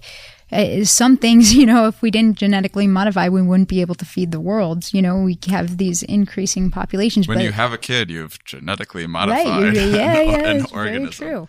Uh, 0.51 0.83
some 0.83 1.17
things, 1.17 1.53
you 1.55 1.65
know, 1.65 1.87
if 1.87 2.01
we 2.01 2.11
didn't 2.11 2.37
genetically 2.37 2.87
modify, 2.87 3.29
we 3.29 3.41
wouldn't 3.41 3.69
be 3.69 3.81
able 3.81 3.95
to 3.95 4.05
feed 4.05 4.31
the 4.31 4.39
world. 4.39 4.93
You 4.93 5.01
know, 5.01 5.21
we 5.21 5.37
have 5.47 5.77
these 5.77 6.03
increasing 6.03 6.71
populations. 6.71 7.27
When 7.27 7.37
but, 7.37 7.43
you 7.43 7.51
have 7.51 7.73
a 7.73 7.77
kid, 7.77 8.09
you've 8.09 8.43
genetically 8.43 9.03
right, 9.03 9.09
modified 9.09 9.75
you- 9.75 9.81
yeah, 9.81 10.17
an, 10.17 10.27
yeah, 10.27 10.37
an 10.49 10.57
it's 10.57 10.71
very 10.71 11.07
true. 11.09 11.47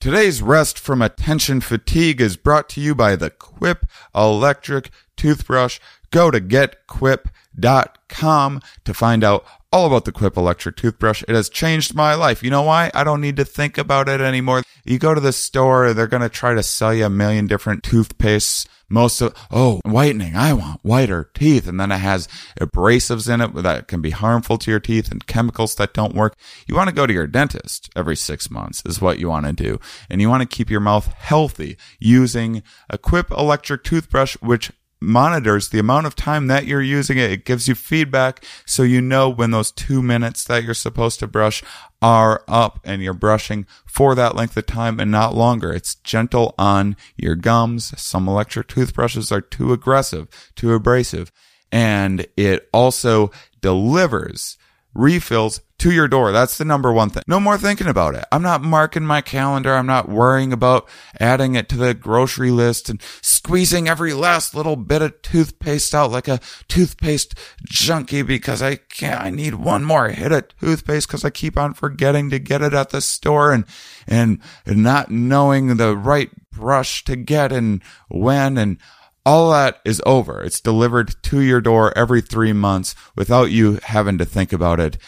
Today's 0.00 0.42
rest 0.42 0.78
from 0.78 1.00
attention 1.00 1.62
fatigue 1.62 2.20
is 2.20 2.36
brought 2.36 2.68
to 2.70 2.80
you 2.80 2.94
by 2.94 3.16
the 3.16 3.30
Quip 3.30 3.86
electric 4.14 4.90
toothbrush. 5.16 5.80
Go 6.10 6.30
to 6.30 6.42
getquip.com 6.42 8.60
to 8.84 8.94
find 8.94 9.24
out 9.24 9.46
all 9.74 9.86
about 9.86 10.04
the 10.04 10.12
Quip 10.12 10.36
electric 10.36 10.76
toothbrush. 10.76 11.24
It 11.26 11.34
has 11.34 11.48
changed 11.48 11.96
my 11.96 12.14
life. 12.14 12.44
You 12.44 12.50
know 12.50 12.62
why? 12.62 12.92
I 12.94 13.02
don't 13.02 13.20
need 13.20 13.34
to 13.38 13.44
think 13.44 13.76
about 13.76 14.08
it 14.08 14.20
anymore. 14.20 14.62
You 14.84 15.00
go 15.00 15.14
to 15.14 15.20
the 15.20 15.32
store, 15.32 15.92
they're 15.92 16.06
going 16.06 16.22
to 16.22 16.28
try 16.28 16.54
to 16.54 16.62
sell 16.62 16.94
you 16.94 17.06
a 17.06 17.10
million 17.10 17.48
different 17.48 17.82
toothpastes. 17.82 18.68
Most 18.88 19.20
of, 19.20 19.34
oh, 19.50 19.80
whitening. 19.84 20.36
I 20.36 20.52
want 20.52 20.84
whiter 20.84 21.30
teeth. 21.34 21.66
And 21.66 21.80
then 21.80 21.90
it 21.90 21.98
has 21.98 22.28
abrasives 22.60 23.32
in 23.32 23.40
it 23.40 23.52
that 23.64 23.88
can 23.88 24.00
be 24.00 24.10
harmful 24.10 24.58
to 24.58 24.70
your 24.70 24.78
teeth 24.78 25.10
and 25.10 25.26
chemicals 25.26 25.74
that 25.74 25.94
don't 25.94 26.14
work. 26.14 26.36
You 26.68 26.76
want 26.76 26.90
to 26.90 26.94
go 26.94 27.06
to 27.06 27.12
your 27.12 27.26
dentist 27.26 27.90
every 27.96 28.14
six 28.14 28.50
months 28.50 28.82
is 28.86 29.00
what 29.00 29.18
you 29.18 29.28
want 29.28 29.46
to 29.46 29.52
do. 29.52 29.80
And 30.08 30.20
you 30.20 30.28
want 30.28 30.48
to 30.48 30.56
keep 30.56 30.70
your 30.70 30.80
mouth 30.80 31.08
healthy 31.14 31.76
using 31.98 32.62
a 32.88 32.96
Quip 32.96 33.32
electric 33.32 33.82
toothbrush, 33.82 34.36
which 34.36 34.70
monitors 35.04 35.68
the 35.68 35.78
amount 35.78 36.06
of 36.06 36.16
time 36.16 36.46
that 36.46 36.66
you're 36.66 36.82
using 36.82 37.18
it. 37.18 37.30
It 37.30 37.44
gives 37.44 37.68
you 37.68 37.74
feedback 37.74 38.44
so 38.66 38.82
you 38.82 39.00
know 39.00 39.28
when 39.28 39.50
those 39.50 39.70
two 39.70 40.02
minutes 40.02 40.44
that 40.44 40.64
you're 40.64 40.74
supposed 40.74 41.20
to 41.20 41.26
brush 41.26 41.62
are 42.02 42.44
up 42.48 42.80
and 42.84 43.02
you're 43.02 43.14
brushing 43.14 43.66
for 43.86 44.14
that 44.14 44.34
length 44.34 44.56
of 44.56 44.66
time 44.66 45.00
and 45.00 45.10
not 45.10 45.34
longer. 45.34 45.72
It's 45.72 45.94
gentle 45.96 46.54
on 46.58 46.96
your 47.16 47.34
gums. 47.34 47.94
Some 48.00 48.28
electric 48.28 48.68
toothbrushes 48.68 49.30
are 49.32 49.40
too 49.40 49.72
aggressive, 49.72 50.28
too 50.56 50.72
abrasive. 50.72 51.32
And 51.72 52.26
it 52.36 52.68
also 52.72 53.30
delivers 53.60 54.58
refills 54.94 55.60
to 55.78 55.90
your 55.90 56.08
door. 56.08 56.32
That's 56.32 56.56
the 56.56 56.64
number 56.64 56.92
one 56.92 57.10
thing. 57.10 57.22
No 57.26 57.40
more 57.40 57.58
thinking 57.58 57.86
about 57.86 58.14
it. 58.14 58.24
I'm 58.30 58.42
not 58.42 58.62
marking 58.62 59.04
my 59.04 59.20
calendar. 59.20 59.74
I'm 59.74 59.86
not 59.86 60.08
worrying 60.08 60.52
about 60.52 60.88
adding 61.18 61.56
it 61.56 61.68
to 61.70 61.76
the 61.76 61.94
grocery 61.94 62.50
list 62.50 62.88
and 62.88 63.02
squeezing 63.20 63.88
every 63.88 64.14
last 64.14 64.54
little 64.54 64.76
bit 64.76 65.02
of 65.02 65.20
toothpaste 65.22 65.94
out 65.94 66.10
like 66.10 66.28
a 66.28 66.40
toothpaste 66.68 67.34
junkie 67.64 68.22
because 68.22 68.62
I 68.62 68.76
can't, 68.76 69.20
I 69.20 69.30
need 69.30 69.54
one 69.54 69.84
more 69.84 70.08
hit 70.08 70.32
of 70.32 70.48
toothpaste 70.58 71.08
because 71.08 71.24
I 71.24 71.30
keep 71.30 71.58
on 71.58 71.74
forgetting 71.74 72.30
to 72.30 72.38
get 72.38 72.62
it 72.62 72.72
at 72.72 72.90
the 72.90 73.00
store 73.00 73.52
and, 73.52 73.64
and 74.06 74.40
not 74.66 75.10
knowing 75.10 75.76
the 75.76 75.96
right 75.96 76.30
brush 76.50 77.04
to 77.04 77.16
get 77.16 77.52
and 77.52 77.82
when 78.08 78.56
and 78.56 78.78
all 79.26 79.50
that 79.50 79.80
is 79.84 80.02
over. 80.04 80.42
It's 80.42 80.60
delivered 80.60 81.14
to 81.24 81.40
your 81.40 81.60
door 81.60 81.96
every 81.96 82.20
three 82.20 82.52
months 82.52 82.94
without 83.16 83.50
you 83.50 83.78
having 83.84 84.18
to 84.18 84.24
think 84.24 84.52
about 84.52 84.80
it 84.80 84.98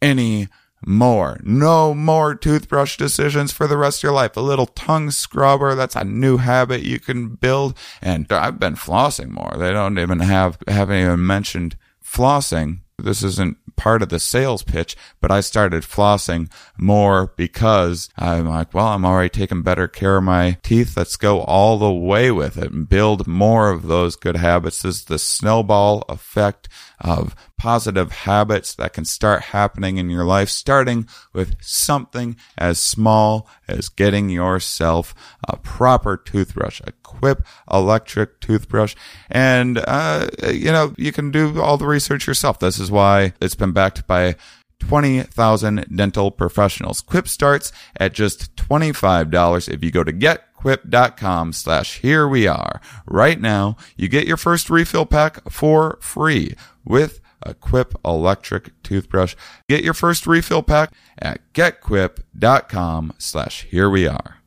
any 0.00 0.48
more. 0.86 1.40
No 1.42 1.94
more 1.94 2.34
toothbrush 2.34 2.96
decisions 2.96 3.52
for 3.52 3.66
the 3.66 3.76
rest 3.76 4.00
of 4.00 4.02
your 4.04 4.12
life. 4.12 4.36
A 4.36 4.40
little 4.40 4.66
tongue 4.66 5.10
scrubber. 5.10 5.74
That's 5.74 5.96
a 5.96 6.04
new 6.04 6.38
habit 6.38 6.82
you 6.82 7.00
can 7.00 7.30
build. 7.36 7.76
And 8.02 8.30
I've 8.30 8.58
been 8.58 8.74
flossing 8.74 9.30
more. 9.30 9.54
They 9.56 9.72
don't 9.72 9.98
even 9.98 10.20
have, 10.20 10.58
haven't 10.68 11.00
even 11.00 11.26
mentioned 11.26 11.76
flossing. 12.04 12.80
This 12.98 13.22
isn't 13.22 13.58
part 13.76 14.02
of 14.02 14.08
the 14.08 14.20
sales 14.20 14.62
pitch, 14.62 14.96
but 15.20 15.32
I 15.32 15.40
started 15.40 15.82
flossing 15.82 16.48
more 16.78 17.32
because 17.36 18.08
I'm 18.16 18.46
like, 18.46 18.72
well, 18.72 18.86
I'm 18.88 19.04
already 19.04 19.30
taking 19.30 19.62
better 19.62 19.88
care 19.88 20.18
of 20.18 20.24
my 20.24 20.58
teeth. 20.62 20.96
Let's 20.96 21.16
go 21.16 21.40
all 21.40 21.78
the 21.78 21.92
way 21.92 22.30
with 22.30 22.56
it 22.56 22.70
and 22.70 22.88
build 22.88 23.26
more 23.26 23.70
of 23.70 23.88
those 23.88 24.14
good 24.14 24.36
habits. 24.36 24.82
This 24.82 24.96
is 24.96 25.04
the 25.04 25.18
snowball 25.18 26.04
effect 26.08 26.68
of 27.04 27.36
positive 27.58 28.10
habits 28.10 28.74
that 28.74 28.94
can 28.94 29.04
start 29.04 29.42
happening 29.42 29.98
in 29.98 30.08
your 30.08 30.24
life, 30.24 30.48
starting 30.48 31.06
with 31.34 31.54
something 31.62 32.34
as 32.56 32.80
small 32.80 33.46
as 33.68 33.90
getting 33.90 34.30
yourself 34.30 35.14
a 35.46 35.56
proper 35.58 36.16
toothbrush, 36.16 36.80
a 36.84 36.92
Quip 37.02 37.46
electric 37.70 38.40
toothbrush. 38.40 38.96
And, 39.30 39.78
uh, 39.86 40.28
you 40.50 40.72
know, 40.72 40.94
you 40.96 41.12
can 41.12 41.30
do 41.30 41.60
all 41.60 41.76
the 41.76 41.86
research 41.86 42.26
yourself. 42.26 42.58
This 42.58 42.80
is 42.80 42.90
why 42.90 43.34
it's 43.40 43.54
been 43.54 43.72
backed 43.72 44.06
by 44.06 44.34
20,000 44.80 45.86
dental 45.94 46.30
professionals. 46.30 47.00
Quip 47.00 47.28
starts 47.28 47.70
at 47.98 48.14
just 48.14 48.56
$25 48.56 49.72
if 49.72 49.84
you 49.84 49.90
go 49.90 50.02
to 50.02 50.12
getquip.com 50.12 51.52
slash 51.52 52.00
here 52.00 52.26
we 52.26 52.46
are. 52.46 52.80
Right 53.06 53.40
now, 53.40 53.76
you 53.96 54.08
get 54.08 54.26
your 54.26 54.36
first 54.36 54.68
refill 54.70 55.06
pack 55.06 55.50
for 55.50 55.98
free 56.00 56.54
with 56.84 57.20
a 57.42 57.54
Quip 57.54 57.94
electric 58.04 58.82
toothbrush. 58.82 59.34
Get 59.68 59.84
your 59.84 59.94
first 59.94 60.26
refill 60.26 60.62
pack 60.62 60.92
at 61.18 61.40
getquip.com 61.52 63.14
slash 63.18 63.64
here 63.64 63.90
we 63.90 64.06
are. 64.06 64.38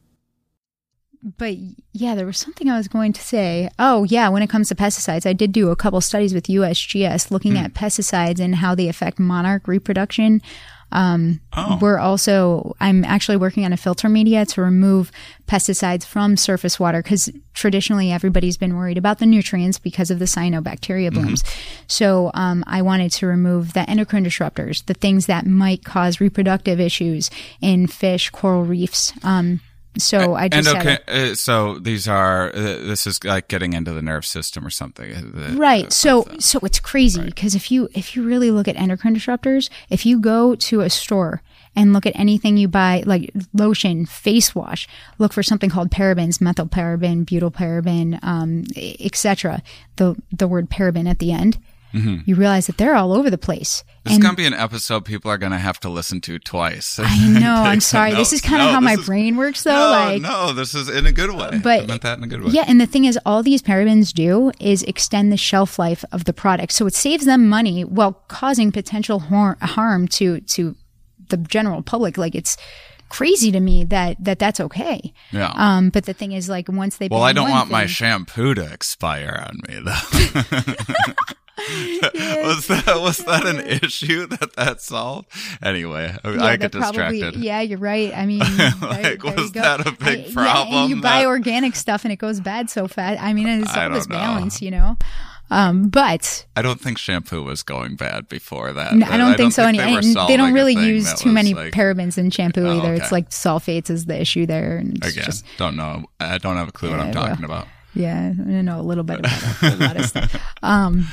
But 1.38 1.58
yeah, 1.93 2.15
there 2.15 2.26
was 2.26 2.38
something 2.38 2.69
I 2.69 2.78
was 2.78 2.88
going 2.88 3.12
to 3.13 3.21
say. 3.21 3.69
Oh, 3.80 4.04
yeah, 4.04 4.30
when 4.30 4.43
it 4.43 4.50
comes 4.50 4.69
to 4.69 4.76
pesticides, 4.76 5.26
I 5.26 5.34
did 5.34 5.52
do 5.52 5.69
a 5.69 5.76
couple 5.76 6.00
studies 6.00 6.34
with 6.34 6.45
USGS 6.45 7.32
looking 7.32 7.54
hmm. 7.54 7.58
at 7.58 7.73
pesticides 7.73 8.39
and 8.39 8.56
how 8.56 8.76
they 8.76 8.88
affect 8.88 9.19
monarch 9.19 9.67
reproduction. 9.67 10.41
Um, 10.91 11.41
We're 11.82 12.00
also, 12.00 12.76
I'm 12.80 13.04
actually 13.04 13.38
working 13.38 13.65
on 13.65 13.73
a 13.73 13.78
filter 13.78 14.08
media 14.08 14.45
to 14.45 14.62
remove 14.62 15.12
pesticides 15.47 16.06
from 16.06 16.38
surface 16.38 16.80
water 16.80 17.02
because 17.02 17.30
traditionally 17.54 18.12
everybody's 18.12 18.58
been 18.58 18.76
worried 18.76 18.97
about 18.97 19.19
the 19.19 19.26
nutrients 19.26 19.80
because 19.80 20.12
of 20.12 20.19
the 20.19 20.26
cyanobacteria 20.26 21.12
blooms. 21.12 21.43
So 21.88 22.32
um, 22.34 22.63
I 22.67 22.82
wanted 22.82 23.12
to 23.13 23.28
remove 23.28 23.73
the 23.73 23.89
endocrine 23.89 24.23
disruptors, 24.23 24.86
the 24.86 24.93
things 24.93 25.26
that 25.26 25.45
might 25.45 25.84
cause 25.84 26.21
reproductive 26.21 26.80
issues 26.80 27.30
in 27.62 27.88
fish, 27.88 28.30
coral 28.30 28.63
reefs. 28.63 29.13
Um, 29.23 29.60
so 30.02 30.36
I 30.36 30.48
just 30.50 30.70
okay, 30.76 30.98
a- 31.08 31.32
uh, 31.32 31.36
so 31.36 31.80
these 31.80 32.08
are 32.08 32.50
uh, 32.50 32.62
this 32.62 33.08
is 33.08 33.24
like 33.24 33.48
getting 33.48 33.74
into 33.74 33.94
the 33.94 34.02
nerve 34.02 34.26
system 34.26 34.66
or 34.66 34.70
something, 34.70 35.14
uh, 35.14 35.22
the- 35.52 35.58
right 35.58 35.92
so 35.92 36.26
so 36.40 36.60
it's 36.64 36.80
crazy 36.80 37.24
because 37.24 37.56
if 37.56 37.72
you 37.72 37.90
if 37.94 38.16
you 38.16 38.24
really 38.24 38.52
look 38.52 38.68
at 38.68 38.76
endocrine 38.76 39.16
disruptors 39.16 39.70
if 39.90 40.06
you 40.06 40.20
go 40.20 40.56
to 40.56 40.82
a 40.82 40.90
store 40.90 41.42
and 41.76 41.94
look 41.94 42.08
at 42.08 42.18
anything 42.18 42.58
you 42.58 42.68
buy, 42.68 43.04
like 43.06 43.32
lotion, 43.54 44.08
face 44.08 44.56
wash. 44.56 44.88
Look 45.20 45.32
for 45.32 45.44
something 45.44 45.70
called 45.70 45.92
parabens, 45.92 46.40
methylparaben, 46.40 47.24
butylparaben, 47.24 48.18
um, 48.24 48.64
etc. 48.76 49.62
The 49.98 50.16
the 50.36 50.48
word 50.48 50.72
paraben 50.72 51.08
at 51.08 51.20
the 51.20 51.32
end. 51.32 51.60
You 51.93 52.36
realize 52.36 52.67
that 52.67 52.78
they're 52.78 52.95
all 52.95 53.12
over 53.13 53.30
the 53.30 53.38
place. 53.38 53.84
This 54.04 54.13
is 54.13 54.19
going 54.19 54.34
to 54.36 54.38
be 54.38 54.45
an 54.45 54.54
episode 54.54 55.04
people 55.04 55.32
are 55.32 55.38
going 55.38 55.52
to 55.52 55.58
have 55.58 55.80
to 55.82 55.89
listen 55.89 56.21
to 56.21 56.38
twice. 56.39 57.00
I 57.00 57.28
know. 57.28 57.54
I'm 57.65 57.80
sorry. 57.82 58.13
This 58.13 58.34
is 58.34 58.41
kind 58.41 58.62
of 58.62 58.67
No, 58.67 58.73
how 58.73 58.80
my 58.80 58.93
is- 58.93 59.06
brain 59.06 59.36
works, 59.36 59.63
though. 59.63 59.71
No, 59.73 59.89
like, 59.89 60.21
no, 60.21 60.54
this 60.54 60.76
is 60.76 60.89
in 60.89 61.06
a 61.06 61.12
good 61.12 61.32
way. 61.32 61.60
But- 61.63 61.84
I 61.84 61.86
meant 61.88 62.02
that 62.04 62.17
in 62.19 62.23
a 62.23 62.28
good 62.28 62.43
way. 62.43 62.52
Yeah, 62.52 62.65
and 62.67 62.80
the 62.80 62.86
thing 62.86 63.06
is, 63.06 63.17
all 63.26 63.41
these 63.43 63.62
parabens 63.62 64.13
do 64.13 64.52
is 64.60 64.84
extend 64.84 65.32
the 65.32 65.38
shelf 65.38 65.80
life 65.80 66.06
of 66.12 66.26
the 66.26 66.34
product, 66.34 66.71
so 66.73 66.86
it 66.86 66.93
saves 66.93 67.26
them 67.26 67.50
money 67.50 67.84
while 67.84 68.13
causing 68.28 68.71
potential 68.71 69.19
har- 69.19 69.58
harm 69.62 70.08
to 70.10 70.39
to 70.41 70.76
the 71.30 71.38
general 71.38 71.82
public. 71.82 72.17
Like 72.17 72.36
it's 72.36 72.56
crazy 73.10 73.52
to 73.52 73.60
me 73.60 73.84
that 73.86 74.17
that 74.23 74.38
that's 74.39 74.60
okay. 74.60 75.13
Yeah. 75.32 75.52
Um, 75.56 75.89
but 75.89 76.06
the 76.06 76.13
thing 76.13 76.32
is, 76.34 76.47
like 76.47 76.69
once 76.69 76.97
they 76.97 77.08
well, 77.10 77.23
I 77.23 77.34
don't 77.34 77.50
want 77.50 77.69
my 77.71 77.86
shampoo 77.88 78.54
to 78.54 78.71
expire 78.71 79.45
on 79.50 79.60
me, 79.67 79.82
though. 79.84 81.13
was 82.43 82.67
that 82.67 82.98
was 83.02 83.17
that 83.20 83.46
an 83.48 83.60
issue 83.62 84.28
that 84.28 84.54
that 84.56 84.82
solved? 84.82 85.28
Anyway, 85.62 86.15
I 86.24 86.30
Yeah, 86.32 86.56
get 86.58 86.72
that 86.72 86.80
probably- 86.80 87.12
distracted. 87.20 87.43
yeah, 87.43 87.62
you're 87.62 87.80
right. 87.80 88.13
I 88.15 88.26
mean, 88.26 88.39
Like, 88.82 89.02
there 89.02 89.13
you 89.15 89.36
was 89.36 89.52
go. 89.52 89.62
that 89.62 89.86
a 89.88 89.91
big 89.91 90.02
I- 90.20 90.28
Yeah, 90.28 90.34
problem 90.34 90.76
and 90.82 90.89
you 90.89 91.02
buy 91.02 91.26
organic 91.26 91.76
stuff 91.76 92.06
and 92.06 92.12
it 92.12 92.17
goes 92.17 92.39
bad 92.39 92.70
so 92.70 92.88
fast. 92.88 93.22
I 93.22 93.34
mean, 93.34 93.48
it's 93.48 93.76
all 93.76 93.89
this 93.89 94.08
know. 94.08 94.15
balance, 94.15 94.62
you 94.62 94.72
know. 94.72 94.98
Um, 95.50 95.88
but 95.88 96.46
I 96.58 96.62
don't 96.62 96.80
think 96.82 96.98
shampoo 96.98 97.41
was 97.41 97.63
going 97.63 97.96
bad 97.96 98.28
before 98.28 98.74
that. 98.74 98.93
No, 98.93 99.08
I 99.08 99.15
don't 99.15 99.38
think 99.38 99.54
so. 99.54 99.63
think 99.65 99.78
and 99.82 100.04
they, 100.04 100.26
they 100.28 100.36
don't 100.38 100.54
really 100.54 100.74
use 100.74 101.13
too 101.15 101.32
many 101.32 101.54
like- 101.54 101.72
parabens 101.74 102.17
in 102.17 102.30
shampoo 102.32 102.67
Oh, 102.67 102.78
either. 102.78 102.93
okay. 102.96 103.02
It's 103.04 103.12
like 103.13 103.30
sulfates 103.30 103.89
is 103.89 104.06
the 104.06 104.20
issue 104.20 104.46
there. 104.46 104.78
And 104.78 104.98
it's 104.98 105.08
Again, 105.13 105.24
just, 105.26 105.46
don't 105.58 105.78
know. 105.78 106.06
I 106.20 106.38
don't 106.38 106.58
have 106.58 106.67
a 106.67 106.72
clue 106.74 106.91
what 106.91 107.00
I'm 107.00 107.13
talking 107.13 107.48
well. 107.48 107.60
about. 107.60 107.67
yeah, 107.93 108.34
I 108.38 108.62
know 108.62 108.80
a 108.80 108.84
little 108.84 109.06
bit 109.06 109.20
about 109.20 109.63
a 109.63 109.76
lot 109.78 109.96
of 109.98 110.06
stuff. 110.10 110.36
Um, 110.62 111.08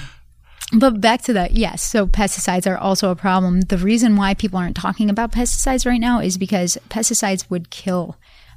but 0.73 1.01
back 1.01 1.23
to 1.23 1.33
that, 1.35 1.53
yes. 1.53 1.83
So 1.83 2.07
pesticides 2.07 2.71
are 2.71 2.79
also 2.79 3.11
a 3.11 3.17
problem. 3.17 3.61
The 3.63 3.79
reason 3.79 4.17
why 4.17 4.35
people 4.35 4.59
aren't 4.59 4.77
talking 4.77 5.11
about 5.11 5.33
pesticides 5.33 5.87
right 5.87 6.01
now 6.01 6.21
is 6.21 6.39
because 6.39 6.79
pesticides 6.89 7.49
would 7.51 7.71
kill. 7.71 8.17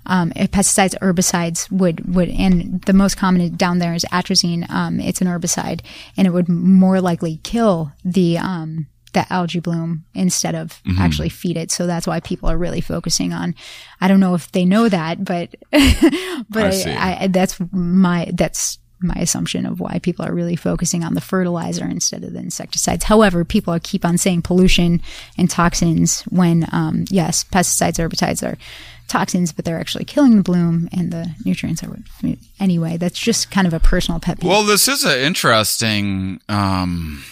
Um, 0.10 0.32
if 0.38 0.52
pesticides, 0.52 0.98
herbicides 1.00 1.70
would 1.70 2.16
would, 2.16 2.30
and 2.30 2.82
the 2.84 2.94
most 2.94 3.18
common 3.18 3.56
down 3.58 3.80
there 3.80 3.94
is 3.94 4.06
atrazine. 4.12 4.70
Um, 4.70 5.02
it's 5.02 5.20
an 5.20 5.28
herbicide, 5.28 5.82
and 6.16 6.26
it 6.26 6.32
would 6.32 6.48
more 6.48 7.02
likely 7.02 7.42
kill 7.44 7.92
the 8.06 8.38
um, 8.38 8.88
the 9.14 9.26
algae 9.32 9.60
bloom 9.60 10.06
instead 10.14 10.56
of 10.56 10.82
Mm-hmm. 10.88 11.02
actually 11.02 11.30
feed 11.30 11.58
it. 11.58 11.72
So 11.72 11.88
that's 11.88 12.08
why 12.08 12.22
people 12.22 12.50
are 12.50 12.58
really 12.58 12.80
focusing 12.80 13.34
on. 13.34 13.54
I 14.00 14.08
don't 14.08 14.22
know 14.22 14.34
if 14.34 14.50
they 14.54 14.64
know 14.64 14.88
that, 14.88 15.26
but 15.26 15.54
but 16.50 16.74
I 16.74 16.96
I. 16.98 17.18
I, 17.24 17.28
that's 17.28 17.60
my 17.74 18.32
that's 18.34 18.80
my 19.00 19.16
assumption 19.16 19.66
of 19.66 19.80
why 19.80 20.00
people 20.00 20.26
are 20.26 20.34
really 20.34 20.56
focusing 20.56 21.04
on 21.04 21.14
the 21.14 21.22
fertilizer 21.22 21.86
instead 21.86 22.24
of 22.24 22.34
the 22.34 22.40
insecticides. 22.40 23.06
However, 23.06 23.46
people 23.46 23.78
keep 23.82 24.06
on 24.06 24.18
saying 24.18 24.42
pollution 24.42 25.02
and 25.38 25.50
toxins 25.50 26.22
when 26.24 26.68
um, 26.72 27.06
yes, 27.10 27.44
pesticides, 27.44 27.98
herbicides 28.00 28.48
are 28.48 28.58
toxins, 29.08 29.52
but 29.54 29.66
they're 29.66 29.80
actually 29.80 30.06
killing 30.06 30.38
the 30.38 30.44
bloom 30.44 30.90
and 30.92 31.12
the 31.12 31.34
nutrients 31.46 31.84
are 31.84 31.98
anyway. 32.60 32.98
That's 32.98 33.20
just 33.20 33.52
kind 33.52 33.68
of 33.68 33.74
a 33.74 33.80
personal 33.80 34.20
pet 34.20 34.40
peeve. 34.40 34.50
Well, 34.50 34.64
this 34.64 34.88
is 34.88 35.04
an 35.04 35.20
interesting 35.20 36.42
um, 36.50 37.24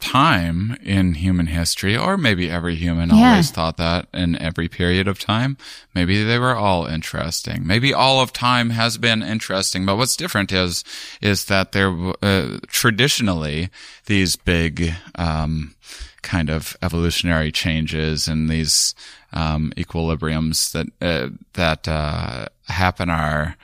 time 0.00 0.76
in 0.82 1.14
human 1.14 1.46
history, 1.46 1.96
or 1.96 2.16
maybe 2.16 2.50
every 2.50 2.74
human 2.74 3.10
Yeah. 3.10 3.30
always 3.30 3.50
thought 3.50 3.76
that 3.76 4.06
in 4.12 4.36
every 4.40 4.68
period 4.68 5.06
of 5.06 5.18
time. 5.18 5.56
Maybe 5.94 6.24
they 6.24 6.38
were 6.38 6.56
all 6.56 6.86
interesting. 6.86 7.66
Maybe 7.66 7.92
all 7.94 8.20
of 8.20 8.32
time 8.32 8.70
has 8.70 8.98
been 8.98 9.22
interesting, 9.22 9.86
but 9.86 9.96
what's 9.96 10.16
different 10.16 10.52
is 10.52 10.84
is 11.20 11.44
that 11.46 11.72
there 11.72 11.94
uh, 12.22 12.58
traditionally 12.68 13.68
these 14.06 14.36
big 14.36 14.94
um, 15.16 15.74
kind 16.22 16.50
of 16.50 16.76
evolutionary 16.82 17.52
changes 17.52 18.26
and 18.28 18.48
these 18.48 18.94
um, 19.32 19.72
equilibriums 19.76 20.72
that 20.72 20.86
uh, 21.00 21.28
that 21.54 21.86
uh, 21.86 22.46
happen 22.68 23.10
are 23.10 23.56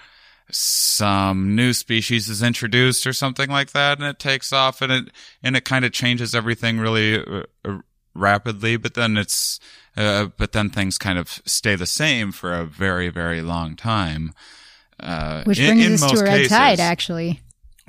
some 0.57 1.55
new 1.55 1.73
species 1.73 2.29
is 2.29 2.43
introduced 2.43 3.07
or 3.07 3.13
something 3.13 3.51
like 3.51 3.73
that 3.73 3.99
and 3.99 4.07
it 4.07 4.19
takes 4.19 4.53
off 4.53 4.81
and 4.81 4.91
it 4.91 5.05
and 5.43 5.55
it 5.57 5.65
kind 5.65 5.85
of 5.85 5.93
changes 5.93 6.35
everything 6.35 6.79
really 6.79 7.19
uh, 7.23 7.43
uh, 7.65 7.79
rapidly 8.15 8.77
but 8.77 8.95
then 8.95 9.17
it's 9.19 9.61
uh, 9.97 10.27
but 10.39 10.53
then 10.53 10.71
things 10.71 10.97
kind 10.97 11.19
of 11.19 11.41
stay 11.45 11.75
the 11.77 11.87
same 11.87 12.33
for 12.33 12.55
a 12.55 12.65
very 12.65 13.09
very 13.11 13.43
long 13.43 13.77
time 13.77 14.33
uh, 15.01 15.43
Which 15.45 15.59
in- 15.59 15.67
brings 15.77 15.87
in 15.87 15.93
us 15.95 16.01
to 16.01 16.07
most 16.07 16.21
a 16.23 16.25
red 16.25 16.37
cases 16.39 16.49
tide, 16.49 16.81
actually. 16.81 17.41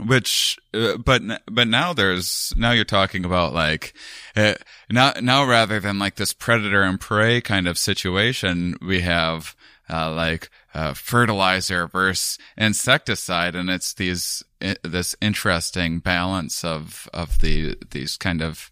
which 0.05 0.57
uh, 0.73 0.97
but 0.97 1.21
but 1.49 1.67
now 1.69 1.93
there's 1.93 2.51
now 2.57 2.71
you're 2.71 2.83
talking 2.83 3.23
about 3.23 3.53
like 3.53 3.93
uh, 4.35 4.55
now 4.91 5.13
now 5.21 5.45
rather 5.45 5.79
than 5.79 5.99
like 5.99 6.15
this 6.15 6.33
predator 6.33 6.83
and 6.83 6.99
prey 6.99 7.39
kind 7.39 7.65
of 7.67 7.77
situation 7.77 8.75
we 8.81 8.99
have 9.01 9.55
uh, 9.89 10.11
like 10.13 10.49
uh, 10.77 10.93
fertilizer 10.93 11.87
versus 11.87 12.37
insecticide 12.57 13.55
and 13.55 13.69
it's 13.69 13.93
these 13.95 14.43
i- 14.61 14.75
this 14.83 15.15
interesting 15.21 15.99
balance 15.99 16.63
of 16.63 17.09
of 17.13 17.39
the 17.41 17.75
these 17.91 18.15
kind 18.17 18.41
of 18.41 18.71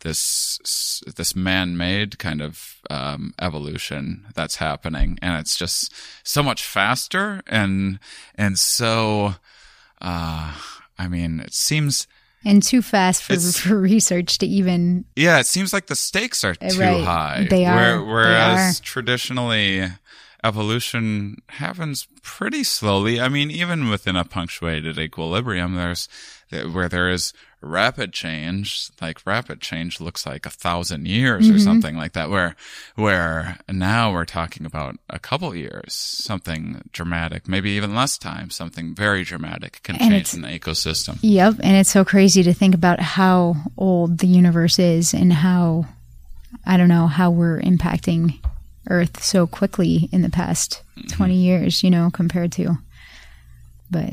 this 0.00 0.58
this 1.16 1.36
man-made 1.36 2.18
kind 2.18 2.40
of 2.42 2.76
um, 2.90 3.32
evolution 3.40 4.24
that's 4.34 4.56
happening 4.56 5.18
and 5.22 5.38
it's 5.38 5.56
just 5.56 5.92
so 6.24 6.42
much 6.42 6.64
faster 6.64 7.42
and 7.46 7.98
and 8.34 8.58
so 8.58 9.34
uh, 10.00 10.52
I 10.98 11.06
mean, 11.08 11.38
it 11.40 11.54
seems, 11.54 12.08
And 12.44 12.60
too 12.62 12.82
fast 12.82 13.22
for, 13.22 13.36
for 13.38 13.78
research 13.78 14.38
to 14.38 14.46
even 14.46 15.04
yeah, 15.14 15.38
it 15.38 15.46
seems 15.46 15.72
like 15.72 15.86
the 15.86 15.94
stakes 15.96 16.42
are 16.44 16.56
too 16.56 16.78
Right. 16.80 17.04
high. 17.04 17.46
They 17.48 17.64
are. 17.66 17.76
Where- 17.76 17.98
They 17.98 18.04
whereas 18.12 18.80
are. 18.80 18.82
traditionally, 18.82 19.88
evolution 20.44 21.36
happens 21.48 22.06
pretty 22.22 22.64
slowly. 22.64 23.20
I 23.20 23.28
mean, 23.28 23.50
even 23.50 23.88
within 23.88 24.16
a 24.16 24.24
punctuated 24.24 24.98
equilibrium, 24.98 25.74
there's 25.74 26.08
where 26.72 26.88
there 26.88 27.08
is 27.10 27.32
rapid 27.62 28.12
change. 28.12 28.90
Like 29.00 29.24
rapid 29.24 29.60
change 29.60 30.00
looks 30.00 30.26
like 30.26 30.44
a 30.44 30.50
thousand 30.50 31.06
years 31.06 31.46
Mm-hmm. 31.46 31.56
or 31.56 31.58
something 31.60 31.96
like 31.96 32.12
that. 32.12 32.28
Where 32.28 32.56
where 32.94 33.58
now 33.70 34.12
we're 34.12 34.24
talking 34.26 34.66
about 34.66 34.96
a 35.08 35.18
couple 35.18 35.54
years, 35.54 35.94
something 35.94 36.82
dramatic, 36.92 37.48
maybe 37.48 37.70
even 37.70 37.94
less 37.94 38.18
time. 38.18 38.50
Something 38.50 38.94
very 38.94 39.24
dramatic 39.24 39.80
can 39.82 39.96
And 39.96 40.10
change 40.10 40.34
an 40.34 40.42
ecosystem. 40.42 41.18
Yep, 41.22 41.54
and 41.62 41.76
it's 41.76 41.90
so 41.90 42.04
crazy 42.04 42.42
to 42.42 42.52
think 42.52 42.74
about 42.74 43.00
how 43.00 43.56
old 43.78 44.18
the 44.18 44.26
universe 44.26 44.78
is 44.78 45.14
and 45.14 45.32
how 45.32 45.86
I 46.66 46.76
don't 46.76 46.88
know 46.88 47.06
how 47.06 47.30
we're 47.30 47.60
impacting 47.60 48.38
Earth 48.88 49.22
so 49.22 49.46
quickly 49.46 50.08
in 50.12 50.22
the 50.22 50.30
past 50.30 50.82
Mm-hmm. 50.96 51.16
20 51.16 51.34
years, 51.34 51.82
you 51.82 51.90
know, 51.90 52.10
compared 52.12 52.52
to 52.52 52.76
but 53.90 54.12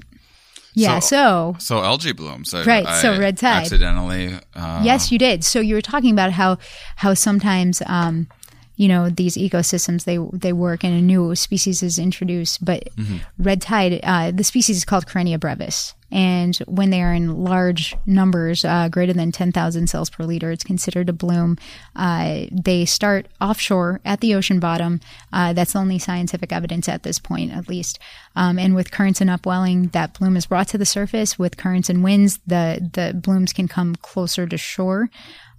yeah, 0.73 0.99
so, 0.99 1.55
So 1.59 1.83
algae 1.83 2.13
blooms. 2.13 2.53
I, 2.53 2.63
Right, 2.63 3.01
so 3.01 3.17
red 3.19 3.37
tide. 3.37 3.63
Accidentally. 3.63 4.37
Uh, 4.55 4.81
yes, 4.83 5.11
you 5.11 5.17
did. 5.17 5.43
So 5.43 5.59
you 5.59 5.75
were 5.75 5.81
talking 5.81 6.11
about 6.11 6.31
how 6.31 6.57
how 6.97 7.13
sometimes 7.15 7.81
um 7.85 8.27
you 8.75 8.87
know 8.87 9.09
these 9.09 9.35
ecosystems 9.35 10.05
they 10.05 10.17
they 10.37 10.53
work 10.53 10.83
and 10.85 10.93
a 10.93 11.01
new 11.01 11.35
species 11.35 11.83
is 11.83 11.99
introduced 11.99 12.63
but 12.63 12.89
red 13.37 13.61
tide 13.61 13.99
uh, 14.03 14.31
the 14.31 14.43
species 14.43 14.77
is 14.77 14.85
called 14.85 15.05
Karenia 15.05 15.37
brevis 15.37 15.93
and 16.11 16.57
when 16.67 16.89
they 16.89 17.01
are 17.01 17.13
in 17.13 17.43
large 17.43 17.95
numbers 18.05 18.65
uh, 18.65 18.89
greater 18.89 19.13
than 19.13 19.31
10,000 19.31 19.87
cells 19.87 20.09
per 20.09 20.23
liter 20.23 20.51
it's 20.51 20.63
considered 20.63 21.09
a 21.09 21.13
bloom. 21.13 21.57
Uh, 21.95 22.45
they 22.51 22.85
start 22.85 23.27
offshore 23.39 23.99
at 24.05 24.21
the 24.21 24.33
ocean 24.35 24.59
bottom. 24.59 24.99
Uh, 25.31 25.53
that's 25.53 25.73
the 25.73 25.79
only 25.79 25.99
scientific 25.99 26.51
evidence 26.51 26.89
at 26.89 27.03
this 27.03 27.19
point 27.19 27.51
at 27.51 27.67
least. 27.67 27.99
Um, 28.35 28.57
and 28.57 28.75
with 28.75 28.91
currents 28.91 29.21
and 29.21 29.29
upwelling 29.29 29.89
that 29.89 30.17
bloom 30.17 30.37
is 30.37 30.45
brought 30.45 30.67
to 30.69 30.77
the 30.77 30.85
surface. 30.85 31.37
With 31.37 31.57
currents 31.57 31.89
and 31.89 32.03
winds 32.03 32.39
the 32.47 32.89
the 32.93 33.13
blooms 33.13 33.53
can 33.53 33.67
come 33.67 33.95
closer 33.95 34.47
to 34.47 34.57
shore 34.57 35.09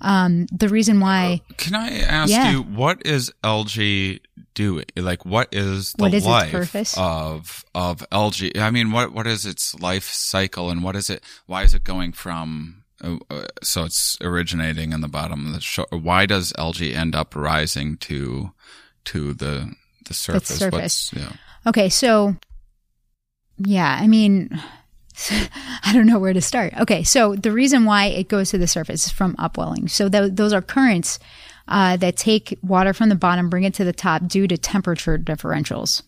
um, 0.01 0.47
the 0.53 0.69
reason 0.69 1.01
why 1.01 1.41
Can 1.57 1.75
I 1.75 1.99
ask 2.01 2.31
Yeah. 2.31 2.51
you 2.53 2.63
what 2.63 3.05
is 3.07 3.33
algae 3.45 4.21
doing? 4.55 4.87
Like, 4.97 5.25
what 5.25 5.49
is 5.53 5.93
the 5.95 6.05
What 6.05 6.15
is 6.15 6.25
its 6.25 6.27
life 6.27 6.99
of 6.99 7.65
of 7.75 8.05
algae? 8.11 8.59
I 8.59 8.71
mean, 8.71 8.91
what 8.93 9.13
what 9.13 9.27
is 9.27 9.47
its 9.47 9.75
life 9.81 10.09
cycle, 10.11 10.71
and 10.71 10.83
what 10.83 10.97
is 10.97 11.11
it? 11.11 11.23
Why 11.47 11.63
is 11.63 11.75
it 11.75 11.85
going 11.85 12.13
from? 12.13 12.77
Uh, 13.03 13.17
uh, 13.31 13.47
so 13.63 13.85
it's 13.85 14.19
originating 14.21 14.93
in 14.93 15.01
the 15.01 15.09
bottom 15.09 15.47
of 15.47 15.53
the 15.55 15.61
shore. 15.61 15.87
Why 15.91 16.27
does 16.27 16.53
algae 16.59 16.95
end 16.95 17.15
up 17.15 17.35
rising 17.35 17.97
to 17.99 18.53
to 19.07 19.33
the 19.35 19.73
the 20.07 20.15
surface? 20.15 20.49
The 20.49 20.55
surface. 20.55 21.11
Yeah. 21.15 21.33
Okay, 21.67 21.89
so 21.89 22.37
yeah, 23.59 23.99
I 24.01 24.07
mean, 24.07 24.61
I 25.85 25.93
don't 25.93 26.07
know 26.07 26.19
where 26.19 26.33
to 26.33 26.41
start. 26.41 26.75
Okay, 26.81 27.03
so 27.03 27.35
the 27.35 27.53
reason 27.53 27.85
why 27.85 28.07
it 28.07 28.29
goes 28.29 28.51
to 28.51 28.59
the 28.59 28.67
surface 28.67 29.07
is 29.07 29.13
from 29.13 29.35
upwelling. 29.39 29.89
So 29.89 30.09
th- 30.09 30.33
those 30.35 30.53
are 30.53 30.63
currents 30.63 31.19
uh, 31.69 31.97
that 31.99 32.17
take 32.17 32.59
water 32.63 32.93
from 32.93 33.09
the 33.09 33.15
bottom, 33.15 33.51
bring 33.51 33.65
it 33.65 33.75
to 33.75 33.85
the 33.85 33.93
top 33.93 34.27
due 34.27 34.47
to 34.49 34.57
temperature 34.57 35.19
differentials. 35.19 36.03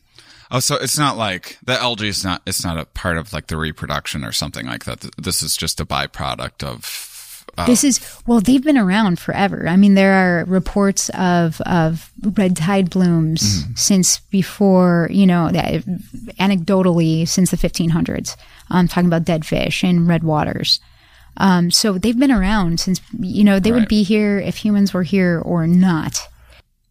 Oh, 0.50 0.60
so 0.60 0.76
it's 0.76 0.98
not 0.98 1.16
like 1.16 1.58
the 1.64 1.80
algae 1.80 2.08
is 2.08 2.24
not, 2.24 2.42
it's 2.46 2.64
not 2.64 2.76
a 2.76 2.84
part 2.84 3.16
of 3.16 3.32
like 3.32 3.46
the 3.46 3.56
reproduction 3.56 4.24
or 4.24 4.32
something 4.32 4.66
like 4.66 4.84
that. 4.84 5.00
This 5.16 5.42
is 5.42 5.56
just 5.56 5.80
a 5.80 5.86
byproduct 5.86 6.62
of 6.62 7.12
uh, 7.58 7.66
this 7.66 7.84
is 7.84 8.00
well, 8.26 8.40
they've 8.40 8.62
been 8.62 8.78
around 8.78 9.18
forever. 9.18 9.68
I 9.68 9.76
mean, 9.76 9.94
there 9.94 10.12
are 10.14 10.44
reports 10.46 11.10
of 11.10 11.60
of 11.62 12.10
red 12.22 12.56
tide 12.56 12.88
blooms 12.88 13.64
mm-hmm. 13.64 13.74
since 13.74 14.20
before, 14.20 15.08
you 15.10 15.26
know, 15.26 15.50
anecdotally 15.52 17.28
since 17.28 17.50
the 17.50 17.56
1500s. 17.56 18.36
I'm 18.70 18.88
talking 18.88 19.06
about 19.06 19.24
dead 19.24 19.44
fish 19.44 19.84
in 19.84 20.06
red 20.06 20.22
waters. 20.22 20.80
Um, 21.36 21.70
so 21.70 21.98
they've 21.98 22.18
been 22.18 22.30
around 22.30 22.80
since, 22.80 23.00
you 23.18 23.44
know, 23.44 23.58
they 23.58 23.72
right. 23.72 23.80
would 23.80 23.88
be 23.88 24.02
here 24.02 24.38
if 24.38 24.58
humans 24.58 24.92
were 24.92 25.02
here 25.02 25.40
or 25.44 25.66
not. 25.66 26.28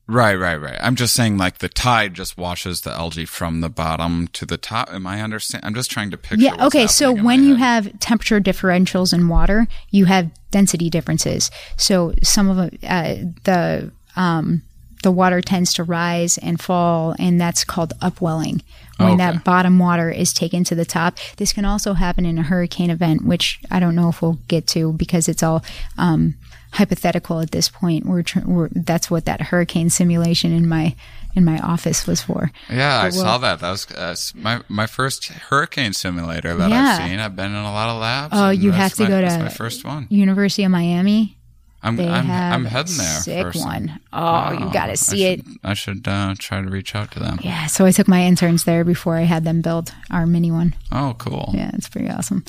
Right, 0.08 0.36
right, 0.36 0.58
right. 0.58 0.78
I'm 0.82 0.96
just 0.96 1.16
saying, 1.16 1.38
like 1.38 1.60
the 1.60 1.70
tide 1.70 2.16
just 2.16 2.38
washes 2.38 2.82
the 2.82 2.92
algae 2.92 3.26
from 3.26 3.62
the 3.62 3.70
bottom 3.70 4.28
to 4.34 4.46
the 4.46 4.58
top. 4.58 4.92
Am 4.92 5.08
I 5.08 5.22
understand? 5.22 5.64
I'm 5.64 5.74
just 5.74 5.90
trying 5.90 6.12
to 6.12 6.18
picture. 6.18 6.44
Yeah. 6.44 6.66
Okay. 6.66 6.86
So 6.88 7.14
when 7.14 7.46
you 7.46 7.56
have 7.56 7.98
temperature 8.00 8.42
differentials 8.42 9.14
in 9.14 9.30
water, 9.30 9.68
you 9.90 10.06
have 10.06 10.30
density 10.50 10.90
differences. 10.90 11.50
So 11.78 12.14
some 12.24 12.50
of 12.50 12.58
uh, 12.84 13.16
the 13.44 13.92
um, 14.18 14.64
the 15.04 15.12
water 15.12 15.42
tends 15.42 15.74
to 15.74 15.84
rise 15.84 16.38
and 16.38 16.62
fall, 16.62 17.16
and 17.20 17.40
that's 17.40 17.64
called 17.64 17.94
upwelling. 18.02 18.62
When 18.98 19.14
okay. 19.14 19.18
that 19.18 19.44
bottom 19.44 19.80
water 19.80 20.12
is 20.12 20.32
taken 20.32 20.64
to 20.66 20.76
the 20.76 20.86
top, 20.86 21.18
this 21.38 21.54
can 21.54 21.66
also 21.66 21.94
happen 21.94 22.26
in 22.26 22.38
a 22.38 22.44
hurricane 22.44 22.92
event, 22.92 23.26
which 23.26 23.60
I 23.72 23.80
don't 23.80 23.96
know 23.96 24.10
if 24.10 24.22
we'll 24.22 24.40
get 24.48 24.68
to 24.68 24.94
because 24.94 25.28
it's 25.28 25.42
all 25.42 25.64
um, 25.98 26.36
hypothetical 26.74 27.40
at 27.40 27.52
this 27.52 27.68
point. 27.68 28.06
We're, 28.06 28.22
tr- 28.22 28.46
we're, 28.46 28.70
that's 28.70 29.10
what 29.10 29.26
that 29.26 29.42
hurricane 29.42 29.90
simulation 29.90 30.52
in 30.52 30.68
my 30.68 30.96
in 31.34 31.46
my 31.46 31.60
office 31.60 32.06
was 32.06 32.22
for. 32.22 32.52
Yeah, 32.70 33.02
I 33.02 33.10
saw 33.10 33.38
that. 33.38 33.60
That 33.60 33.72
was 33.72 33.92
uh, 33.92 34.16
my 34.36 34.62
my 34.68 34.86
first 34.86 35.28
hurricane 35.28 35.94
simulator 35.94 36.56
that 36.56 36.70
yeah. 36.70 36.98
I've 37.00 37.10
seen. 37.10 37.20
I've 37.20 37.36
been 37.36 37.52
in 37.52 37.56
a 37.56 37.72
lot 37.72 37.90
of 37.90 38.02
labs. 38.02 38.34
Oh, 38.36 38.50
you 38.50 38.72
have 38.72 38.94
to 38.96 39.04
my, 39.04 39.10
go 39.10 39.22
to 39.22 39.40
my 39.40 39.50
first 39.50 39.86
one. 39.86 40.08
University 40.10 40.64
of 40.64 40.72
Miami. 40.72 41.38
I'm 41.84 41.96
they 41.96 42.08
I'm, 42.08 42.26
have 42.26 42.54
I'm 42.54 42.66
heading 42.66 42.98
there. 42.98 43.22
Sick 43.22 43.56
one. 43.56 44.00
Oh, 44.14 44.52
you 44.52 44.72
got 44.72 44.88
to 44.88 44.98
see 44.98 45.26
I 45.26 45.36
should, 45.36 45.40
it. 45.40 45.60
I 45.64 45.74
should 45.74 46.08
uh, 46.08 46.36
try 46.38 46.62
to 46.62 46.70
reach 46.70 46.96
out 46.96 47.12
to 47.12 47.20
them. 47.20 47.40
Yeah. 47.42 47.66
So 47.66 47.86
I 47.86 47.92
took 47.92 48.08
my 48.08 48.24
interns 48.24 48.66
there 48.66 48.84
before 48.84 49.16
I 49.16 49.22
had 49.22 49.46
them 49.46 49.62
build 49.62 49.94
our 50.12 50.28
mini 50.28 50.52
one. 50.52 50.76
Oh, 50.92 51.16
cool. 51.18 51.52
Yeah, 51.54 51.72
it's 51.74 51.90
pretty 51.90 52.10
awesome. 52.10 52.44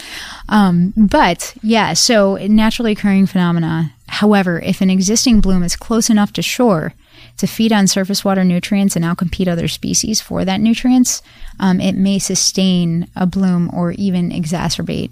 Um, 0.49 0.93
but 0.97 1.55
yeah, 1.63 1.95
so 1.95 2.37
naturally 2.47 2.93
occurring 2.93 3.27
phenomena. 3.27 3.93
However, 4.09 4.61
if 4.61 4.83
an 4.83 4.91
existing 4.91 5.41
bloom 5.41 5.63
is 5.63 5.77
close 5.77 6.11
enough 6.11 6.35
to 6.35 6.43
shore 6.43 6.93
to 7.39 7.47
feed 7.47 7.73
on 7.73 7.87
surface 7.87 8.25
water 8.25 8.45
nutrients 8.45 8.97
and 8.97 9.05
outcompete 9.05 9.49
other 9.49 9.69
species 9.69 10.21
for 10.21 10.45
that 10.45 10.61
nutrients, 10.61 11.23
um, 11.61 11.81
it 11.81 11.95
may 11.95 12.19
sustain 12.19 13.09
a 13.17 13.27
bloom 13.27 13.71
or 13.73 13.93
even 13.93 14.31
exacerbate. 14.31 15.11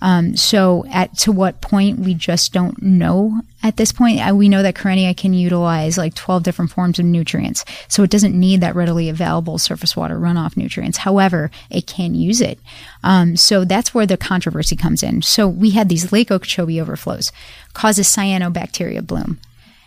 Um, 0.00 0.36
so, 0.36 0.84
at 0.90 1.16
to 1.18 1.32
what 1.32 1.60
point 1.60 2.00
we 2.00 2.14
just 2.14 2.52
don't 2.52 2.82
know 2.82 3.40
at 3.62 3.76
this 3.76 3.92
point. 3.92 4.20
Uh, 4.20 4.34
we 4.34 4.48
know 4.48 4.62
that 4.62 4.74
Karenia 4.74 5.16
can 5.16 5.32
utilize 5.32 5.96
like 5.96 6.14
12 6.14 6.42
different 6.42 6.72
forms 6.72 6.98
of 6.98 7.04
nutrients, 7.04 7.64
so 7.88 8.02
it 8.02 8.10
doesn't 8.10 8.38
need 8.38 8.60
that 8.60 8.74
readily 8.74 9.08
available 9.08 9.58
surface 9.58 9.96
water 9.96 10.18
runoff 10.18 10.56
nutrients. 10.56 10.98
However, 10.98 11.50
it 11.70 11.86
can 11.86 12.14
use 12.14 12.40
it. 12.40 12.58
Um, 13.04 13.36
so 13.36 13.64
that's 13.64 13.94
where 13.94 14.06
the 14.06 14.16
controversy 14.16 14.76
comes 14.76 15.02
in. 15.02 15.22
So 15.22 15.46
we 15.46 15.70
had 15.70 15.88
these 15.88 16.12
Lake 16.12 16.30
Okeechobee 16.30 16.80
overflows, 16.80 17.30
causes 17.72 18.08
cyanobacteria 18.08 19.06
bloom. 19.06 19.38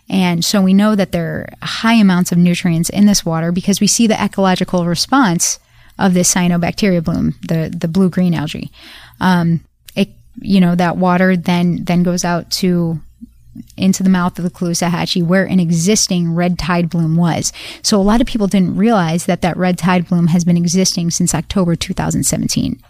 And 0.10 0.46
so 0.46 0.62
we 0.62 0.74
know 0.74 0.96
that 0.96 1.12
there 1.12 1.50
are 1.62 1.66
high 1.66 1.96
amounts 1.96 2.32
of 2.32 2.38
nutrients 2.38 2.90
in 2.90 3.06
this 3.06 3.26
water 3.26 3.52
because 3.52 3.82
we 3.82 3.88
see 3.88 4.08
the 4.08 4.22
ecological 4.22 4.86
response 4.86 5.60
of 5.98 6.14
this 6.14 6.34
cyanobacteria 6.34 7.04
bloom, 7.04 7.36
the, 7.42 7.74
the 7.76 7.88
blue 7.88 8.10
green 8.10 8.34
algae. 8.34 8.70
Um, 9.20 9.62
it, 9.96 10.10
you 10.40 10.60
know, 10.60 10.76
that 10.76 10.98
water 10.98 11.36
then, 11.36 11.86
then 11.86 12.04
goes 12.04 12.24
out 12.24 12.52
to 12.52 13.00
into 13.78 14.04
the 14.04 14.10
mouth 14.10 14.38
of 14.38 14.44
the 14.44 14.52
Caloosahatchee 14.52 15.26
where 15.26 15.46
an 15.46 15.60
existing 15.60 16.36
red 16.36 16.60
tide 16.60 16.90
bloom 16.90 17.16
was. 17.16 17.54
So 17.82 18.00
a 18.00 18.04
lot 18.04 18.22
of 18.22 18.28
people 18.28 18.48
didn't 18.48 18.76
realize 18.76 19.26
that 19.26 19.42
that 19.42 19.58
red 19.58 19.78
tide 19.78 20.08
bloom 20.08 20.28
has 20.28 20.44
been 20.44 20.58
existing 20.58 21.12
since 21.12 21.34
October 21.34 21.76
2017. 21.76 22.82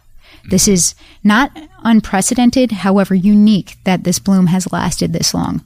This 0.50 0.68
is 0.68 0.96
not 1.24 1.52
unprecedented, 1.84 2.72
however 2.72 3.16
unique 3.16 3.78
that 3.84 4.04
this 4.04 4.20
bloom 4.20 4.48
has 4.48 4.72
lasted 4.72 5.12
this 5.12 5.34
long. 5.34 5.64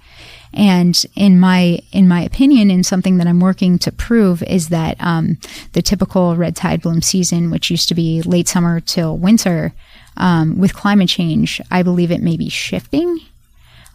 And 0.54 1.00
in 1.16 1.40
my 1.40 1.80
in 1.92 2.08
my 2.08 2.22
opinion, 2.22 2.72
and 2.72 2.86
something 2.86 3.18
that 3.18 3.28
I'm 3.28 3.40
working 3.40 3.78
to 3.80 3.92
prove 3.92 4.42
is 4.44 4.70
that 4.70 4.98
um, 5.00 5.38
the 5.74 5.82
typical 5.82 6.36
red 6.36 6.56
tide 6.56 6.82
bloom 6.82 7.02
season, 7.02 7.52
which 7.52 7.70
used 7.70 7.88
to 7.90 7.96
be 7.96 8.22
late 8.24 8.48
summer 8.48 8.80
till 8.80 9.18
winter, 9.18 9.74
um, 10.18 10.58
with 10.58 10.74
climate 10.74 11.10
change, 11.10 11.62
I 11.70 11.84
believe 11.84 12.12
it 12.12 12.22
may 12.22 12.36
be 12.36 12.50
shifting. 12.50 13.20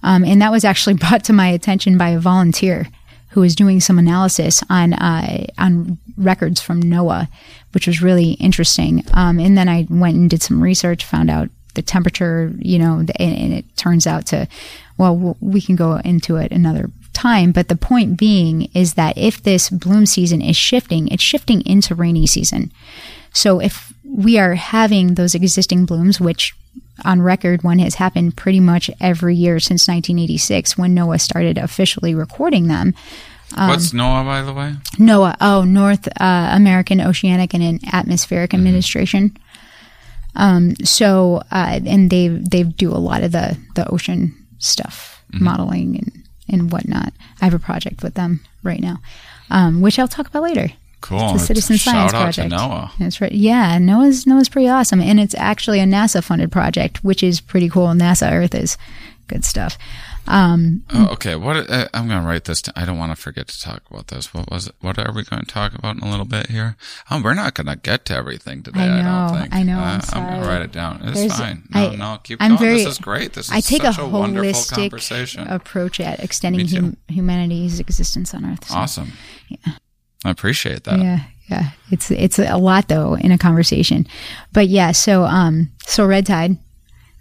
Um, 0.02 0.24
and 0.24 0.40
that 0.42 0.52
was 0.52 0.64
actually 0.64 0.94
brought 1.04 1.24
to 1.24 1.32
my 1.32 1.48
attention 1.48 1.98
by 1.98 2.10
a 2.10 2.20
volunteer 2.20 2.88
who 3.30 3.40
was 3.40 3.56
doing 3.56 3.80
some 3.80 3.98
analysis 3.98 4.62
on 4.70 4.92
uh, 4.92 5.46
on 5.58 5.98
records 6.16 6.60
from 6.60 6.82
NOAA, 6.82 7.28
which 7.72 7.88
was 7.88 8.00
really 8.00 8.32
interesting. 8.34 9.02
Um, 9.12 9.40
and 9.40 9.58
then 9.58 9.68
I 9.68 9.88
went 9.90 10.16
and 10.16 10.30
did 10.30 10.40
some 10.40 10.62
research, 10.62 11.04
found 11.04 11.30
out 11.30 11.50
the 11.74 11.82
temperature, 11.82 12.52
you 12.58 12.78
know, 12.78 12.98
and, 12.98 13.10
and 13.18 13.52
it 13.52 13.76
turns 13.76 14.06
out 14.06 14.26
to, 14.26 14.48
well, 14.98 15.36
we 15.40 15.60
can 15.60 15.76
go 15.76 15.96
into 15.96 16.36
it 16.36 16.52
another 16.52 16.90
time. 17.12 17.52
But 17.52 17.68
the 17.68 17.76
point 17.76 18.18
being 18.18 18.70
is 18.74 18.94
that 18.94 19.16
if 19.16 19.42
this 19.42 19.70
bloom 19.70 20.06
season 20.06 20.42
is 20.42 20.56
shifting, 20.56 21.08
it's 21.08 21.22
shifting 21.22 21.64
into 21.66 21.94
rainy 21.94 22.26
season. 22.26 22.72
So 23.32 23.60
if 23.60 23.92
we 24.04 24.38
are 24.38 24.54
having 24.54 25.14
those 25.14 25.34
existing 25.34 25.86
blooms, 25.86 26.20
which 26.20 26.54
on 27.04 27.22
record 27.22 27.64
one 27.64 27.78
has 27.80 27.96
happened 27.96 28.36
pretty 28.36 28.60
much 28.60 28.90
every 29.00 29.34
year 29.34 29.58
since 29.58 29.88
1986 29.88 30.78
when 30.78 30.94
NOAA 30.94 31.20
started 31.20 31.58
officially 31.58 32.14
recording 32.14 32.68
them. 32.68 32.94
Um, 33.56 33.70
What's 33.70 33.92
NOAA, 33.92 34.24
by 34.24 34.42
the 34.42 34.52
way? 34.52 34.74
NOAA, 34.96 35.36
oh, 35.40 35.64
North 35.64 36.06
uh, 36.20 36.50
American 36.52 37.00
Oceanic 37.00 37.54
and 37.54 37.80
Atmospheric 37.92 38.50
mm-hmm. 38.50 38.60
Administration. 38.60 39.36
Um, 40.36 40.76
so, 40.84 41.42
uh, 41.50 41.80
and 41.86 42.10
they 42.10 42.28
they 42.28 42.64
do 42.64 42.90
a 42.90 42.98
lot 42.98 43.22
of 43.22 43.32
the 43.32 43.56
the 43.74 43.88
ocean 43.90 44.34
stuff, 44.58 45.22
mm-hmm. 45.32 45.44
modeling 45.44 45.96
and 45.96 46.24
and 46.48 46.72
whatnot. 46.72 47.12
I 47.40 47.44
have 47.44 47.54
a 47.54 47.58
project 47.58 48.02
with 48.02 48.14
them 48.14 48.40
right 48.62 48.80
now, 48.80 48.98
um, 49.50 49.80
which 49.80 49.98
I'll 49.98 50.08
talk 50.08 50.26
about 50.26 50.42
later. 50.42 50.68
Cool. 51.00 51.34
It's 51.34 51.42
a 51.42 51.46
citizen 51.46 51.76
science 51.76 52.12
project. 52.12 52.50
NOAA. 52.50 52.90
That's 52.98 53.20
right. 53.20 53.30
Yeah, 53.30 53.78
NOAA's 53.78 54.24
NOAA's 54.24 54.48
pretty 54.48 54.68
awesome, 54.68 55.00
and 55.00 55.20
it's 55.20 55.34
actually 55.34 55.80
a 55.80 55.84
NASA 55.84 56.24
funded 56.24 56.50
project, 56.50 57.04
which 57.04 57.22
is 57.22 57.40
pretty 57.40 57.68
cool. 57.68 57.88
NASA 57.88 58.32
Earth 58.32 58.54
is 58.54 58.78
good 59.28 59.44
stuff. 59.44 59.76
Um, 60.26 60.84
oh, 60.92 61.08
okay, 61.12 61.36
what 61.36 61.70
uh, 61.70 61.88
I'm 61.92 62.08
going 62.08 62.20
to 62.20 62.26
write 62.26 62.44
this. 62.44 62.62
I 62.74 62.84
don't 62.84 62.98
want 62.98 63.14
to 63.14 63.20
forget 63.20 63.48
to 63.48 63.60
talk 63.60 63.82
about 63.90 64.08
this. 64.08 64.32
What 64.32 64.50
was 64.50 64.68
it? 64.68 64.74
What 64.80 64.98
are 64.98 65.12
we 65.12 65.22
going 65.24 65.42
to 65.42 65.46
talk 65.46 65.74
about 65.74 65.96
in 65.96 66.02
a 66.02 66.10
little 66.10 66.24
bit 66.24 66.48
here? 66.48 66.76
Oh, 67.10 67.20
we're 67.22 67.34
not 67.34 67.54
going 67.54 67.66
to 67.66 67.76
get 67.76 68.06
to 68.06 68.16
everything 68.16 68.62
today. 68.62 68.80
I, 68.80 69.02
know, 69.02 69.10
I 69.10 69.28
don't 69.28 69.40
think. 69.40 69.54
I 69.54 69.62
know. 69.62 69.78
Uh, 69.78 69.82
I'm, 69.82 70.00
I'm 70.12 70.30
going 70.30 70.42
to 70.42 70.48
write 70.48 70.62
it 70.62 70.72
down. 70.72 71.00
It's 71.02 71.20
There's, 71.20 71.36
fine. 71.36 71.68
No, 71.74 71.90
I, 71.90 71.96
no, 71.96 72.18
keep 72.22 72.40
I'm 72.40 72.56
going. 72.56 72.58
Very, 72.58 72.78
this 72.78 72.86
is 72.86 72.98
great. 72.98 73.34
This 73.34 73.46
is 73.46 73.52
I 73.52 73.60
take 73.60 73.82
such 73.82 73.98
a, 73.98 74.02
a 74.02 74.08
holistic 74.08 75.50
approach 75.50 76.00
at 76.00 76.20
extending 76.20 76.66
hum, 76.68 76.96
humanity's 77.08 77.80
existence 77.80 78.32
on 78.34 78.46
Earth. 78.46 78.66
So, 78.66 78.74
awesome. 78.74 79.12
Yeah. 79.48 79.74
I 80.24 80.30
appreciate 80.30 80.84
that. 80.84 81.00
Yeah, 81.00 81.20
yeah. 81.48 81.70
It's 81.90 82.10
it's 82.10 82.38
a 82.38 82.56
lot 82.56 82.88
though 82.88 83.14
in 83.14 83.30
a 83.30 83.36
conversation, 83.36 84.06
but 84.54 84.68
yeah. 84.68 84.92
So 84.92 85.24
um, 85.24 85.70
so 85.84 86.06
red 86.06 86.24
tide 86.24 86.56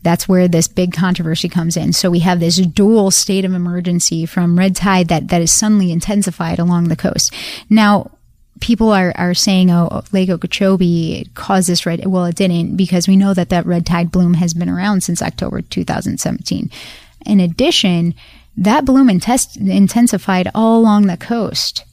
that's 0.04 0.28
where 0.28 0.48
this 0.48 0.68
big 0.68 0.94
controversy 0.94 1.50
comes 1.50 1.76
in. 1.78 1.94
So 1.94 2.12
we 2.12 2.20
have 2.20 2.40
this 2.40 2.58
dual 2.58 3.10
state 3.10 3.46
of 3.46 3.54
emergency 3.54 4.26
from 4.26 4.60
red 4.60 4.76
tide 4.76 5.08
that, 5.08 5.30
that 5.30 5.42
is 5.42 5.52
suddenly 5.52 5.92
intensified 5.92 6.60
along 6.60 6.90
the 6.90 6.96
coast. 6.96 7.34
Now, 7.70 8.12
people 8.60 8.92
are, 8.92 9.14
are 9.16 9.34
saying, 9.34 9.72
oh, 9.72 9.88
oh 9.92 10.04
Lake 10.12 10.30
Okeechobee 10.30 11.30
caused 11.34 11.70
this 11.70 11.86
red. 11.86 12.06
Well, 12.06 12.26
it 12.26 12.36
didn't 12.36 12.76
because 12.76 13.08
we 13.08 13.18
know 13.18 13.34
that 13.34 13.50
that 13.50 13.66
red 13.66 13.86
tide 13.86 14.12
bloom 14.12 14.36
has 14.36 14.54
been 14.54 14.70
around 14.70 15.02
since 15.02 15.22
October 15.22 15.62
2017. 15.62 16.70
In 17.26 17.40
addition, 17.40 18.14
that 18.56 18.86
bloom 18.86 19.10
intensified 19.10 20.52
all 20.54 20.80
along 20.80 21.08
the 21.08 21.18
coast. 21.18 21.86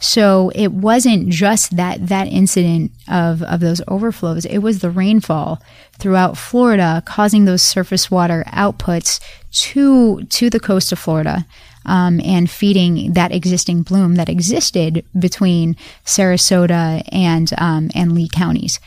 So 0.00 0.50
it 0.54 0.72
wasn't 0.72 1.28
just 1.28 1.76
that 1.76 2.08
that 2.08 2.28
incident 2.28 2.92
of 3.08 3.42
of 3.42 3.60
those 3.60 3.80
overflows; 3.88 4.44
it 4.44 4.58
was 4.58 4.80
the 4.80 4.90
rainfall 4.90 5.62
throughout 5.98 6.36
Florida 6.36 7.02
causing 7.06 7.44
those 7.44 7.62
surface 7.62 8.10
water 8.10 8.44
outputs 8.48 9.20
to 9.52 10.22
to 10.24 10.50
the 10.50 10.60
coast 10.60 10.92
of 10.92 10.98
Florida. 10.98 11.46
Um, 11.88 12.20
and 12.24 12.50
feeding 12.50 13.12
that 13.12 13.30
existing 13.30 13.82
bloom 13.82 14.16
that 14.16 14.28
existed 14.28 15.04
between 15.16 15.76
Sarasota 16.04 17.08
and 17.12 17.48
um, 17.58 17.92
and 17.94 18.10
Lee 18.10 18.28
counties. 18.28 18.80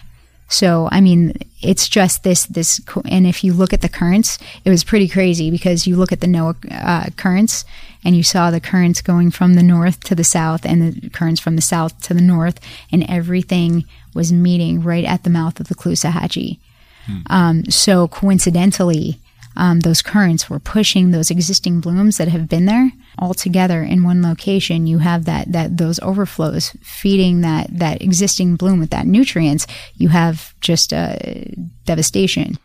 So, 0.50 0.90
I 0.92 1.00
mean, 1.00 1.34
it's 1.62 1.88
just 1.88 2.24
this, 2.24 2.46
this, 2.48 2.82
and 3.08 3.28
if 3.28 3.44
you 3.44 3.54
look 3.54 3.72
at 3.72 3.82
the 3.82 3.90
currents, 3.90 4.40
it 4.66 4.72
was 4.72 4.84
pretty 4.84 5.08
crazy 5.08 5.52
because 5.52 5.86
you 5.86 5.96
look 5.96 6.12
at 6.12 6.22
the 6.22 6.28
NOAA 6.28 6.56
uh, 6.72 7.10
currents 7.16 7.66
and 8.04 8.16
you 8.16 8.24
saw 8.24 8.50
the 8.50 8.60
currents 8.60 9.02
going 9.02 9.32
from 9.32 9.56
the 9.56 9.64
north 9.64 10.00
to 10.06 10.16
the 10.16 10.24
south 10.24 10.66
and 10.66 10.82
the 10.82 11.10
currents 11.10 11.42
from 11.42 11.56
the 11.56 11.62
south 11.62 12.02
to 12.04 12.14
the 12.14 12.22
north, 12.22 12.60
and 12.92 13.04
everything 13.10 13.86
was 14.14 14.32
meeting 14.32 14.82
right 14.82 15.06
at 15.06 15.24
the 15.24 15.30
mouth 15.30 15.60
of 15.60 15.68
the 15.68 15.76
Caloosahatchee. 15.76 16.60
Um, 17.28 17.66
so 17.66 18.08
coincidentally, 18.08 19.20
um, 19.56 19.82
those 19.82 20.02
currents 20.02 20.50
were 20.50 20.60
pushing 20.60 21.12
those 21.12 21.32
existing 21.32 21.82
blooms 21.82 22.18
that 22.18 22.28
have 22.28 22.48
been 22.48 22.66
there 22.66 22.92
all 23.18 23.34
together 23.34 23.82
in 23.82 24.04
one 24.04 24.22
location. 24.22 24.88
You 24.88 25.00
have 25.00 25.26
that 25.26 25.52
that 25.52 25.78
those 25.78 26.00
overflows 26.00 26.76
feeding 26.82 27.42
that 27.42 27.68
that 27.72 28.02
existing 28.02 28.56
bloom 28.56 28.80
with 28.80 28.92
that 28.92 29.08
nutrients. 29.08 29.68
You 29.96 30.10
have 30.10 30.54
just 30.62 30.94
uh, 30.94 31.16
devastation. 31.86 32.58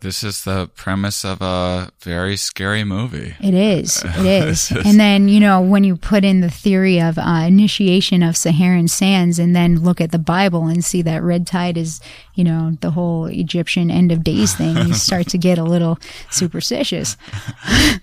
This 0.00 0.24
is 0.24 0.44
the 0.44 0.68
premise 0.74 1.24
of 1.26 1.42
a 1.42 1.90
very 2.00 2.36
scary 2.36 2.84
movie. 2.84 3.34
It 3.40 3.52
is. 3.54 4.02
It 4.20 4.26
is. 4.26 4.70
and 4.70 4.98
then, 4.98 5.28
you 5.28 5.40
know, 5.40 5.60
when 5.60 5.84
you 5.84 5.96
put 5.96 6.24
in 6.24 6.40
the 6.40 6.50
theory 6.50 7.00
of 7.00 7.18
uh, 7.18 7.44
initiation 7.46 8.22
of 8.22 8.36
Saharan 8.36 8.88
sands 8.88 9.38
and 9.38 9.54
then 9.54 9.80
look 9.80 10.00
at 10.00 10.10
the 10.10 10.18
Bible 10.18 10.66
and 10.66 10.84
see 10.84 11.02
that 11.02 11.22
red 11.22 11.46
tide 11.46 11.76
is, 11.76 12.00
you 12.34 12.44
know, 12.44 12.76
the 12.80 12.90
whole 12.92 13.26
Egyptian 13.26 13.90
end 13.90 14.10
of 14.12 14.24
days 14.24 14.54
thing, 14.54 14.76
you 14.88 14.94
start 15.08 15.26
to 15.28 15.38
get 15.38 15.58
a 15.58 15.64
little 15.64 15.98
superstitious. 16.30 17.16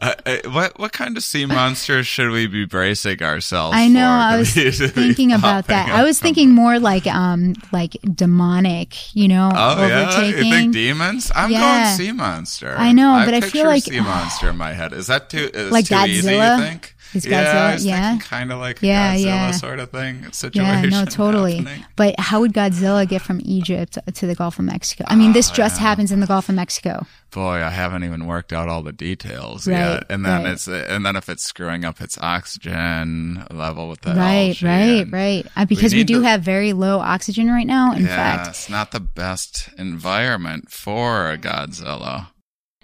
Uh, 0.00 0.14
what 0.46 0.78
what 0.78 0.92
kind 0.92 1.14
of 1.18 1.22
sea 1.22 1.44
monsters 1.44 2.06
should 2.06 2.30
we 2.30 2.46
be 2.46 2.64
bracing 2.64 3.22
ourselves? 3.22 3.76
I 3.76 3.86
know. 3.86 4.00
for 4.00 4.06
I 4.06 4.36
was 4.38 4.54
be- 4.54 4.70
to 4.70 4.78
be 4.80 4.88
thinking 4.88 5.32
about 5.32 5.66
that. 5.66 5.90
I 5.90 6.04
was 6.04 6.18
thinking 6.18 6.52
more 6.52 6.78
like, 6.78 7.06
um, 7.06 7.52
like 7.70 7.98
demonic, 8.14 9.14
you 9.14 9.28
know, 9.28 9.50
Oh 9.52 9.86
yeah, 9.86 10.22
you 10.22 10.40
think 10.40 10.72
demons? 10.72 11.30
I'm 11.44 11.50
Yeah. 11.50 11.84
going 11.84 11.96
sea 11.96 12.12
monster. 12.12 12.74
I 12.76 12.92
know, 12.92 13.22
but 13.24 13.34
I 13.34 13.40
feel 13.40 13.66
like- 13.66 13.84
sea 13.84 14.00
monster 14.00 14.48
in 14.50 14.56
my 14.56 14.72
head. 14.72 14.92
Is 14.92 15.06
that 15.08 15.30
too 15.30 15.50
is 15.52 15.70
Like 15.72 15.86
too 15.86 15.94
easy? 15.96 16.28
You 16.32 16.34
Godzilla? 16.38 16.58
think? 16.58 16.94
Is 17.14 17.26
yeah, 17.26 17.74
Godzilla- 17.74 17.84
yeah. 17.86 18.18
kind 18.20 18.52
of 18.52 18.58
like 18.60 18.82
a 18.82 18.86
Yeah, 18.86 19.14
Godzilla 19.16 19.24
yeah. 19.24 19.50
sort 19.52 19.78
of 19.80 19.90
thing 19.90 20.30
situation. 20.32 20.84
Yeah, 20.90 21.00
no, 21.00 21.04
totally. 21.10 21.56
happening. 21.56 21.84
But 21.96 22.18
how 22.20 22.40
would 22.40 22.52
Godzilla 22.52 23.08
get 23.08 23.20
from 23.22 23.40
Egypt 23.44 23.98
to 24.14 24.26
the 24.26 24.34
Gulf 24.34 24.58
of 24.58 24.64
Mexico? 24.66 25.04
I 25.08 25.16
mean, 25.16 25.32
this 25.32 25.50
Oh, 25.50 25.54
just 25.54 25.78
happens 25.78 26.12
in 26.12 26.20
the 26.20 26.26
Gulf 26.26 26.48
of 26.48 26.54
Mexico. 26.54 27.06
Boy, 27.32 27.62
I 27.62 27.70
haven't 27.70 28.02
even 28.04 28.26
worked 28.26 28.52
out 28.52 28.68
all 28.68 28.82
the 28.82 28.92
details 28.92 29.66
Right, 29.66 29.76
yet. 29.78 30.04
And 30.10 30.24
then 30.24 30.42
right. 30.44 30.52
it's 30.52 30.66
and 30.66 31.06
then 31.06 31.14
if 31.16 31.28
it's 31.28 31.44
screwing 31.44 31.84
up 31.84 32.00
its 32.00 32.18
oxygen 32.20 33.44
level 33.50 33.88
with 33.88 34.00
the 34.02 34.14
right, 34.14 34.60
algae 34.62 35.04
right, 35.04 35.12
right. 35.12 35.46
Uh, 35.56 35.64
because 35.64 35.92
we, 35.92 35.98
need 35.98 36.06
do 36.08 36.20
to- 36.20 36.26
have 36.26 36.42
very 36.42 36.72
low 36.72 36.98
oxygen 36.98 37.48
right 37.48 37.66
now. 37.66 37.92
In 37.94 38.02
yeah, 38.02 38.16
fact, 38.16 38.48
it's 38.48 38.68
not 38.68 38.90
the 38.92 39.00
best 39.00 39.68
environment 39.78 40.70
for 40.70 41.30
a 41.30 41.38
Godzilla. 41.38 42.28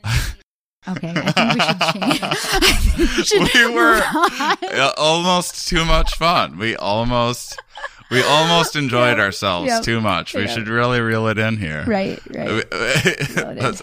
okay, 0.88 1.12
I 1.14 1.32
think 1.32 1.54
we 1.54 1.60
should 1.60 1.80
change. 1.92 2.20
We, 2.96 3.24
should 3.24 3.54
we 3.54 3.74
were 3.74 4.02
almost 4.96 5.68
too 5.68 5.84
much 5.84 6.14
fun. 6.16 6.56
We 6.58 6.76
almost 6.76 7.60
we 8.10 8.22
almost 8.22 8.74
enjoyed 8.82 9.18
ourselves 9.18 9.68
Yep. 9.68 9.82
too 9.82 10.00
much. 10.00 10.32
We 10.34 10.42
Yep. 10.42 10.50
should 10.50 10.68
really 10.68 11.00
reel 11.00 11.26
it 11.28 11.38
in 11.38 11.56
here. 11.58 11.84
right, 11.86 12.20
right. 12.34 12.64
that's, 12.70 13.82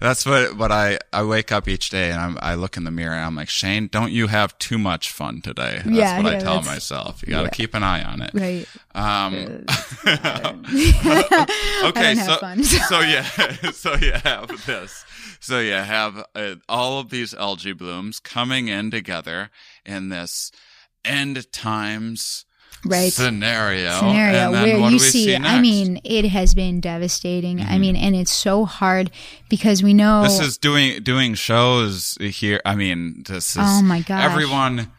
that's 0.00 0.26
what 0.26 0.56
what 0.58 0.70
I 0.70 0.98
I 1.14 1.22
wake 1.24 1.50
up 1.52 1.66
each 1.66 1.88
day 1.88 2.10
and 2.10 2.20
I'm, 2.20 2.38
I 2.42 2.54
look 2.56 2.76
in 2.76 2.84
the 2.84 2.90
mirror 2.90 3.14
and 3.14 3.24
I'm 3.24 3.34
like 3.36 3.48
Shane, 3.48 3.88
don't 3.90 4.12
you 4.12 4.26
have 4.26 4.58
too 4.58 4.76
much 4.76 5.10
fun 5.10 5.40
today? 5.40 5.76
That's 5.84 5.96
Yeah, 5.96 6.22
what 6.22 6.34
I 6.34 6.38
tell 6.38 6.60
myself. 6.62 7.22
You 7.22 7.30
got 7.30 7.38
to 7.38 7.44
yeah. 7.44 7.50
keep 7.50 7.72
an 7.74 7.82
eye 7.82 8.02
on 8.04 8.20
it. 8.20 8.30
Right. 8.34 8.66
Um, 8.94 9.64
okay, 11.84 12.14
so 12.16 12.36
fun. 12.36 12.62
so 12.64 13.00
yeah, 13.00 13.24
so 13.72 13.94
you 13.94 14.12
have 14.24 14.48
this. 14.66 15.04
So 15.46 15.60
you 15.60 15.74
have 15.74 16.26
uh, 16.34 16.56
all 16.68 16.98
of 16.98 17.10
these 17.10 17.32
algae 17.32 17.72
blooms 17.72 18.18
coming 18.18 18.66
in 18.66 18.90
together 18.90 19.50
in 19.84 20.08
this 20.08 20.50
end 21.04 21.52
times 21.52 22.46
Right. 22.84 23.12
scenario. 23.12 23.92
scenario 23.98 24.46
and 24.46 24.54
then 24.54 24.80
where 24.80 24.90
you 24.90 24.98
see, 24.98 25.10
see 25.26 25.34
I? 25.36 25.38
Mm-hmm. 25.38 25.62
mean, 25.62 26.00
it 26.02 26.24
has 26.26 26.52
been 26.54 26.80
devastating. 26.80 27.60
I 27.60 27.78
mean, 27.78 27.94
and 27.94 28.16
it's 28.16 28.32
so 28.32 28.64
hard 28.64 29.12
because 29.48 29.84
we 29.84 29.94
know 29.94 30.24
this 30.24 30.40
is 30.40 30.58
doing 30.58 31.02
doing 31.02 31.34
shows 31.34 32.18
here. 32.20 32.60
I 32.64 32.74
mean, 32.74 33.22
this 33.26 33.50
is 33.56 33.62
Oh 33.62 33.82
my 33.82 34.00
god, 34.00 34.24
everyone. 34.24 34.90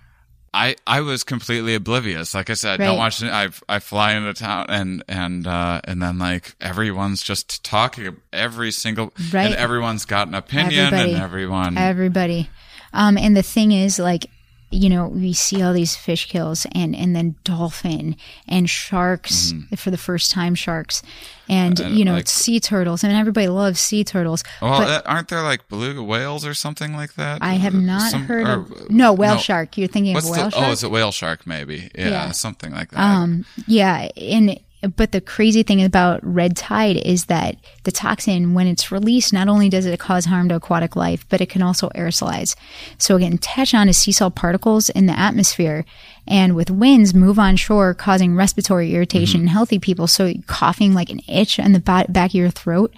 I, 0.57 0.75
I 0.87 1.01
was 1.01 1.23
completely 1.23 1.75
oblivious. 1.75 2.33
Like 2.33 2.49
I 2.49 2.55
said, 2.55 2.79
don't 2.79 2.97
watch 2.97 3.21
it. 3.21 3.29
I 3.31 3.49
I 3.69 3.77
fly 3.79 4.13
into 4.13 4.33
town 4.33 4.65
and 4.69 5.03
and 5.07 5.45
uh, 5.45 5.81
and 5.83 6.01
then 6.01 6.17
like 6.17 6.55
everyone's 6.59 7.21
just 7.21 7.63
talking 7.63 8.17
every 8.33 8.71
single 8.71 9.13
Right. 9.31 9.45
and 9.45 9.55
everyone's 9.55 10.05
got 10.05 10.27
an 10.27 10.33
opinion 10.33 10.85
Everybody. 10.85 11.13
and 11.13 11.21
everyone 11.21 11.77
everybody. 11.77 12.49
Um, 12.93 13.17
and 13.17 13.35
the 13.37 13.43
thing 13.43 13.71
is, 13.73 13.99
like, 13.99 14.25
you 14.69 14.89
know, 14.89 15.07
we 15.07 15.31
see 15.33 15.61
all 15.63 15.71
these 15.73 15.95
fish 15.95 16.27
kills 16.27 16.65
and, 16.73 16.93
and 16.95 17.15
then 17.15 17.35
dolphin 17.45 18.15
and 18.49 18.69
sharks 18.69 19.53
for 19.77 19.91
the 19.91 19.97
first 19.97 20.31
time 20.31 20.55
sharks 20.55 21.01
and, 21.49 21.77
Mm-hmm. 21.77 21.85
And, 21.87 21.95
you 21.97 22.03
know, 22.03 22.11
like- 22.13 22.27
sea 22.27 22.59
turtles. 22.59 23.03
I 23.03 23.07
mean, 23.07 23.15
everybody 23.15 23.47
loves 23.47 23.79
sea 23.79 24.03
turtles. 24.03 24.43
Well, 24.61 24.79
but 24.81 25.07
aren't 25.07 25.29
there 25.29 25.41
like 25.43 25.69
beluga 25.69 26.03
whales 26.03 26.45
or 26.45 26.53
something 26.53 26.93
like 26.93 27.13
that? 27.13 27.41
I 27.41 27.53
have 27.53 27.73
not 27.73 28.11
Some- 28.11 28.25
heard 28.25 28.45
or- 28.47 28.51
of, 28.63 28.89
no, 28.89 29.13
whale 29.13 29.37
shark. 29.37 29.77
You're 29.77 29.87
thinking 29.87 30.17
of 30.17 30.23
whale 30.25 30.33
the? 30.33 30.49
shark? 30.49 30.53
Oh, 30.67 30.71
is 30.71 30.83
it 30.83 30.91
whale 30.91 31.13
shark? 31.13 31.47
Maybe. 31.47 31.89
Yeah, 31.95 32.09
Yeah. 32.09 32.31
something 32.31 32.73
like 32.73 32.91
that. 32.91 32.99
Um, 32.99 33.45
yeah, 33.67 34.09
and 34.17 34.59
but 34.95 35.11
the 35.11 35.21
crazy 35.21 35.63
thing 35.63 35.83
about 35.83 36.19
red 36.23 36.55
tide 36.55 36.97
is 36.97 37.25
that 37.25 37.55
the 37.83 37.91
toxin, 37.91 38.53
when 38.53 38.67
it's 38.67 38.91
released, 38.91 39.33
not 39.33 39.47
only 39.47 39.69
does 39.69 39.85
it 39.85 39.99
cause 39.99 40.25
harm 40.25 40.49
to 40.49 40.55
aquatic 40.55 40.95
life, 40.95 41.25
but 41.29 41.41
it 41.41 41.49
can 41.49 41.61
also 41.61 41.89
aerosolize. 41.89 42.55
So 42.97 43.15
it 43.15 43.21
can 43.21 43.33
attach 43.33 43.73
onto 43.73 43.93
sea 43.93 44.11
salt 44.11 44.35
particles 44.35 44.89
in 44.89 45.05
the 45.05 45.17
atmosphere, 45.17 45.85
and 46.27 46.55
with 46.55 46.69
winds, 46.69 47.13
move 47.13 47.39
on 47.39 47.55
shore, 47.55 47.93
causing 47.93 48.35
respiratory 48.35 48.93
irritation 48.93 49.39
mm-hmm. 49.39 49.47
in 49.47 49.53
healthy 49.53 49.79
people. 49.79 50.07
So 50.07 50.33
coughing 50.45 50.93
like 50.93 51.09
an 51.09 51.21
itch 51.27 51.59
on 51.59 51.71
the 51.71 51.79
back 51.79 52.31
of 52.31 52.35
your 52.35 52.49
throat. 52.49 52.93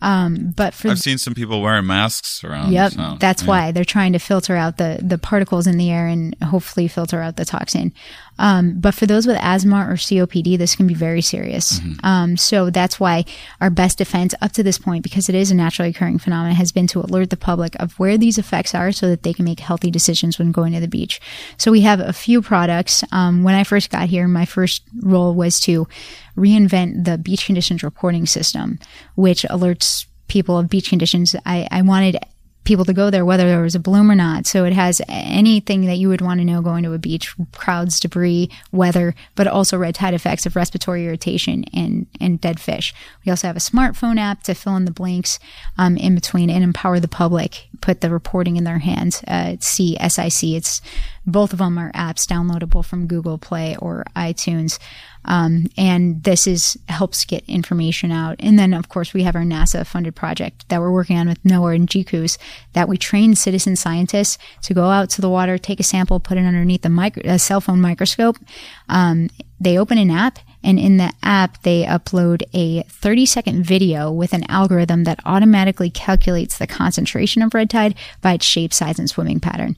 Um, 0.00 0.52
but 0.56 0.74
for 0.74 0.88
I've 0.88 1.00
seen 1.00 1.18
some 1.18 1.34
people 1.34 1.60
wearing 1.60 1.86
masks 1.86 2.44
around. 2.44 2.72
Yep, 2.72 2.92
so, 2.92 3.16
that's 3.18 3.42
yeah. 3.42 3.48
why 3.48 3.72
they're 3.72 3.84
trying 3.84 4.12
to 4.12 4.18
filter 4.18 4.54
out 4.54 4.76
the 4.76 5.00
the 5.02 5.18
particles 5.18 5.66
in 5.66 5.76
the 5.76 5.90
air 5.90 6.06
and 6.06 6.36
hopefully 6.42 6.86
filter 6.86 7.20
out 7.20 7.36
the 7.36 7.44
toxin. 7.44 7.92
Um, 8.38 8.78
but 8.78 8.94
for 8.94 9.06
those 9.06 9.26
with 9.26 9.36
asthma 9.40 9.88
or 9.88 9.94
COPD, 9.94 10.56
this 10.56 10.76
can 10.76 10.86
be 10.86 10.94
very 10.94 11.20
serious. 11.20 11.80
Mm-hmm. 11.80 12.06
Um, 12.06 12.36
so 12.36 12.70
that's 12.70 13.00
why 13.00 13.24
our 13.60 13.70
best 13.70 13.98
defense 13.98 14.34
up 14.40 14.52
to 14.52 14.62
this 14.62 14.78
point, 14.78 15.02
because 15.02 15.28
it 15.28 15.34
is 15.34 15.50
a 15.50 15.56
naturally 15.56 15.90
occurring 15.90 16.20
phenomenon, 16.20 16.54
has 16.54 16.70
been 16.70 16.86
to 16.88 17.00
alert 17.00 17.30
the 17.30 17.36
public 17.36 17.74
of 17.80 17.98
where 17.98 18.16
these 18.16 18.38
effects 18.38 18.76
are, 18.76 18.92
so 18.92 19.08
that 19.08 19.24
they 19.24 19.32
can 19.32 19.44
make 19.44 19.58
healthy 19.58 19.90
decisions 19.90 20.38
when 20.38 20.52
going 20.52 20.72
to 20.72 20.80
the 20.80 20.86
beach. 20.86 21.20
So 21.56 21.72
we 21.72 21.80
have 21.80 21.98
a 21.98 22.12
few 22.12 22.40
products. 22.40 23.02
Um, 23.10 23.42
when 23.42 23.56
I 23.56 23.64
first 23.64 23.90
got 23.90 24.08
here, 24.08 24.28
my 24.28 24.44
first 24.44 24.82
role 25.02 25.34
was 25.34 25.58
to 25.60 25.88
reinvent 26.38 27.04
the 27.04 27.18
beach 27.18 27.46
conditions 27.46 27.82
reporting 27.82 28.26
system, 28.26 28.78
which 29.14 29.42
alerts 29.44 30.06
people 30.28 30.58
of 30.58 30.68
beach 30.68 30.88
conditions. 30.88 31.34
I, 31.44 31.66
I 31.70 31.82
wanted 31.82 32.18
people 32.68 32.84
to 32.84 32.92
go 32.92 33.08
there 33.08 33.24
whether 33.24 33.48
there 33.48 33.62
was 33.62 33.74
a 33.74 33.80
bloom 33.80 34.10
or 34.10 34.14
not. 34.14 34.46
So 34.46 34.66
it 34.66 34.74
has 34.74 35.00
anything 35.08 35.86
that 35.86 35.96
you 35.96 36.10
would 36.10 36.20
want 36.20 36.38
to 36.40 36.44
know 36.44 36.60
going 36.60 36.84
to 36.84 36.92
a 36.92 36.98
beach, 36.98 37.34
crowds, 37.52 37.98
debris, 37.98 38.50
weather, 38.70 39.14
but 39.34 39.46
also 39.46 39.78
red 39.78 39.94
tide 39.94 40.12
effects 40.12 40.44
of 40.44 40.54
respiratory 40.54 41.06
irritation 41.06 41.64
and, 41.72 42.06
and 42.20 42.38
dead 42.38 42.60
fish. 42.60 42.92
We 43.24 43.30
also 43.30 43.46
have 43.46 43.56
a 43.56 43.60
smartphone 43.60 44.18
app 44.18 44.42
to 44.42 44.54
fill 44.54 44.76
in 44.76 44.84
the 44.84 44.90
blanks 44.90 45.38
um, 45.78 45.96
in 45.96 46.14
between 46.14 46.50
and 46.50 46.62
empower 46.62 47.00
the 47.00 47.08
public, 47.08 47.68
put 47.80 48.00
the 48.00 48.10
reporting 48.10 48.56
in 48.56 48.64
their 48.64 48.78
hands. 48.78 49.22
Uh, 49.26 49.56
CSIC. 49.58 50.56
It's 50.56 50.80
both 51.26 51.52
of 51.52 51.58
them 51.58 51.78
are 51.78 51.92
apps 51.92 52.26
downloadable 52.26 52.84
from 52.84 53.06
Google 53.06 53.38
Play 53.38 53.76
or 53.76 54.04
iTunes. 54.16 54.78
Um, 55.24 55.66
and 55.76 56.22
this 56.22 56.46
is 56.46 56.78
helps 56.88 57.24
get 57.24 57.44
information 57.46 58.10
out. 58.10 58.36
And 58.38 58.58
then, 58.58 58.72
of 58.72 58.88
course, 58.88 59.12
we 59.12 59.24
have 59.24 59.36
our 59.36 59.42
NASA 59.42 59.86
funded 59.86 60.14
project 60.14 60.68
that 60.68 60.80
we're 60.80 60.92
working 60.92 61.18
on 61.18 61.28
with 61.28 61.42
NOAA 61.42 61.76
and 61.76 61.88
GCOOS 61.88 62.38
that 62.72 62.88
we 62.88 62.96
train 62.96 63.34
citizen 63.34 63.76
scientists 63.76 64.38
to 64.62 64.74
go 64.74 64.86
out 64.86 65.10
to 65.10 65.20
the 65.20 65.28
water, 65.28 65.58
take 65.58 65.80
a 65.80 65.82
sample, 65.84 66.18
put 66.18 66.38
it 66.38 66.46
underneath 66.46 66.84
a, 66.86 66.88
micro, 66.88 67.22
a 67.26 67.38
cell 67.38 67.60
phone 67.60 67.80
microscope. 67.80 68.38
Um, 68.88 69.28
they 69.60 69.78
open 69.78 69.98
an 69.98 70.10
app 70.10 70.38
and 70.62 70.78
in 70.78 70.96
the 70.96 71.12
app, 71.22 71.62
they 71.62 71.84
upload 71.84 72.42
a 72.52 72.82
30 72.82 73.26
second 73.26 73.64
video 73.64 74.10
with 74.10 74.32
an 74.32 74.44
algorithm 74.50 75.04
that 75.04 75.20
automatically 75.24 75.90
calculates 75.90 76.58
the 76.58 76.66
concentration 76.66 77.42
of 77.42 77.54
red 77.54 77.70
tide 77.70 77.94
by 78.20 78.34
its 78.34 78.44
shape, 78.44 78.74
size, 78.74 78.98
and 78.98 79.08
swimming 79.08 79.40
pattern. 79.40 79.76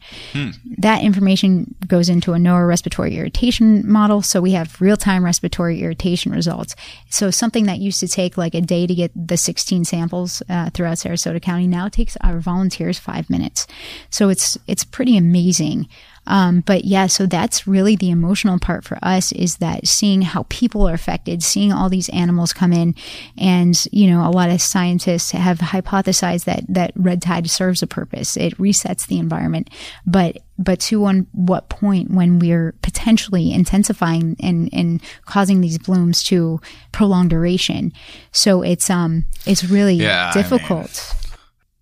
That 0.79 1.03
information 1.03 1.75
goes 1.87 2.09
into 2.09 2.33
a 2.33 2.39
NOAA 2.39 2.67
respiratory 2.67 3.17
irritation 3.17 3.91
model. 3.91 4.23
So 4.23 4.41
we 4.41 4.53
have 4.53 4.81
real 4.81 4.97
time 4.97 5.25
respiratory 5.25 5.83
irritation 5.83 6.33
results. 6.33 6.75
So 7.11 7.31
something 7.31 7.67
that 7.67 7.79
used 7.79 8.01
to 8.01 8.09
take 8.09 8.39
like 8.39 8.55
a 8.55 8.61
day 8.61 8.87
to 8.87 8.95
get 8.95 9.13
the 9.15 9.37
16 9.37 9.85
samples 9.85 10.43
uh, 10.49 10.71
throughout 10.71 10.97
Sarasota 10.97 11.43
County 11.43 11.67
now 11.67 11.89
takes 11.89 12.17
our 12.23 12.41
volunteers 12.41 12.99
five 12.99 13.29
minutes. 13.29 13.67
So 14.09 14.29
it's, 14.29 14.57
it's 14.67 14.85
pretty 14.85 15.17
amazing. 15.17 15.89
Um, 16.27 16.61
but 16.61 16.85
yeah, 16.85 17.07
so 17.07 17.27
that's 17.27 17.67
really 17.67 17.97
the 17.97 18.11
emotional 18.11 18.59
part 18.59 18.85
for 18.85 18.99
us 19.03 19.33
is 19.33 19.57
that 19.57 19.89
seeing 19.89 20.23
how 20.23 20.47
people 20.49 20.89
are 20.89 20.95
affected, 20.95 21.43
seeing 21.43 21.73
all 21.73 21.89
these 21.89 22.09
animals 22.11 22.53
come 22.53 22.73
in, 22.73 22.95
and 23.37 23.85
you 23.91 24.09
know, 24.11 24.27
a 24.27 24.31
lot 24.31 24.51
of 24.51 24.61
scientists 24.61 25.33
have 25.33 25.59
hypothesized 25.59 26.45
that 26.45 26.65
that 26.69 26.93
red 26.95 27.23
tide 27.23 27.49
serves 27.51 27.83
a 27.83 27.87
purpose. 27.87 28.37
It 28.37 28.57
resets 28.59 29.07
the 29.07 29.19
environment, 29.19 29.71
but 30.07 30.39
but 30.59 30.79
to 30.79 31.05
on 31.07 31.27
what 31.33 31.71
point 31.71 32.11
when 32.11 32.39
we're 32.39 32.75
potentially 32.83 33.51
intensifying 33.53 34.37
and, 34.41 34.69
and 34.73 35.03
causing 35.25 35.63
these 35.63 35.79
blooms 35.79 36.23
to 36.25 36.61
prolong 36.93 37.29
duration. 37.29 37.93
So 38.31 38.63
it's 38.63 38.91
um 38.91 39.25
it's 39.47 39.65
really 39.65 39.95
Yeah, 39.95 40.31
I 40.35 40.43
difficult. 40.43 41.15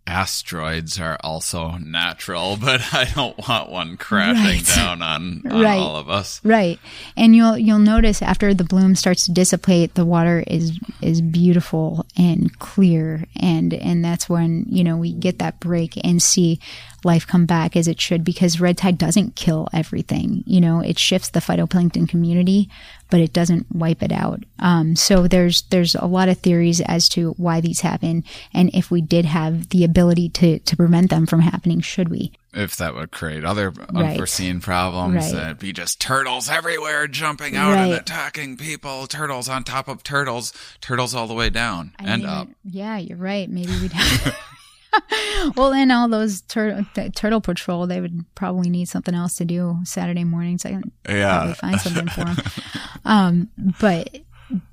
Asteroids 0.09 0.99
are 0.99 1.19
also 1.23 1.73
natural, 1.73 2.57
but 2.61 2.81
I 2.95 3.05
don't 3.15 3.37
want 3.47 3.71
one 3.71 3.97
crashing 3.97 4.43
Right. 4.45 4.67
down 4.67 5.03
on, 5.03 5.43
on 5.49 5.61
Right. 5.63 5.79
all 5.79 5.97
of 5.97 6.09
us. 6.09 6.41
Right. 6.43 6.79
And 7.17 7.37
you'll 7.37 7.59
you'll 7.59 7.79
notice 7.79 8.23
after 8.23 8.55
the 8.55 8.65
bloom 8.65 8.95
starts 8.97 9.27
to 9.27 9.33
dissipate, 9.33 9.95
the 9.95 10.07
water 10.07 10.43
is 10.47 10.79
is 11.03 11.21
beautiful 11.21 12.07
and 12.17 12.59
clear 12.59 13.25
and 13.37 13.75
and 13.75 14.05
that's 14.05 14.29
when, 14.29 14.65
you 14.69 14.83
know, 14.83 14.97
we 14.97 15.13
get 15.13 15.39
that 15.41 15.61
break 15.61 15.99
and 16.05 16.23
see 16.23 16.59
life 17.05 17.27
come 17.27 17.47
back 17.47 17.77
as 17.77 17.87
it 17.89 18.01
should 18.01 18.25
because 18.25 18.61
red 18.61 18.77
tide 18.79 18.99
doesn't 18.99 19.37
kill 19.37 19.69
everything. 19.73 20.43
You 20.47 20.61
know, 20.61 20.81
it 20.81 20.99
shifts 20.99 21.29
the 21.31 21.41
phytoplankton 21.41 22.09
community, 22.09 22.69
but 23.11 23.21
it 23.21 23.33
doesn't 23.33 23.67
wipe 23.73 24.03
it 24.03 24.13
out. 24.13 24.41
Um, 24.59 24.97
so 24.97 25.27
there's 25.29 25.63
there's 25.71 25.95
a 25.95 26.07
lot 26.07 26.29
of 26.29 26.39
theories 26.39 26.81
as 26.81 27.09
to 27.11 27.31
why 27.33 27.61
these 27.61 27.81
happen 27.81 28.25
and 28.53 28.71
if 28.75 28.91
we 28.91 29.01
did 29.01 29.25
have 29.25 29.69
the 29.71 29.85
ability 29.85 30.29
to 30.31 30.59
to 30.59 30.77
prevent 30.77 31.11
them 31.11 31.27
from 31.27 31.41
happening, 31.41 31.81
should 31.81 32.09
we? 32.09 32.33
If 32.55 32.77
that 32.77 32.95
would 32.95 33.11
create 33.13 33.45
other 33.45 33.73
unforeseen 33.95 34.61
problems, 34.61 35.15
Right. 35.17 35.33
that'd 35.35 35.59
be 35.59 35.73
just 35.73 36.01
turtles 36.01 36.49
everywhere 36.49 37.07
jumping 37.07 37.55
out 37.57 37.77
and 37.77 37.93
attacking 37.93 38.57
people, 38.57 39.07
turtles 39.07 39.49
on 39.49 39.65
top 39.65 39.87
of 39.87 40.03
turtles, 40.03 40.53
turtles 40.81 41.15
all 41.15 41.27
the 41.27 41.35
way 41.35 41.51
down 41.51 41.93
I 41.99 42.05
and 42.05 42.23
mean, 42.23 42.31
up. 42.31 42.49
Yeah, 42.65 42.97
you're 42.99 43.19
right. 43.19 43.49
Maybe 43.49 43.73
we'd 43.81 43.93
have. 43.93 44.37
well, 45.57 45.71
then 45.71 45.91
all 45.91 46.09
those 46.09 46.41
tur- 46.43 46.87
turtle 47.15 47.41
patrol, 47.41 47.87
they 47.87 48.01
would 48.01 48.25
probably 48.35 48.71
need 48.71 48.89
something 48.89 49.15
else 49.15 49.37
to 49.37 49.45
do 49.45 49.79
Saturday 49.85 50.25
mornings. 50.25 50.65
I 50.65 50.71
can 50.71 50.93
Yeah. 51.09 51.37
probably 51.39 51.55
find 51.55 51.81
something 51.81 52.09
for 52.09 52.25
them. 52.25 52.37
um, 53.05 53.49
but 53.81 54.19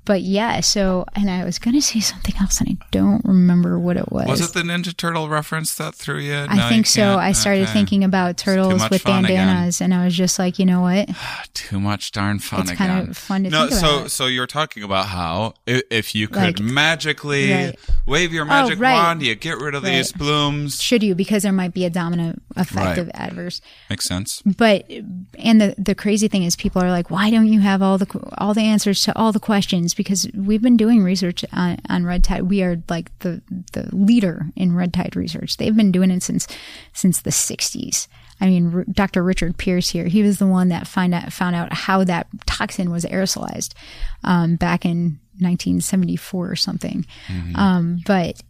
but 0.04 0.22
yeah. 0.22 0.60
So, 0.60 1.04
and 1.14 1.28
I 1.30 1.44
was 1.44 1.58
gonna 1.58 1.80
say 1.80 2.00
something 2.00 2.34
else, 2.40 2.60
and 2.60 2.70
I 2.70 2.86
don't 2.92 3.24
remember 3.24 3.78
what 3.78 3.96
it 3.96 4.10
was. 4.10 4.26
Was 4.28 4.40
it 4.40 4.54
the 4.54 4.62
Ninja 4.62 4.96
Turtle 4.96 5.28
reference 5.28 5.74
that 5.76 5.94
threw 5.94 6.18
you? 6.18 6.34
I 6.34 6.54
No, 6.56 6.62
you 6.64 6.68
think 6.68 6.86
so. 6.86 7.00
can't? 7.02 7.20
I 7.20 7.32
started 7.32 7.64
Okay. 7.64 7.72
thinking 7.72 8.04
about 8.04 8.36
turtles 8.36 8.88
with 8.88 9.02
fun 9.02 9.24
again. 9.24 9.46
bandanas, 9.46 9.80
and 9.80 9.92
I 9.92 10.04
was 10.04 10.16
just 10.16 10.38
like, 10.38 10.58
you 10.58 10.64
know 10.66 10.80
what? 10.80 11.08
Too 11.54 11.78
much 11.80 12.12
darn 12.12 12.38
fun 12.38 12.60
It's 12.62 12.70
again. 12.70 12.88
kind 12.88 13.08
of 13.10 13.16
fun 13.16 13.44
to 13.44 13.50
no, 13.50 13.66
think 13.68 13.72
so 13.72 13.78
about. 13.98 14.02
so 14.10 14.24
so 14.24 14.26
you're 14.26 14.46
talking 14.46 14.82
about 14.82 15.06
how 15.06 15.54
i- 15.68 15.82
if 15.90 16.14
you 16.14 16.28
could 16.28 16.58
Like- 16.58 16.60
magically 16.60 17.52
Right. 17.52 17.78
wave 18.06 18.32
your 18.32 18.44
oh, 18.44 18.48
magic 18.48 18.78
right. 18.80 18.94
wand, 18.94 19.22
you 19.22 19.34
get 19.34 19.58
rid 19.58 19.74
of 19.74 19.82
these 19.82 20.12
blooms. 20.12 20.80
Should 20.82 21.02
you? 21.02 21.14
Because 21.14 21.42
there 21.42 21.52
might 21.52 21.74
be 21.74 21.84
a 21.84 21.90
domino 21.90 22.34
effect 22.56 22.76
Right. 22.86 22.98
of 22.98 23.10
adverse. 23.14 23.60
Makes 23.90 24.06
sense. 24.06 24.42
but 24.56 24.88
and 25.38 25.60
the 25.60 25.74
the 25.76 25.94
crazy 25.94 26.28
thing 26.28 26.44
is 26.44 26.56
people 26.56 26.80
are 26.82 26.90
like 26.90 27.10
why 27.10 27.28
don't 27.30 27.46
you 27.52 27.60
have 27.60 27.82
all 27.82 27.98
the 27.98 28.06
all 28.38 28.54
the 28.54 28.62
answers 28.62 29.02
to 29.02 29.16
all 29.18 29.32
the 29.32 29.40
questions 29.40 29.65
because 29.94 30.28
we've 30.34 30.62
been 30.62 30.76
doing 30.76 31.02
research 31.02 31.44
on, 31.52 31.78
on 31.88 32.04
red 32.04 32.24
tide 32.24 32.42
we 32.42 32.62
are 32.62 32.82
like 32.88 33.16
the 33.20 33.42
the 33.72 33.88
leader 33.92 34.46
in 34.56 34.74
red 34.74 34.92
tide 34.92 35.16
research 35.16 35.56
they've 35.56 35.76
been 35.76 35.92
doing 35.92 36.10
it 36.10 36.22
since 36.22 36.46
since 36.92 37.20
the 37.20 37.30
60s 37.30 38.08
I 38.40 38.46
mean, 38.48 38.74
R- 38.74 38.84
Dr. 38.90 39.22
Richard 39.22 39.56
Pierce 39.56 39.88
here, 39.88 40.06
he 40.06 40.22
was 40.22 40.38
the 40.38 40.46
one 40.46 40.68
that 40.68 40.86
find 40.86 41.14
out, 41.14 41.32
found 41.32 41.56
out 41.56 41.72
how 41.72 42.04
that 42.04 42.26
toxin 42.46 42.90
was 42.90 43.04
aerosolized 43.04 43.72
um, 44.24 44.56
back 44.56 44.84
in 44.84 45.18
1974 45.38 46.50
or 46.50 46.56
something. 46.56 47.06
Um, 47.56 48.00
but 48.06 48.42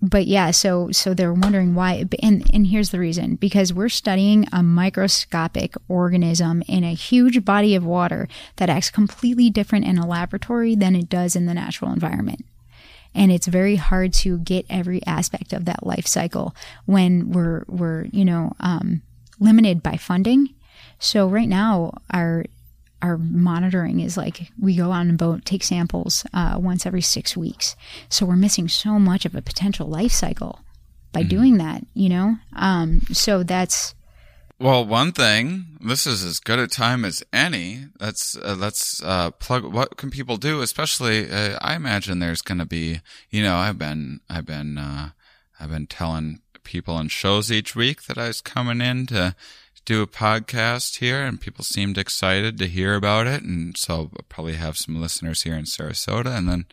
but 0.00 0.26
yeah, 0.26 0.52
so 0.52 0.92
so 0.92 1.12
they're 1.12 1.32
wondering 1.32 1.74
why, 1.74 2.04
and 2.22 2.48
and 2.52 2.68
here's 2.68 2.90
the 2.90 3.00
reason: 3.00 3.34
because 3.34 3.72
we're 3.72 3.88
studying 3.88 4.46
a 4.52 4.62
microscopic 4.62 5.74
organism 5.88 6.62
in 6.68 6.84
a 6.84 6.94
huge 6.94 7.44
body 7.44 7.74
of 7.74 7.84
water 7.84 8.28
that 8.56 8.70
acts 8.70 8.90
completely 8.90 9.50
different 9.50 9.86
in 9.86 9.98
a 9.98 10.06
laboratory 10.06 10.76
than 10.76 10.94
it 10.94 11.08
does 11.08 11.34
in 11.34 11.46
the 11.46 11.54
natural 11.54 11.92
environment. 11.92 12.44
And 13.12 13.32
it's 13.32 13.48
very 13.48 13.74
hard 13.74 14.12
to 14.14 14.38
get 14.38 14.66
every 14.70 15.04
aspect 15.04 15.52
of 15.52 15.64
that 15.64 15.84
life 15.84 16.06
cycle 16.06 16.54
when 16.86 17.32
we're 17.32 17.64
we're 17.66 18.04
you 18.12 18.24
know 18.24 18.52
um, 18.60 19.02
limited 19.40 19.82
by 19.82 19.96
funding. 19.96 20.54
So 21.00 21.26
right 21.26 21.48
now, 21.48 21.98
our 22.12 22.44
our 23.00 23.16
monitoring 23.18 24.00
is 24.00 24.16
like 24.16 24.50
we 24.60 24.76
go 24.76 24.90
on 24.90 25.10
a 25.10 25.12
boat, 25.12 25.44
take 25.44 25.62
samples 25.62 26.26
uh, 26.34 26.58
once 26.60 26.84
every 26.86 27.02
six 27.02 27.36
weeks. 27.36 27.76
So 28.08 28.26
we're 28.26 28.36
missing 28.36 28.68
so 28.68 28.98
much 28.98 29.24
of 29.24 29.34
a 29.34 29.42
potential 29.42 29.86
life 29.86 30.12
cycle 30.12 30.60
by 31.12 31.22
doing 31.22 31.58
that, 31.58 31.84
you 31.94 32.08
know? 32.08 32.36
Um, 32.54 33.02
so 33.12 33.42
that's, 33.42 33.94
Well, 34.60 34.84
one 34.84 35.12
thing, 35.12 35.78
this 35.80 36.06
is 36.06 36.24
as 36.24 36.40
good 36.40 36.58
a 36.58 36.66
time 36.66 37.04
as 37.04 37.22
any. 37.32 37.86
Let's 38.00 38.36
uh, 38.36 38.56
let's 38.58 39.00
uh, 39.04 39.30
plug. 39.30 39.64
What 39.64 39.96
can 39.96 40.10
people 40.10 40.36
do? 40.36 40.60
Especially, 40.62 41.30
uh, 41.30 41.56
I 41.62 41.76
imagine 41.76 42.18
there's 42.18 42.42
going 42.42 42.58
to 42.58 42.66
be. 42.66 43.00
You 43.30 43.42
know, 43.44 43.54
I've 43.56 43.78
been 43.78 44.20
I've 44.28 44.46
been 44.46 44.76
uh, 44.76 45.10
I've 45.60 45.70
been 45.70 45.86
telling 45.86 46.40
people 46.64 46.98
in 46.98 47.08
shows 47.08 47.52
each 47.52 47.76
week 47.76 48.02
that 48.04 48.18
I 48.18 48.26
was 48.26 48.40
coming 48.40 48.80
in 48.80 49.06
to 49.06 49.34
do 49.88 50.02
a 50.02 50.06
podcast 50.06 50.98
here, 50.98 51.22
and 51.24 51.40
people 51.40 51.64
seemed 51.64 51.96
excited 51.96 52.58
to 52.58 52.66
hear 52.68 52.94
about 52.94 53.26
it, 53.26 53.42
and 53.42 53.74
so 53.76 53.94
I'll 53.94 54.10
probably 54.28 54.54
have 54.56 54.76
some 54.76 55.00
listeners 55.00 55.42
here 55.44 55.54
in 55.54 55.64
Sarasota, 55.64 56.36
and 56.36 56.46
then 56.48 56.66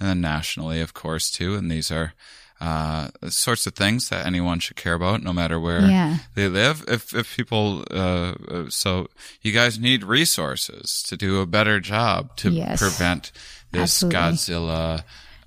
and 0.00 0.08
then 0.08 0.20
nationally, 0.20 0.80
of 0.80 0.92
course, 0.92 1.30
too. 1.30 1.54
And 1.54 1.70
these 1.70 1.90
are. 1.90 2.12
Uh, 2.58 3.10
sorts 3.28 3.66
of 3.66 3.74
things 3.74 4.08
that 4.08 4.24
anyone 4.24 4.58
should 4.58 4.76
care 4.78 4.94
about, 4.94 5.22
no 5.22 5.30
matter 5.30 5.60
where 5.60 5.82
Yeah. 5.86 6.16
they 6.34 6.48
live. 6.48 6.84
If 6.88 7.12
if 7.14 7.36
people, 7.36 7.84
uh, 7.90 8.32
uh, 8.54 8.70
so 8.70 9.08
you 9.42 9.52
guys 9.52 9.78
need 9.78 10.02
resources 10.02 11.02
to 11.08 11.18
do 11.18 11.42
a 11.42 11.46
better 11.46 11.80
job 11.80 12.34
to 12.38 12.48
Yes. 12.50 12.80
prevent 12.80 13.30
this 13.72 14.02
Absolutely. 14.02 14.18
Godzilla. 14.18 15.04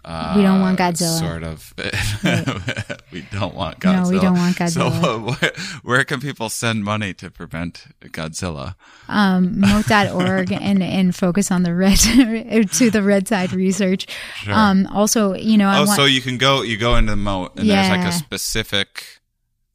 Uh, 0.10 0.34
We 0.36 0.42
don't 0.42 0.60
want 0.60 0.80
Godzilla. 0.80 1.20
Sort 1.20 1.44
of. 1.44 1.72
we 3.12 3.22
don't 3.32 3.54
want 3.54 3.80
Godzilla. 3.80 4.04
No, 4.06 4.10
we 4.10 4.20
don't 4.20 4.38
want 4.38 4.56
So 4.58 4.64
Godzilla. 4.64 5.42
where, 5.42 5.52
where 5.84 6.04
can 6.04 6.20
people 6.20 6.50
send 6.50 6.84
money 6.84 7.14
to 7.14 7.30
prevent 7.30 7.86
Godzilla? 8.02 8.74
um, 9.08 9.60
mote.org 9.60 10.52
and, 10.52 10.82
and 10.82 11.16
focus 11.16 11.52
on 11.52 11.62
the 11.62 11.76
red, 11.76 11.98
to 12.00 12.90
the 12.90 13.04
red 13.04 13.28
tide 13.28 13.54
research. 13.54 14.08
Um, 14.48 14.88
also, 14.88 15.36
you 15.36 15.58
know, 15.60 15.68
I 15.68 15.78
oh, 15.78 15.86
want, 15.86 15.96
so 15.96 16.06
you 16.06 16.22
can 16.22 16.40
go 16.40 16.64
you 16.64 16.78
go 16.78 16.96
into 16.96 17.12
the 17.12 17.16
moat 17.16 17.56
and 17.58 17.70
there's 17.70 17.90
like 17.90 18.08
a 18.08 18.12
specific 18.12 19.20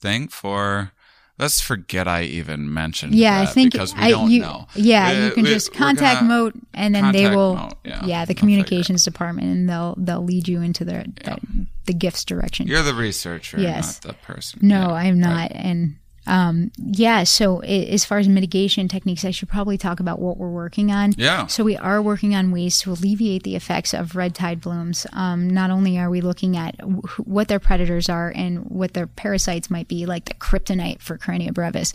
thing 0.00 0.26
for. 0.26 0.90
Let's 1.36 1.60
forget 1.60 2.06
I 2.06 2.22
even 2.22 2.72
mentioned. 2.72 3.12
yeah, 3.14 3.40
I 3.40 3.46
think 3.46 3.72
because 3.72 3.92
we 3.94 4.00
I, 4.02 4.10
don't 4.10 4.30
you, 4.30 4.42
know. 4.42 4.68
yeah, 4.76 5.08
Uh, 5.08 5.24
you 5.26 5.30
can 5.32 5.42
we- 5.42 5.48
just 5.50 5.72
contact 5.74 6.22
Mote 6.22 6.54
and 6.72 6.94
then 6.94 7.10
they 7.12 7.28
will, 7.28 7.56
Mote, 7.56 7.74
yeah, 7.84 8.04
yeah, 8.06 8.24
the 8.24 8.34
communications 8.34 9.02
department 9.04 9.48
and 9.48 9.68
they'll, 9.68 9.94
they'll 9.98 10.22
lead 10.24 10.46
you 10.46 10.60
into 10.62 10.84
the, 10.84 11.04
the, 11.24 11.38
the 11.86 11.92
gifts 11.92 12.24
direction. 12.24 12.68
You're 12.68 12.84
the 12.84 12.94
researcher, 12.94 13.58
Yes. 13.60 14.04
not 14.04 14.12
the 14.12 14.18
person. 14.22 14.60
No, 14.62 14.80
Yeah, 14.90 14.92
I'm 14.94 15.18
not. 15.18 15.36
right. 15.36 15.52
And 15.52 15.96
um, 16.26 16.72
yeah, 16.76 17.24
so 17.24 17.60
as 17.60 18.04
far 18.04 18.18
as 18.18 18.28
mitigation 18.28 18.88
techniques, 18.88 19.24
I 19.24 19.30
should 19.30 19.48
probably 19.48 19.76
talk 19.76 20.00
about 20.00 20.20
what 20.20 20.36
we're 20.36 20.50
working 20.50 20.90
on. 20.90 21.12
Yeah. 21.16 21.46
So 21.46 21.64
we 21.64 21.76
are 21.76 22.00
working 22.00 22.34
on 22.34 22.50
ways 22.50 22.78
to 22.80 22.92
alleviate 22.92 23.42
the 23.42 23.56
effects 23.56 23.92
of 23.92 24.16
red 24.16 24.34
tide 24.34 24.60
blooms. 24.60 25.06
Um, 25.12 25.48
not 25.48 25.70
only 25.70 25.98
are 25.98 26.10
we 26.10 26.20
looking 26.20 26.56
at 26.56 26.80
wh- 26.80 27.20
what 27.26 27.48
their 27.48 27.60
predators 27.60 28.08
are 28.08 28.32
and 28.34 28.64
what 28.70 28.94
their 28.94 29.06
parasites 29.06 29.70
might 29.70 29.88
be, 29.88 30.06
like 30.06 30.24
the 30.24 30.34
kryptonite 30.34 31.00
for 31.00 31.18
Karenia 31.18 31.52
brevis, 31.52 31.92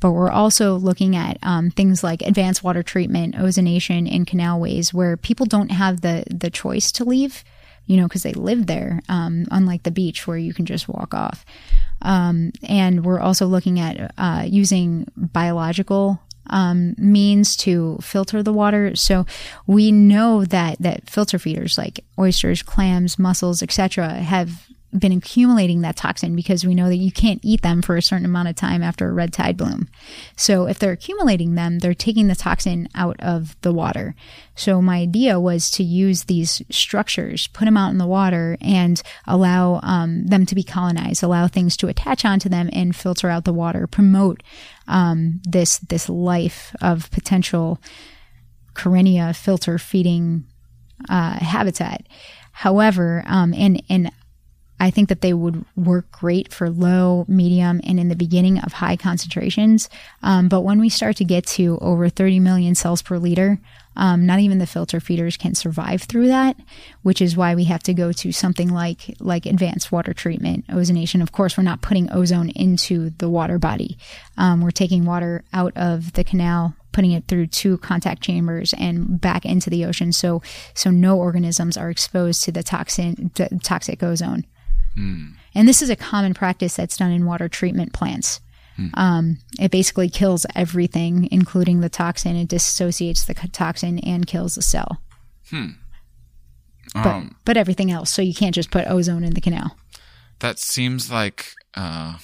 but 0.00 0.12
we're 0.12 0.30
also 0.30 0.76
looking 0.76 1.16
at 1.16 1.38
um, 1.42 1.70
things 1.70 2.04
like 2.04 2.22
advanced 2.22 2.62
water 2.62 2.82
treatment, 2.82 3.34
ozonation, 3.34 4.12
and 4.12 4.26
canalways 4.26 4.92
where 4.92 5.16
people 5.16 5.46
don't 5.46 5.70
have 5.70 6.00
the 6.00 6.24
the 6.30 6.50
choice 6.50 6.92
to 6.92 7.04
leave 7.04 7.44
you 7.86 7.96
know, 7.96 8.08
because 8.08 8.22
they 8.22 8.32
live 8.32 8.66
there, 8.66 9.00
um, 9.08 9.46
unlike 9.50 9.82
the 9.82 9.90
beach 9.90 10.26
where 10.26 10.36
you 10.36 10.54
can 10.54 10.66
just 10.66 10.88
walk 10.88 11.14
off. 11.14 11.44
Um, 12.00 12.52
and 12.62 13.04
we're 13.04 13.20
also 13.20 13.46
looking 13.46 13.78
at 13.80 14.12
uh, 14.18 14.44
using 14.46 15.06
biological 15.16 16.20
um, 16.50 16.94
means 16.98 17.56
to 17.58 17.98
filter 18.02 18.42
the 18.42 18.52
water. 18.52 18.96
So 18.96 19.26
we 19.66 19.92
know 19.92 20.44
that 20.44 20.78
that 20.80 21.08
filter 21.08 21.38
feeders 21.38 21.78
like 21.78 22.04
oysters, 22.18 22.62
clams, 22.62 23.18
mussels, 23.18 23.62
etc., 23.62 24.08
have 24.14 24.68
been 24.96 25.12
accumulating 25.12 25.80
that 25.80 25.96
toxin 25.96 26.36
because 26.36 26.66
we 26.66 26.74
know 26.74 26.88
that 26.88 26.96
you 26.96 27.10
can't 27.10 27.40
eat 27.42 27.62
them 27.62 27.80
for 27.80 27.96
a 27.96 28.02
certain 28.02 28.26
amount 28.26 28.48
of 28.48 28.56
time 28.56 28.82
after 28.82 29.08
a 29.08 29.12
red 29.12 29.32
tide 29.32 29.56
bloom. 29.56 29.88
So 30.36 30.66
if 30.66 30.78
they're 30.78 30.92
accumulating 30.92 31.54
them, 31.54 31.78
they're 31.78 31.94
taking 31.94 32.28
the 32.28 32.34
toxin 32.34 32.88
out 32.94 33.16
of 33.20 33.56
the 33.62 33.72
water. 33.72 34.14
So 34.54 34.82
my 34.82 34.98
idea 34.98 35.40
was 35.40 35.70
to 35.72 35.82
use 35.82 36.24
these 36.24 36.60
structures, 36.70 37.46
put 37.46 37.64
them 37.64 37.76
out 37.76 37.90
in 37.90 37.98
the 37.98 38.06
water, 38.06 38.58
and 38.60 39.00
allow 39.26 39.80
um, 39.82 40.26
them 40.26 40.44
to 40.46 40.54
be 40.54 40.62
colonized, 40.62 41.22
allow 41.22 41.48
things 41.48 41.76
to 41.78 41.88
attach 41.88 42.24
onto 42.24 42.50
them, 42.50 42.68
and 42.72 42.94
filter 42.94 43.30
out 43.30 43.44
the 43.44 43.52
water, 43.52 43.86
promote 43.86 44.42
um, 44.88 45.40
this 45.44 45.78
this 45.78 46.08
life 46.08 46.74
of 46.82 47.10
potential 47.10 47.80
Karenia 48.74 49.34
filter 49.34 49.78
feeding 49.78 50.44
uh, 51.08 51.38
habitat. 51.38 52.06
However, 52.52 53.22
um, 53.26 53.54
and 53.54 53.82
and 53.88 54.10
I 54.82 54.90
think 54.90 55.10
that 55.10 55.20
they 55.20 55.32
would 55.32 55.64
work 55.76 56.10
great 56.10 56.52
for 56.52 56.68
low, 56.68 57.24
medium, 57.28 57.80
and 57.84 58.00
in 58.00 58.08
the 58.08 58.16
beginning 58.16 58.58
of 58.58 58.72
high 58.72 58.96
concentrations. 58.96 59.88
Um, 60.24 60.48
but 60.48 60.62
when 60.62 60.80
we 60.80 60.88
start 60.88 61.14
to 61.18 61.24
get 61.24 61.46
to 61.46 61.78
over 61.80 62.08
30 62.08 62.40
million 62.40 62.74
cells 62.74 63.00
per 63.00 63.16
liter, 63.16 63.60
um, 63.94 64.26
not 64.26 64.40
even 64.40 64.58
the 64.58 64.66
filter 64.66 64.98
feeders 64.98 65.36
can 65.36 65.54
survive 65.54 66.02
through 66.02 66.26
that, 66.26 66.56
which 67.02 67.22
is 67.22 67.36
why 67.36 67.54
we 67.54 67.62
have 67.64 67.84
to 67.84 67.94
go 67.94 68.10
to 68.10 68.32
something 68.32 68.70
like 68.70 69.14
like 69.20 69.46
advanced 69.46 69.92
water 69.92 70.12
treatment, 70.12 70.66
ozonation. 70.66 71.22
Of 71.22 71.30
course, 71.30 71.56
we're 71.56 71.62
not 71.62 71.80
putting 71.80 72.10
ozone 72.10 72.48
into 72.48 73.10
the 73.18 73.28
water 73.28 73.60
body. 73.60 73.96
Um, 74.36 74.62
we're 74.62 74.72
taking 74.72 75.04
water 75.04 75.44
out 75.52 75.76
of 75.76 76.14
the 76.14 76.24
canal, 76.24 76.74
putting 76.90 77.12
it 77.12 77.28
through 77.28 77.46
two 77.46 77.78
contact 77.78 78.20
chambers 78.20 78.74
and 78.76 79.20
back 79.20 79.44
into 79.44 79.70
the 79.70 79.84
ocean. 79.84 80.10
So 80.10 80.42
so 80.74 80.90
no 80.90 81.18
organisms 81.18 81.76
are 81.76 81.90
exposed 81.90 82.42
to 82.44 82.50
the 82.50 82.64
toxin, 82.64 83.30
the 83.36 83.60
toxic 83.62 84.02
ozone. 84.02 84.44
Mm. 84.96 85.34
And 85.54 85.68
this 85.68 85.82
is 85.82 85.90
a 85.90 85.96
common 85.96 86.34
practice 86.34 86.76
that's 86.76 86.96
done 86.96 87.12
in 87.12 87.26
water 87.26 87.48
treatment 87.48 87.92
plants. 87.92 88.40
Hmm. 88.76 88.88
Um, 88.94 89.38
it 89.60 89.70
basically 89.70 90.08
kills 90.08 90.46
everything, 90.54 91.28
including 91.30 91.80
the 91.80 91.90
toxin. 91.90 92.36
It 92.36 92.48
dissociates 92.48 93.24
the 93.24 93.34
toxin 93.34 93.98
and 93.98 94.26
kills 94.26 94.54
the 94.54 94.62
cell. 94.62 95.02
Hmm. 95.50 95.72
But, 96.94 97.06
um, 97.06 97.36
but 97.44 97.56
everything 97.56 97.90
else. 97.90 98.10
So 98.10 98.22
you 98.22 98.34
can't 98.34 98.54
just 98.54 98.70
put 98.70 98.86
ozone 98.86 99.24
in 99.24 99.34
the 99.34 99.40
canal. 99.40 99.76
That 100.40 100.58
seems 100.58 101.10
like 101.10 101.52
uh, 101.74 102.18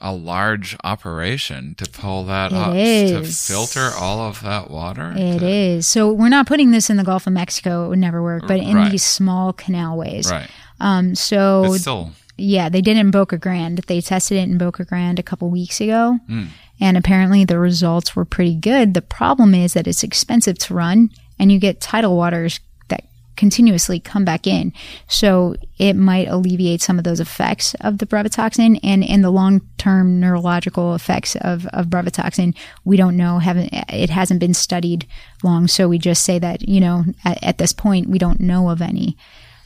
a 0.00 0.12
large 0.12 0.76
operation 0.84 1.74
to 1.76 1.88
pull 1.88 2.24
that 2.24 2.52
it 2.52 2.58
up 2.58 2.74
is. 2.74 3.10
to 3.10 3.52
filter 3.52 3.90
all 3.96 4.20
of 4.20 4.42
that 4.42 4.70
water. 4.70 5.12
It 5.16 5.38
to... 5.38 5.48
is. 5.48 5.86
So 5.86 6.12
we're 6.12 6.28
not 6.28 6.46
putting 6.46 6.70
this 6.70 6.90
in 6.90 6.96
the 6.96 7.04
Gulf 7.04 7.26
of 7.26 7.32
Mexico. 7.32 7.86
It 7.86 7.88
would 7.88 7.98
never 7.98 8.22
work. 8.22 8.46
But 8.46 8.60
in 8.60 8.76
right. 8.76 8.90
these 8.90 9.04
small 9.04 9.52
canalways. 9.52 10.30
Right. 10.30 10.50
Um, 10.80 11.14
so 11.14 11.76
still 11.76 12.12
yeah, 12.36 12.68
they 12.68 12.80
did 12.80 12.96
it 12.96 13.00
in 13.00 13.10
Boca 13.10 13.38
Grande. 13.38 13.78
They 13.78 14.00
tested 14.00 14.38
it 14.38 14.48
in 14.48 14.58
Boca 14.58 14.84
Grande 14.84 15.18
a 15.18 15.22
couple 15.22 15.50
weeks 15.50 15.80
ago. 15.80 16.18
Mm. 16.28 16.48
And 16.80 16.96
apparently 16.96 17.44
the 17.44 17.58
results 17.58 18.16
were 18.16 18.24
pretty 18.24 18.56
good. 18.56 18.94
The 18.94 19.02
problem 19.02 19.54
is 19.54 19.74
that 19.74 19.86
it's 19.86 20.02
expensive 20.02 20.58
to 20.58 20.74
run 20.74 21.10
and 21.38 21.52
you 21.52 21.60
get 21.60 21.80
tidal 21.80 22.16
waters 22.16 22.58
that 22.88 23.04
continuously 23.36 24.00
come 24.00 24.24
back 24.24 24.48
in. 24.48 24.72
So 25.06 25.54
it 25.78 25.94
might 25.94 26.26
alleviate 26.26 26.82
some 26.82 26.98
of 26.98 27.04
those 27.04 27.20
effects 27.20 27.74
of 27.80 27.98
the 27.98 28.06
brevetoxin 28.06 28.80
and 28.82 29.04
in 29.04 29.22
the 29.22 29.30
long 29.30 29.60
term 29.78 30.18
neurological 30.18 30.96
effects 30.96 31.36
of, 31.36 31.66
of 31.66 31.86
brevetoxin, 31.86 32.56
we 32.84 32.96
don't 32.96 33.16
know, 33.16 33.38
haven't, 33.38 33.70
it 33.72 34.10
hasn't 34.10 34.40
been 34.40 34.54
studied 34.54 35.06
long. 35.44 35.68
So 35.68 35.88
we 35.88 35.98
just 35.98 36.24
say 36.24 36.40
that, 36.40 36.68
you 36.68 36.80
know, 36.80 37.04
at, 37.24 37.42
at 37.44 37.58
this 37.58 37.72
point, 37.72 38.08
we 38.08 38.18
don't 38.18 38.40
know 38.40 38.70
of 38.70 38.82
any. 38.82 39.16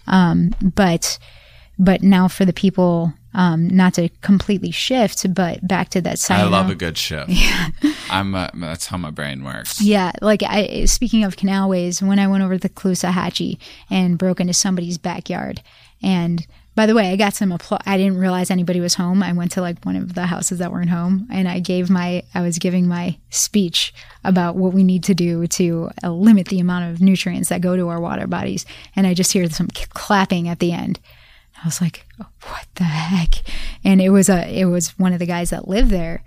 Um, 0.08 0.54
but, 0.74 1.18
but 1.78 2.02
now 2.02 2.28
for 2.28 2.44
the 2.44 2.52
people, 2.52 3.12
um, 3.34 3.68
not 3.68 3.94
to 3.94 4.08
completely 4.20 4.70
shift, 4.70 5.32
but 5.34 5.66
back 5.66 5.90
to 5.90 6.00
that 6.00 6.18
side. 6.18 6.40
I 6.40 6.48
love 6.48 6.70
a 6.70 6.74
good 6.74 6.98
shift. 6.98 7.28
Yeah. 7.28 7.68
I'm, 8.10 8.34
a, 8.34 8.50
that's 8.54 8.86
how 8.86 8.96
my 8.96 9.10
brain 9.10 9.44
works. 9.44 9.80
Yeah. 9.80 10.12
Like 10.20 10.42
I, 10.42 10.86
speaking 10.86 11.24
of 11.24 11.36
canalways, 11.36 12.02
when 12.02 12.18
I 12.18 12.26
went 12.26 12.42
over 12.42 12.54
to 12.54 12.60
the 12.60 12.68
Caloosahatchee 12.68 13.58
and 13.90 14.18
broke 14.18 14.40
into 14.40 14.54
somebody's 14.54 14.98
backyard 14.98 15.62
and 16.02 16.46
by 16.78 16.86
the 16.86 16.94
way, 16.94 17.10
I 17.10 17.16
got 17.16 17.34
some 17.34 17.50
applause. 17.50 17.82
I 17.86 17.96
didn't 17.96 18.18
realize 18.18 18.52
anybody 18.52 18.78
was 18.78 18.94
home. 18.94 19.20
I 19.20 19.32
went 19.32 19.50
to 19.50 19.60
like 19.60 19.84
one 19.84 19.96
of 19.96 20.14
the 20.14 20.26
houses 20.26 20.60
that 20.60 20.70
weren't 20.70 20.90
home 20.90 21.26
and 21.28 21.48
I 21.48 21.58
gave 21.58 21.90
my, 21.90 22.22
I 22.36 22.40
was 22.40 22.60
giving 22.60 22.86
my 22.86 23.18
speech 23.30 23.92
about 24.22 24.54
what 24.54 24.72
we 24.72 24.84
need 24.84 25.02
to 25.02 25.12
do 25.12 25.48
to 25.48 25.90
uh, 26.04 26.12
limit 26.12 26.46
the 26.46 26.60
amount 26.60 26.92
of 26.92 27.00
nutrients 27.00 27.48
that 27.48 27.62
go 27.62 27.76
to 27.76 27.88
our 27.88 27.98
water 28.00 28.28
bodies. 28.28 28.64
And 28.94 29.08
I 29.08 29.14
just 29.14 29.32
hear 29.32 29.50
some 29.50 29.66
clapping 29.92 30.46
at 30.46 30.60
the 30.60 30.70
end. 30.70 31.00
I 31.60 31.66
was 31.66 31.80
like, 31.80 32.06
what 32.16 32.68
the 32.76 32.84
heck? 32.84 33.42
And 33.82 34.00
it 34.00 34.10
was 34.10 34.28
a, 34.28 34.48
it 34.48 34.66
was 34.66 34.96
one 35.00 35.12
of 35.12 35.18
the 35.18 35.26
guys 35.26 35.50
that 35.50 35.66
lived 35.66 35.90
there. 35.90 36.22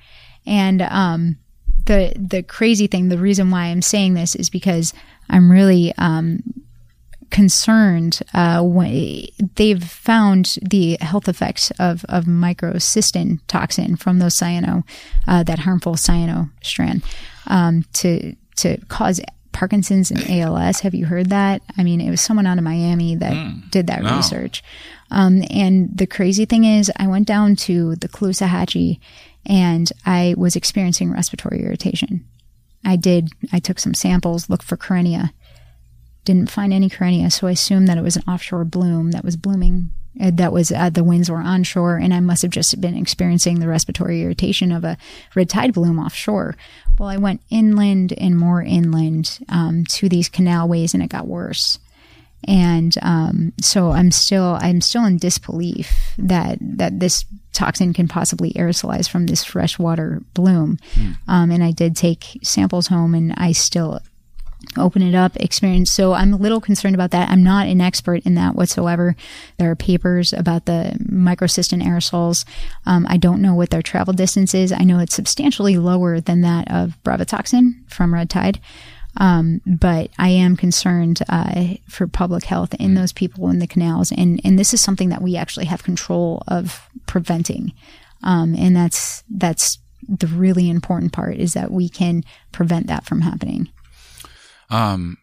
And, 0.45 0.81
um, 0.81 1.37
the, 1.85 2.11
the 2.17 2.43
crazy 2.43 2.87
thing, 2.87 3.07
the 3.07 3.17
reason 3.17 3.51
why 3.51 3.67
I'm 3.67 3.81
saying 3.81 4.15
this 4.15 4.35
is 4.35 4.49
because 4.49 4.93
I'm 5.29 5.49
really, 5.49 5.93
um, 5.97 6.43
concerned 7.31 8.19
uh, 8.33 8.61
when 8.61 9.27
they've 9.55 9.83
found 9.83 10.57
the 10.61 10.97
health 11.01 11.27
effects 11.27 11.71
of, 11.79 12.05
of 12.09 12.25
microcystin 12.25 13.39
toxin 13.47 13.95
from 13.95 14.19
those 14.19 14.35
cyano, 14.35 14.83
uh, 15.27 15.43
that 15.43 15.59
harmful 15.59 15.95
cyano 15.95 16.49
strand, 16.61 17.03
um, 17.47 17.83
to 17.93 18.35
to 18.57 18.77
cause 18.87 19.19
Parkinson's 19.51 20.11
and 20.11 20.29
ALS. 20.29 20.81
Have 20.81 20.93
you 20.93 21.05
heard 21.05 21.29
that? 21.29 21.61
I 21.77 21.83
mean, 21.83 21.99
it 22.01 22.09
was 22.09 22.21
someone 22.21 22.47
out 22.47 22.57
of 22.57 22.63
Miami 22.63 23.15
that 23.15 23.33
mm, 23.33 23.69
did 23.71 23.87
that 23.87 24.03
no. 24.03 24.15
research. 24.15 24.63
Um, 25.09 25.43
and 25.49 25.89
the 25.95 26.07
crazy 26.07 26.45
thing 26.45 26.63
is, 26.63 26.91
I 26.95 27.07
went 27.07 27.27
down 27.27 27.55
to 27.57 27.95
the 27.95 28.07
Caloosahatchee 28.07 28.99
and 29.45 29.91
I 30.05 30.35
was 30.37 30.55
experiencing 30.55 31.11
respiratory 31.11 31.63
irritation. 31.63 32.25
I 32.85 32.95
did, 32.95 33.29
I 33.51 33.59
took 33.59 33.79
some 33.79 33.93
samples, 33.93 34.49
looked 34.49 34.63
for 34.63 34.77
Karenia, 34.77 35.31
didn't 36.25 36.51
find 36.51 36.73
any 36.73 36.89
Karenia, 36.89 37.31
so 37.31 37.47
I 37.47 37.51
assumed 37.51 37.87
that 37.87 37.97
it 37.97 38.03
was 38.03 38.15
an 38.15 38.23
offshore 38.27 38.65
bloom 38.65 39.11
that 39.11 39.23
was 39.23 39.35
blooming. 39.35 39.91
Uh, 40.19 40.29
that 40.33 40.51
was 40.51 40.71
uh, 40.71 40.89
the 40.89 41.03
winds 41.03 41.31
were 41.31 41.37
onshore, 41.37 41.97
and 41.97 42.13
I 42.13 42.19
must 42.19 42.41
have 42.41 42.51
just 42.51 42.79
been 42.81 42.97
experiencing 42.97 43.59
the 43.59 43.67
respiratory 43.67 44.21
irritation 44.21 44.71
of 44.71 44.83
a 44.83 44.97
red 45.35 45.49
tide 45.49 45.73
bloom 45.73 45.99
offshore. 45.99 46.57
Well, 46.99 47.09
I 47.09 47.17
went 47.17 47.41
inland 47.49 48.13
and 48.17 48.37
more 48.37 48.61
inland 48.61 49.39
um, 49.49 49.85
to 49.85 50.09
these 50.09 50.29
canalways, 50.29 50.93
and 50.93 51.01
it 51.01 51.09
got 51.09 51.27
worse 51.27 51.79
and 52.47 52.95
um, 53.01 53.53
so 53.61 53.91
I'm 53.91 54.11
still 54.11 54.57
I'm 54.61 54.81
still 54.81 55.05
in 55.05 55.17
disbelief 55.17 56.13
that 56.17 56.57
that 56.59 56.99
this 56.99 57.25
toxin 57.53 57.93
can 57.93 58.07
possibly 58.07 58.51
aerosolize 58.53 59.09
from 59.09 59.27
this 59.27 59.43
freshwater 59.43 60.21
bloom. 60.33 60.77
Mm. 60.93 61.17
Um, 61.27 61.51
and 61.51 61.63
I 61.63 61.71
did 61.71 61.95
take 61.95 62.39
samples 62.41 62.87
home, 62.87 63.13
and 63.13 63.33
I 63.37 63.51
still 63.51 63.99
open 64.77 65.01
it 65.01 65.15
up 65.15 65.35
experience. 65.37 65.91
So 65.91 66.13
i'm 66.13 66.33
a 66.33 66.37
little 66.37 66.61
concerned 66.61 66.95
about 66.95 67.11
that. 67.11 67.29
I'm 67.29 67.43
not 67.43 67.67
an 67.67 67.81
expert 67.81 68.25
in 68.25 68.35
that 68.35 68.55
whatsoever. 68.55 69.15
There 69.57 69.71
are 69.71 69.75
papers 69.75 70.33
about 70.33 70.65
the 70.65 70.97
microcystin 71.11 71.83
aerosols. 71.83 72.45
Um, 72.85 73.05
i 73.09 73.17
don't 73.17 73.41
know 73.41 73.53
what 73.53 73.69
their 73.69 73.81
travel 73.81 74.13
distance 74.13 74.53
is. 74.53 74.71
I 74.71 74.83
know 74.83 74.99
it's 74.99 75.15
substantially 75.15 75.77
lower 75.77 76.19
than 76.19 76.41
that 76.41 76.71
of 76.71 76.97
brevetoxin 77.03 77.89
from 77.91 78.13
red 78.13 78.29
tide. 78.29 78.59
Um, 79.17 79.61
but 79.65 80.09
I 80.17 80.29
am 80.29 80.55
concerned 80.55 81.19
uh, 81.27 81.75
for 81.89 82.07
public 82.07 82.45
health 82.45 82.73
in 82.75 82.93
those 82.93 83.11
people 83.11 83.49
in 83.49 83.59
the 83.59 83.67
canals, 83.67 84.11
and 84.11 84.39
and 84.45 84.57
this 84.57 84.73
is 84.73 84.79
something 84.79 85.09
that 85.09 85.21
we 85.21 85.35
actually 85.35 85.65
have 85.65 85.83
control 85.83 86.43
of 86.47 86.87
preventing, 87.07 87.73
um, 88.23 88.55
and 88.55 88.73
that's 88.73 89.23
that's 89.29 89.79
the 90.07 90.27
really 90.27 90.69
important 90.69 91.11
part 91.11 91.35
is 91.35 91.53
that 91.53 91.71
we 91.71 91.89
can 91.89 92.23
prevent 92.51 92.87
that 92.87 93.05
from 93.05 93.21
happening. 93.21 93.69
Um, 94.71 95.17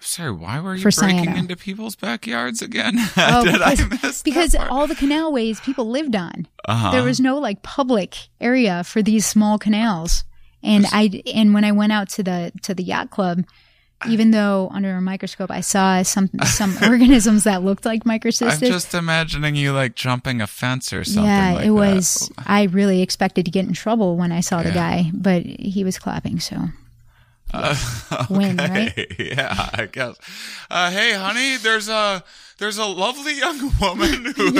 sorry, 0.00 0.32
why 0.32 0.60
were 0.60 0.74
you 0.74 0.82
For 0.82 0.90
breaking 1.00 1.36
into 1.36 1.56
people's 1.56 1.96
backyards 1.96 2.62
again? 2.62 2.98
Oh, 3.16 3.44
Did 3.44 3.54
because, 3.54 3.80
I 3.80 4.06
miss 4.06 4.22
Because 4.22 4.54
all 4.54 4.86
the 4.86 4.94
canalways 4.94 5.62
people 5.62 5.88
lived 5.88 6.14
on. 6.14 6.46
Uh-huh. 6.64 6.92
There 6.92 7.02
was 7.02 7.20
no 7.20 7.38
like 7.38 7.62
public 7.62 8.16
area 8.40 8.84
for 8.84 9.02
these 9.02 9.26
small 9.26 9.58
canals. 9.58 10.24
And 10.62 10.86
I 10.92 11.22
and 11.34 11.52
when 11.52 11.64
I 11.64 11.72
went 11.72 11.92
out 11.92 12.08
to 12.10 12.22
the 12.22 12.52
to 12.62 12.74
the 12.74 12.82
yacht 12.82 13.10
club, 13.10 13.44
even 14.08 14.30
though 14.30 14.70
under 14.72 14.96
a 14.96 15.00
microscope 15.00 15.50
I 15.50 15.60
saw 15.60 16.02
some 16.02 16.30
some 16.44 16.76
organisms 16.82 17.44
that 17.44 17.62
looked 17.62 17.84
like 17.84 18.04
microcystis. 18.04 18.62
I'm 18.62 18.72
just 18.72 18.94
imagining 18.94 19.56
you 19.56 19.72
like 19.72 19.94
jumping 19.94 20.40
a 20.40 20.46
fence 20.46 20.92
or 20.92 21.04
something. 21.04 21.24
Yeah, 21.24 21.54
like 21.54 21.66
it 21.66 21.70
was. 21.70 22.30
That. 22.36 22.44
I 22.46 22.64
really 22.64 23.02
expected 23.02 23.44
to 23.44 23.50
get 23.50 23.66
in 23.66 23.74
trouble 23.74 24.16
when 24.16 24.32
I 24.32 24.40
saw 24.40 24.58
yeah. 24.58 24.68
the 24.68 24.72
guy, 24.72 25.10
but 25.12 25.42
he 25.44 25.84
was 25.84 25.98
clapping. 25.98 26.40
So. 26.40 26.68
Uh, 27.54 27.76
okay. 28.12 28.34
Win, 28.34 28.56
right? 28.56 29.06
Yeah, 29.18 29.70
I 29.74 29.86
guess. 29.86 30.16
Uh, 30.70 30.90
hey, 30.90 31.12
honey, 31.12 31.56
there's 31.56 31.88
a 31.88 32.22
there's 32.58 32.78
a 32.78 32.84
lovely 32.86 33.34
young 33.38 33.72
woman 33.80 34.32
who, 34.36 34.50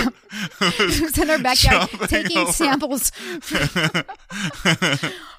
who's 0.69 1.17
in 1.19 1.29
her 1.29 1.39
backyard 1.39 1.89
taking 2.09 2.39
over. 2.39 2.53
samples. 2.53 3.13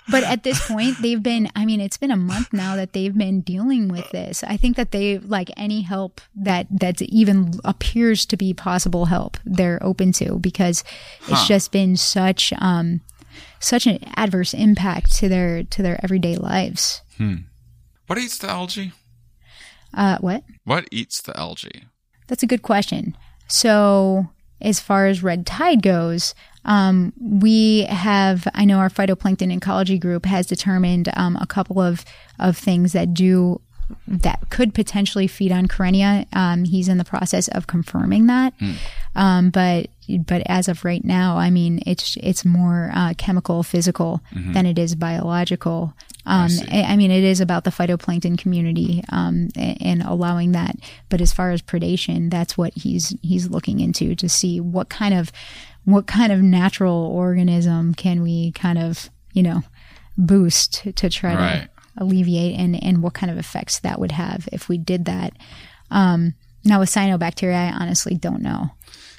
but 0.09 0.23
at 0.23 0.43
this 0.43 0.65
point, 0.67 1.01
they've 1.01 1.21
been, 1.21 1.49
I 1.55 1.65
mean, 1.65 1.81
it's 1.81 1.97
been 1.97 2.11
a 2.11 2.15
month 2.17 2.53
now 2.53 2.75
that 2.75 2.93
they've 2.93 3.15
been 3.17 3.41
dealing 3.41 3.89
with 3.89 4.09
this. 4.11 4.43
I 4.43 4.55
think 4.57 4.77
that 4.77 4.91
they, 4.91 5.17
like 5.17 5.51
any 5.57 5.81
help 5.81 6.21
that, 6.35 6.67
that 6.69 7.01
even 7.01 7.59
appears 7.65 8.25
to 8.27 8.37
be 8.37 8.53
possible 8.53 9.05
help, 9.05 9.37
they're 9.45 9.81
open 9.83 10.11
to 10.13 10.37
because 10.39 10.83
it's 11.27 11.31
Huh. 11.41 11.45
just 11.47 11.71
been 11.71 11.97
such, 11.97 12.53
um, 12.59 13.01
such 13.66 13.88
an 13.88 13.99
adverse 14.16 14.53
impact 14.53 15.11
to 15.18 15.28
their, 15.28 15.63
to 15.63 15.82
their 15.82 15.99
everyday 16.03 16.36
lives. 16.36 17.01
What 18.07 18.20
eats 18.20 18.38
the 18.38 18.49
algae? 18.49 18.93
Uh, 19.93 20.18
what? 20.20 20.43
What 20.66 20.88
eats 20.91 21.22
the 21.22 21.38
algae? 21.38 21.86
That's 22.28 22.43
a 22.43 22.47
good 22.47 22.61
question. 22.61 23.18
So, 23.47 24.30
as 24.61 24.80
far 24.80 25.07
as 25.07 25.24
red 25.24 25.45
tide 25.45 25.82
goes, 25.82 26.36
um, 26.63 27.13
we 27.20 27.84
have, 27.86 28.47
I 28.53 28.66
know 28.66 28.78
our 28.78 28.89
phytoplankton 28.89 29.55
ecology 29.55 29.97
group 29.97 30.26
has 30.26 30.45
determined 30.47 31.09
um, 31.16 31.36
a 31.41 31.47
couple 31.47 31.82
of, 31.82 32.05
of 32.39 32.57
things 32.57 32.93
that 32.93 33.13
do 33.13 33.61
that 34.07 34.39
could 34.49 34.73
potentially 34.73 35.27
feed 35.27 35.51
on 35.51 35.67
Karenia. 35.67 36.25
Um, 36.36 36.63
he's 36.65 36.88
in 36.88 36.97
the 36.97 37.05
process 37.05 37.47
of 37.49 37.67
confirming 37.67 38.27
that. 38.27 38.53
Um, 39.15 39.49
but 39.49 39.88
but 40.19 40.43
as 40.45 40.67
of 40.67 40.83
right 40.86 41.03
now, 41.03 41.38
I 41.38 41.49
mean, 41.49 41.81
it's 41.86 42.17
it's 42.21 42.43
more 42.45 42.91
uh, 42.93 43.13
chemical, 43.17 43.63
physical 43.63 44.21
than 44.33 44.65
it 44.65 44.77
is 44.77 44.93
biological. 44.95 45.93
Um, 46.27 46.49
I, 46.71 46.81
I 46.83 46.95
mean, 46.97 47.11
it 47.11 47.23
is 47.23 47.39
about 47.39 47.63
the 47.65 47.69
phytoplankton 47.69 48.38
community 48.38 49.03
um, 49.09 49.49
a- 49.55 49.77
and 49.79 50.01
allowing 50.01 50.51
that. 50.53 50.75
But 51.09 51.21
as 51.21 51.31
far 51.31 51.51
as 51.51 51.61
predation, 51.61 52.29
that's 52.31 52.57
what 52.57 52.73
he's 52.75 53.15
he's 53.21 53.49
looking 53.49 53.79
into 53.79 54.15
to 54.15 54.27
see 54.29 54.59
what 54.59 54.89
kind 54.89 55.13
of 55.13 55.31
what 55.86 56.07
kind 56.07 56.31
of 56.31 56.41
natural 56.41 56.95
organism 57.07 57.93
can 57.93 58.21
we 58.23 58.51
kind 58.53 58.77
of 58.79 59.09
you 59.33 59.43
know 59.43 59.61
boost 60.17 60.83
to 60.95 61.09
try 61.09 61.36
Right. 61.36 61.61
to 61.74 61.74
alleviate 61.97 62.57
and 62.59 62.81
and 62.83 63.01
what 63.03 63.13
kind 63.13 63.31
of 63.31 63.37
effects 63.37 63.79
that 63.79 63.99
would 63.99 64.11
have 64.11 64.47
if 64.51 64.67
we 64.69 64.77
did 64.77 65.05
that. 65.05 65.33
Um, 65.91 66.33
now 66.63 66.79
with 66.79 66.89
cyanobacteria, 66.89 67.71
I 67.71 67.71
honestly 67.71 68.15
don't 68.15 68.41
know. 68.41 68.71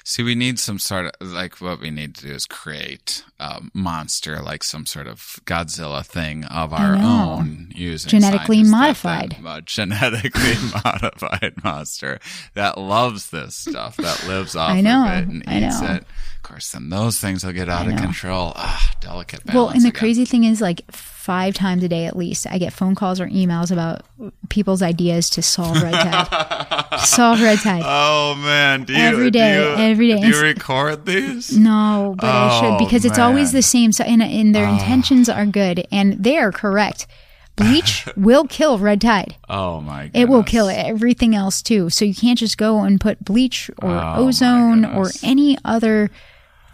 See, 0.03 0.23
we 0.23 0.35
need 0.35 0.57
some 0.57 0.79
sort 0.79 1.13
of 1.19 1.27
like 1.27 1.59
what 1.59 1.81
we 1.81 1.91
need 1.91 2.15
to 2.15 2.27
do 2.27 2.33
is 2.33 2.45
create 2.45 3.25
a 3.41 3.61
monster, 3.73 4.41
like 4.41 4.63
some 4.63 4.85
sort 4.85 5.05
of 5.05 5.19
Godzilla 5.43 6.05
thing 6.05 6.45
of 6.45 6.71
our 6.71 6.95
own, 6.95 7.71
using 7.75 8.09
Genetically 8.09 8.63
scientists 8.63 9.01
that 9.01 9.11
modified. 9.11 9.37
then- 9.43 9.61
genetically 9.65 10.53
modified 10.85 11.61
monster 11.61 12.19
that 12.53 12.77
loves 12.77 13.31
this 13.31 13.55
stuff, 13.55 13.97
that 13.97 14.25
lives 14.27 14.55
off 14.55 14.71
I 14.71 14.79
know, 14.79 15.05
of 15.07 15.17
it 15.23 15.27
and 15.27 15.43
I 15.45 15.65
eats 15.67 15.81
know. 15.81 15.95
it. 15.95 16.03
Course, 16.47 16.71
then 16.71 16.89
those 16.89 17.19
things 17.19 17.43
will 17.43 17.51
get 17.51 17.67
out 17.67 17.87
of 17.87 17.97
control. 17.97 18.53
Ah, 18.55 18.91
delicate 19.01 19.43
balance. 19.45 19.53
Well, 19.55 19.67
and 19.69 19.81
the 19.81 19.89
again. 19.89 19.99
crazy 19.99 20.23
thing 20.23 20.45
is, 20.45 20.61
like 20.61 20.89
five 20.93 21.53
times 21.55 21.83
a 21.83 21.89
day 21.89 22.05
at 22.05 22.15
least, 22.15 22.47
I 22.49 22.57
get 22.57 22.71
phone 22.71 22.95
calls 22.95 23.19
or 23.19 23.27
emails 23.27 23.69
about 23.69 24.03
people's 24.47 24.81
ideas 24.81 25.29
to 25.31 25.41
solve 25.41 25.81
red 25.83 25.91
tide. 25.93 26.99
solve 27.05 27.41
red 27.41 27.59
tide. 27.59 27.83
Oh 27.85 28.35
man, 28.35 28.85
do 28.85 28.93
you 28.93 28.99
Every 28.99 29.29
day, 29.29 29.57
do 29.57 29.81
you, 29.81 29.89
every 29.89 30.07
day. 30.07 30.21
Do 30.21 30.27
you 30.29 30.41
record 30.41 31.05
these? 31.05 31.57
No, 31.57 32.15
but 32.17 32.27
I 32.27 32.49
Oh, 32.49 32.61
should 32.77 32.85
because 32.85 33.03
it's 33.03 33.19
always 33.19 33.51
the 33.51 33.61
same. 33.61 33.91
So, 33.91 34.05
and, 34.05 34.23
and 34.23 34.55
their 34.55 34.69
intentions 34.69 35.27
are 35.27 35.45
good, 35.45 35.85
and 35.91 36.23
they 36.23 36.37
are 36.37 36.53
correct. 36.53 37.07
Bleach 37.57 38.07
will 38.15 38.45
kill 38.45 38.77
red 38.77 39.01
tide. 39.01 39.35
Oh 39.49 39.81
my! 39.81 40.03
Goodness. 40.05 40.21
It 40.23 40.29
will 40.29 40.43
kill 40.43 40.69
everything 40.69 41.35
else 41.35 41.61
too. 41.61 41.89
So 41.89 42.05
you 42.05 42.15
can't 42.15 42.39
just 42.39 42.57
go 42.57 42.83
and 42.83 43.01
put 43.01 43.25
bleach 43.25 43.69
or 43.81 43.91
Oh, 43.91 44.13
ozone 44.27 44.85
or 44.85 45.09
any 45.23 45.57
other 45.65 46.09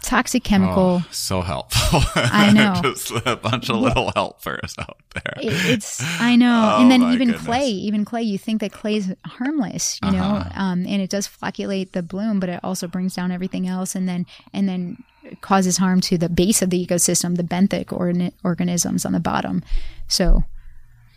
toxic 0.04 0.44
chemical. 0.44 1.02
Oh, 1.02 1.06
so 1.10 1.40
helpful. 1.40 2.00
I 2.14 2.52
know. 2.52 2.74
Just 2.82 3.10
a 3.26 3.36
bunch 3.36 3.68
of 3.70 3.76
little 3.76 4.12
helpers 4.14 4.74
out 4.78 4.98
there. 5.14 5.34
It's 5.38 6.00
I 6.20 6.36
know, 6.36 6.74
Oh, 6.76 6.80
and 6.82 6.90
then 6.90 7.02
even 7.12 7.28
goodness. 7.28 7.46
clay, 7.46 7.68
even 7.68 8.04
clay, 8.04 8.22
you 8.22 8.38
think 8.38 8.60
that 8.60 8.72
clay 8.72 8.96
is 8.96 9.14
harmless, 9.26 9.98
you 10.04 10.10
know, 10.12 10.22
Uh-huh. 10.22 10.50
um, 10.62 10.86
and 10.86 11.00
it 11.02 11.10
does 11.10 11.26
flocculate 11.26 11.92
the 11.92 12.02
bloom, 12.02 12.40
but 12.40 12.48
it 12.48 12.60
also 12.62 12.86
brings 12.86 13.14
down 13.14 13.30
everything 13.32 13.66
else, 13.66 13.94
and 13.94 14.08
then 14.08 14.26
and 14.52 14.68
then 14.68 14.98
causes 15.40 15.78
harm 15.78 16.00
to 16.02 16.18
the 16.18 16.28
base 16.28 16.60
of 16.62 16.68
the 16.70 16.86
ecosystem, 16.86 17.36
the 17.36 17.42
benthic 17.42 17.92
organ- 17.92 18.32
organisms 18.44 19.06
on 19.06 19.12
the 19.12 19.20
bottom. 19.20 19.62
So, 20.06 20.44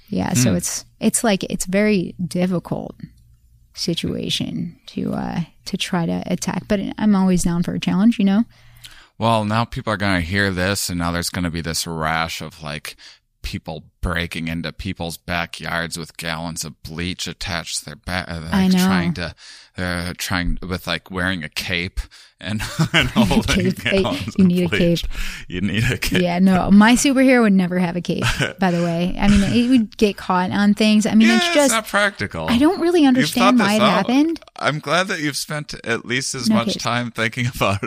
yeah, 0.10 0.34
so 0.34 0.52
Hmm. 0.52 0.58
it's 0.58 0.86
it's 1.00 1.24
like 1.24 1.44
it's 1.46 1.66
very 1.66 2.16
difficult 2.26 2.96
situation 3.74 4.76
to 4.88 5.14
uh 5.14 5.42
to 5.66 5.78
try 5.78 6.06
to 6.06 6.24
attack, 6.26 6.64
but 6.68 6.80
I'm 6.98 7.16
always 7.16 7.44
down 7.44 7.64
for 7.64 7.74
a 7.74 7.80
challenge, 7.80 8.18
you 8.20 8.26
know. 8.26 8.46
Well, 9.18 9.46
now 9.46 9.66
people 9.66 9.92
are 9.92 9.98
going 9.98 10.22
to 10.22 10.28
hear 10.28 10.52
this, 10.52 10.90
and 10.90 11.00
now 11.00 11.12
there's 11.12 11.30
going 11.30 11.46
to 11.46 11.52
be 11.52 11.62
this 11.62 11.88
rash 11.88 12.42
of 12.42 12.62
like 12.62 12.96
people 13.42 13.86
breaking 14.02 14.48
into 14.48 14.72
people's 14.74 15.18
backyards 15.18 15.98
with 15.98 16.18
gallons 16.18 16.66
of 16.66 16.82
bleach 16.84 17.28
attached 17.28 17.80
to 17.80 17.86
their 17.86 17.96
back, 17.96 18.28
like 18.30 18.54
I 18.54 18.68
know. 18.68 18.78
trying 18.86 19.14
to, 19.14 19.34
uh, 19.78 20.14
trying 20.18 20.58
with 20.68 20.88
like 20.88 21.12
wearing 21.12 21.44
a 21.44 21.50
cape 21.50 22.00
and, 22.40 22.62
and 22.94 23.10
holding 23.16 23.72
Cape. 23.72 24.06
You 24.38 24.46
need 24.46 24.66
a 24.72 24.78
cape. 24.78 25.00
You 25.48 25.62
need 25.62 25.84
a 25.92 25.98
cape. 25.98 26.22
Yeah, 26.22 26.38
no, 26.38 26.70
my 26.70 26.94
superhero 26.94 27.42
would 27.42 27.54
never 27.54 27.80
have 27.80 27.96
a 27.96 28.02
cape. 28.02 28.24
By 28.60 28.70
the 28.70 28.84
way, 28.84 29.16
I 29.20 29.28
mean 29.28 29.42
it 29.42 29.70
would 29.70 29.98
get 29.98 30.18
caught 30.18 30.52
on 30.52 30.76
things. 30.76 31.06
I 31.08 31.16
mean, 31.16 31.30
Yeah, 31.30 31.38
it's 31.38 31.54
just 31.56 31.72
not 31.72 31.88
practical. 31.88 32.48
I 32.48 32.60
don't 32.60 32.80
really 32.80 33.06
understand 33.08 33.58
why 33.58 33.74
it 33.76 33.82
out. 33.82 33.90
happened. 34.08 34.40
I'm 34.60 34.78
glad 34.80 35.08
that 35.08 35.20
you've 35.20 35.38
spent 35.38 35.74
at 35.86 36.06
least 36.06 36.36
as 36.36 36.48
No 36.48 36.56
much 36.58 36.76
time 36.78 37.10
thinking 37.12 37.48
about 37.56 37.82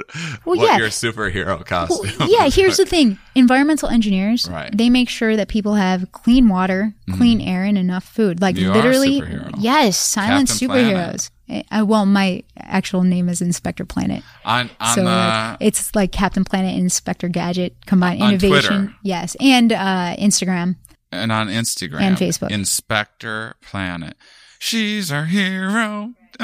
Well, 0.44 0.56
what 0.56 0.60
yeah. 0.60 0.78
your 0.78 0.88
superhero 0.88 1.46
Well, 1.46 1.58
costume. 1.64 2.28
yeah, 2.28 2.48
here's 2.48 2.76
the 2.76 2.86
thing: 2.86 3.18
environmental 3.36 3.88
engineers, 3.88 4.48
Right. 4.50 4.76
they 4.76 4.90
make 4.90 5.08
sure 5.08 5.36
that 5.36 5.46
people 5.48 5.74
have 5.74 6.10
clean 6.10 6.48
water, 6.48 6.92
clean 7.16 7.40
air, 7.40 7.62
and 7.64 7.78
enough 7.78 8.04
food. 8.04 8.40
Like 8.40 8.56
Mm-hmm. 8.56 8.64
You 8.64 8.72
literally, 8.72 9.20
superhero. 9.20 9.54
yes, 9.58 9.96
silent 9.96 10.48
Captain 10.48 10.68
superheroes. 10.68 11.30
Uh, 11.70 11.84
well, 11.86 12.06
my 12.06 12.42
actual 12.56 13.02
name 13.02 13.28
is 13.28 13.42
Inspector 13.42 13.84
Planet. 13.86 14.22
on 14.44 14.70
on 14.80 14.94
so 14.94 15.06
uh, 15.06 15.56
it's 15.60 15.94
like 15.94 16.12
Captain 16.12 16.44
Planet 16.44 16.72
and 16.74 16.82
Inspector 16.84 17.26
Gadget 17.28 17.74
combined 17.86 18.22
On 18.22 18.30
innovation. 18.30 18.76
Twitter. 18.86 18.94
Yes, 19.02 19.36
and 19.40 19.72
uh, 19.72 20.14
Instagram. 20.18 20.76
and 21.12 21.32
on 21.32 21.48
Instagram 21.48 22.00
And 22.02 22.16
Facebook. 22.16 22.50
Inspector 22.50 23.54
Planet. 23.62 24.16
She's 24.58 25.10
our 25.10 25.24
hero. 25.24 26.14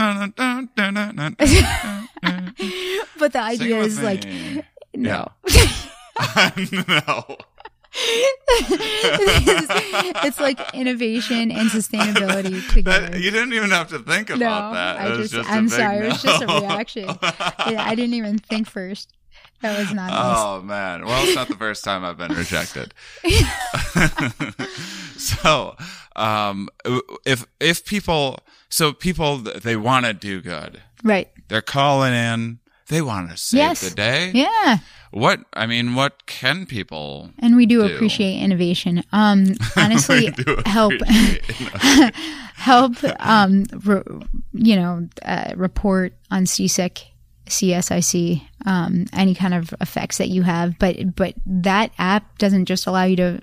But 3.18 3.32
the 3.32 3.40
idea 3.40 3.78
is 3.80 4.02
like 4.02 4.24
me. 4.26 4.62
no. 4.94 5.28
no. 6.88 7.36
it's 10.24 10.38
like 10.40 10.60
innovation 10.74 11.50
and 11.50 11.70
sustainability 11.70 12.66
together. 12.72 13.08
That, 13.08 13.20
you 13.20 13.30
didn't 13.30 13.52
even 13.54 13.70
have 13.70 13.88
to 13.88 13.98
think 14.00 14.30
about 14.30 14.70
no, 14.70 14.74
that. 14.74 15.00
I 15.00 15.16
just, 15.16 15.32
just 15.32 15.50
I'm 15.50 15.68
sorry. 15.68 16.06
It 16.06 16.12
was 16.12 16.22
just 16.22 16.42
a 16.42 16.46
reaction. 16.46 17.06
Yeah, 17.06 17.84
I 17.84 17.94
didn't 17.94 18.14
even 18.14 18.38
think 18.38 18.68
first. 18.68 19.12
That 19.62 19.78
was 19.78 19.92
not 19.94 20.10
nice. 20.10 20.36
Oh 20.38 20.62
man. 20.62 21.04
Well, 21.06 21.24
it's 21.24 21.34
not 21.34 21.48
the 21.48 21.56
first 21.56 21.84
time 21.84 22.04
I've 22.04 22.18
been 22.18 22.34
rejected. 22.34 22.92
so, 25.16 25.76
um, 26.14 26.68
if 27.24 27.46
if 27.60 27.84
people, 27.84 28.38
so 28.68 28.92
people 28.92 29.38
they 29.38 29.76
want 29.76 30.06
to 30.06 30.12
do 30.12 30.40
good, 30.40 30.82
Right. 31.02 31.28
they're 31.48 31.62
calling 31.62 32.12
in, 32.12 32.58
they 32.88 33.00
want 33.02 33.30
to 33.30 33.36
save 33.36 33.58
Yes. 33.58 33.80
the 33.80 33.94
day. 33.94 34.30
Yeah. 34.34 34.78
What 35.12 35.40
I 35.52 35.66
mean, 35.66 35.94
what 35.94 36.26
can 36.26 36.66
people? 36.66 37.30
And 37.38 37.56
we 37.56 37.66
do, 37.66 37.86
Do. 37.86 37.94
appreciate 37.94 38.40
innovation. 38.40 39.02
Um, 39.12 39.54
honestly, 39.76 40.32
help, 40.66 40.92
help, 42.54 42.94
um, 43.20 43.64
re, 43.84 44.02
you 44.52 44.76
know, 44.76 45.08
uh, 45.24 45.52
report 45.56 46.14
on 46.30 46.44
CSIC, 46.44 47.04
CSIC, 47.46 48.42
um, 48.66 49.06
any 49.12 49.34
kind 49.34 49.54
of 49.54 49.72
effects 49.80 50.18
that 50.18 50.28
you 50.28 50.42
have. 50.42 50.78
But, 50.78 51.14
but 51.14 51.34
that 51.46 51.92
app 51.98 52.38
doesn't 52.38 52.66
just 52.66 52.86
allow 52.86 53.04
you 53.04 53.16
to 53.16 53.40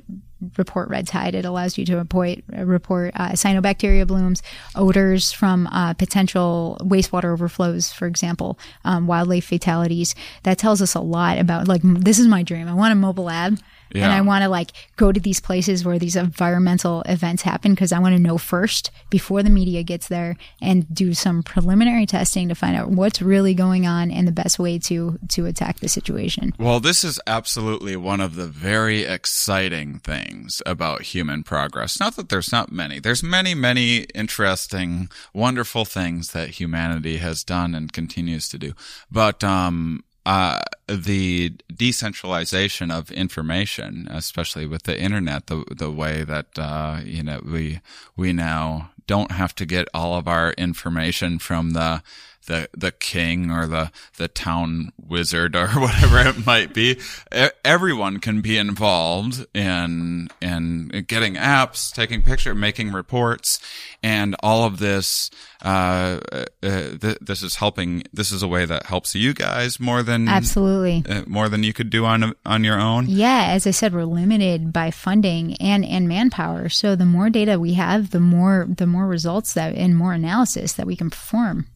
report 0.58 0.90
red 0.90 1.08
tide. 1.08 1.36
It 1.36 1.46
allows 1.46 1.78
you 1.78 1.86
to 1.86 1.98
report, 1.98 3.12
uh, 3.16 3.30
cyanobacteria 3.32 4.06
blooms, 4.08 4.42
odors 4.76 5.32
from, 5.32 5.68
uh, 5.68 5.94
potential 5.94 6.78
wastewater 6.82 7.32
overflows, 7.34 7.92
for 7.92 8.06
example, 8.08 8.58
um, 8.86 9.08
wildlife 9.08 9.46
fatalities. 9.46 10.16
That 10.44 10.58
tells 10.58 10.82
us 10.82 10.96
a 10.96 11.02
lot 11.02 11.38
about, 11.40 11.68
like, 11.68 11.82
this 11.84 12.20
is 12.20 12.28
my 12.28 12.44
dream. 12.44 12.68
I 12.68 12.74
want 12.74 12.92
a 12.92 12.96
mobile 12.96 13.26
lab. 13.26 13.60
And 14.02 14.12
I 14.12 14.22
want 14.22 14.44
to 14.44 14.50
like 14.50 14.72
go 14.96 15.12
to 15.12 15.20
these 15.20 15.40
places 15.40 15.86
where 15.86 16.00
these 16.00 16.16
environmental 16.16 17.02
events 17.04 17.44
happen 17.44 17.74
because 17.74 17.92
I 17.92 18.00
want 18.00 18.16
to 18.16 18.22
know 18.22 18.38
first 18.38 18.92
before 19.10 19.44
the 19.44 19.50
media 19.50 19.84
gets 19.84 20.08
there 20.08 20.36
and 20.62 20.92
do 20.94 21.14
some 21.14 21.44
preliminary 21.44 22.06
testing 22.06 22.50
to 22.50 22.56
find 22.56 22.76
out 22.76 22.90
what's 22.90 23.22
really 23.22 23.54
going 23.54 23.86
on 23.86 24.12
and 24.12 24.28
the 24.28 24.32
best 24.32 24.60
way 24.60 24.80
to 24.80 25.20
to 25.30 25.46
attack 25.46 25.80
the 25.80 25.88
situation. 25.88 26.54
Well, 26.58 26.80
this 26.80 27.04
is 27.04 27.20
absolutely 27.28 27.96
one 27.96 28.22
of 28.22 28.36
the 28.36 28.48
very 28.48 29.04
exciting 29.04 30.00
things 30.00 30.62
about 30.66 31.04
human 31.04 31.44
progress. 31.44 32.00
Not 32.00 32.16
that 32.16 32.30
there's 32.30 32.52
not 32.52 32.72
many. 32.72 33.00
There's 33.00 33.24
many, 33.24 33.54
many 33.54 33.98
interesting, 34.16 35.10
wonderful 35.34 35.86
things 35.86 36.32
that 36.32 36.50
humanity 36.50 37.18
has 37.18 37.44
done 37.44 37.76
and 37.76 37.92
continues 37.92 38.50
to 38.50 38.58
do. 38.58 38.74
But, 39.12 39.44
um, 39.44 40.04
uh, 40.26 40.62
the 40.88 41.54
decentralization 41.74 42.92
of 42.92 43.12
information, 43.12 44.08
especially 44.10 44.66
with 44.66 44.84
the 44.84 45.00
internet, 45.00 45.48
the 45.48 45.64
the 45.70 45.92
way 45.92 46.24
that 46.24 46.48
uh, 46.58 47.02
you 47.04 47.24
know 47.24 47.42
we 47.44 47.82
we 48.16 48.34
now 48.34 48.92
don't 49.06 49.32
have 49.32 49.54
to 49.56 49.66
get 49.66 49.88
all 49.94 50.16
of 50.16 50.28
our 50.28 50.52
information 50.54 51.40
from 51.40 51.72
the 51.72 52.02
the 52.46 52.70
the 52.76 52.92
king 52.92 53.50
or 53.52 53.68
the 53.68 53.92
the 54.18 54.28
town 54.28 54.92
wizard 54.98 55.56
or 55.56 55.68
whatever 55.76 56.20
it 56.20 56.46
might 56.46 56.74
be. 56.74 57.00
Everyone 57.64 58.20
can 58.20 58.42
be 58.42 58.58
involved 58.58 59.46
in 59.54 60.30
in 60.42 61.06
getting 61.08 61.36
apps, 61.36 61.92
taking 61.92 62.22
pictures, 62.22 62.56
making 62.56 62.92
reports, 62.92 63.60
and 64.02 64.36
all 64.42 64.66
of 64.66 64.80
this. 64.80 65.30
Uh, 65.64 66.20
uh, 66.62 66.98
th- 67.00 67.18
this 67.22 67.42
is 67.42 67.56
helping. 67.56 68.04
This 68.12 68.34
is 68.34 68.44
a 68.44 68.48
way 68.50 68.66
that 68.66 68.86
helps 68.86 69.16
you 69.16 69.34
guys 69.34 69.80
more 69.80 70.04
than 70.04 70.28
Absolutely. 70.28 71.04
uh, 71.08 71.24
more 71.26 71.48
than 71.48 71.64
you 71.64 71.72
could 71.72 71.90
do 71.90 72.06
on 72.06 72.34
on 72.46 72.66
your 72.66 72.78
own. 72.80 73.06
Yeah, 73.08 73.46
as 73.48 73.66
I 73.66 73.72
said, 73.72 73.94
we're 73.94 74.04
limited 74.04 74.74
by 74.74 74.92
funding 74.92 75.56
and 75.62 75.86
and 75.86 76.08
manpower. 76.08 76.68
So 76.68 76.98
the 76.98 77.06
more 77.06 77.30
data 77.30 77.60
we 77.60 77.76
have, 77.76 78.10
the 78.10 78.20
more 78.20 78.68
the 78.68 78.86
more 78.86 79.08
results 79.08 79.54
that 79.54 79.76
and 79.76 79.96
more 79.96 80.12
analysis 80.12 80.74
that 80.74 80.86
we 80.86 80.98
can 80.98 81.10
perform. 81.10 81.68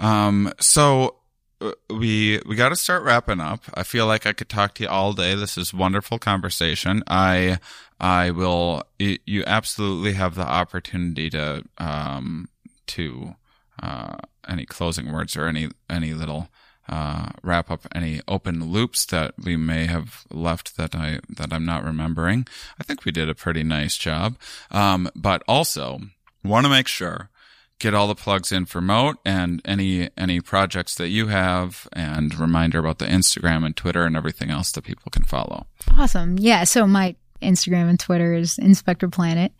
Um, 0.00 0.52
so 0.60 1.16
uh, 1.60 1.72
we 1.90 2.40
we 2.46 2.56
got 2.56 2.70
to 2.70 2.76
start 2.76 3.02
wrapping 3.02 3.40
up. 3.40 3.64
I 3.74 3.82
feel 3.82 4.06
like 4.06 4.26
I 4.26 4.32
could 4.32 4.48
talk 4.48 4.74
to 4.74 4.84
you 4.84 4.88
all 4.88 5.12
day. 5.12 5.34
This 5.34 5.56
is 5.58 5.74
wonderful 5.74 6.18
conversation. 6.18 7.02
I 7.06 7.58
I 8.00 8.30
will. 8.30 8.82
You, 8.98 9.18
you 9.26 9.44
absolutely 9.46 10.12
have 10.12 10.34
the 10.34 10.46
opportunity 10.46 11.30
to 11.30 11.64
um 11.78 12.48
to 12.88 13.34
uh 13.82 14.16
any 14.46 14.64
closing 14.66 15.12
words 15.12 15.36
or 15.36 15.46
any 15.46 15.68
any 15.90 16.14
little 16.14 16.48
uh 16.88 17.30
wrap 17.42 17.70
up 17.70 17.86
any 17.94 18.20
open 18.26 18.70
loops 18.72 19.04
that 19.06 19.34
we 19.42 19.56
may 19.56 19.86
have 19.86 20.24
left 20.30 20.76
that 20.76 20.94
I 20.94 21.20
that 21.28 21.52
I'm 21.52 21.66
not 21.66 21.84
remembering. 21.84 22.46
I 22.80 22.84
think 22.84 23.04
we 23.04 23.12
did 23.12 23.28
a 23.28 23.34
pretty 23.34 23.62
nice 23.62 23.96
job. 23.96 24.36
Um, 24.70 25.10
but 25.14 25.42
also 25.48 26.00
want 26.44 26.66
to 26.66 26.70
make 26.70 26.88
sure 26.88 27.30
get 27.78 27.94
all 27.94 28.08
the 28.08 28.14
plugs 28.14 28.50
in 28.50 28.66
for 28.66 28.80
Mote 28.80 29.18
and 29.24 29.60
any 29.64 30.10
any 30.16 30.40
projects 30.40 30.94
that 30.96 31.08
you 31.08 31.28
have 31.28 31.88
and 31.92 32.38
reminder 32.38 32.78
about 32.78 32.98
the 32.98 33.06
Instagram 33.06 33.64
and 33.64 33.76
Twitter 33.76 34.04
and 34.04 34.16
everything 34.16 34.50
else 34.50 34.72
that 34.72 34.82
people 34.82 35.10
can 35.10 35.24
follow. 35.24 35.66
Awesome. 35.96 36.38
Yeah. 36.38 36.64
So 36.64 36.86
my 36.86 37.16
Instagram 37.42 37.88
and 37.88 38.00
Twitter 38.00 38.34
is 38.34 38.58
Inspector 38.58 39.06
Planet. 39.08 39.52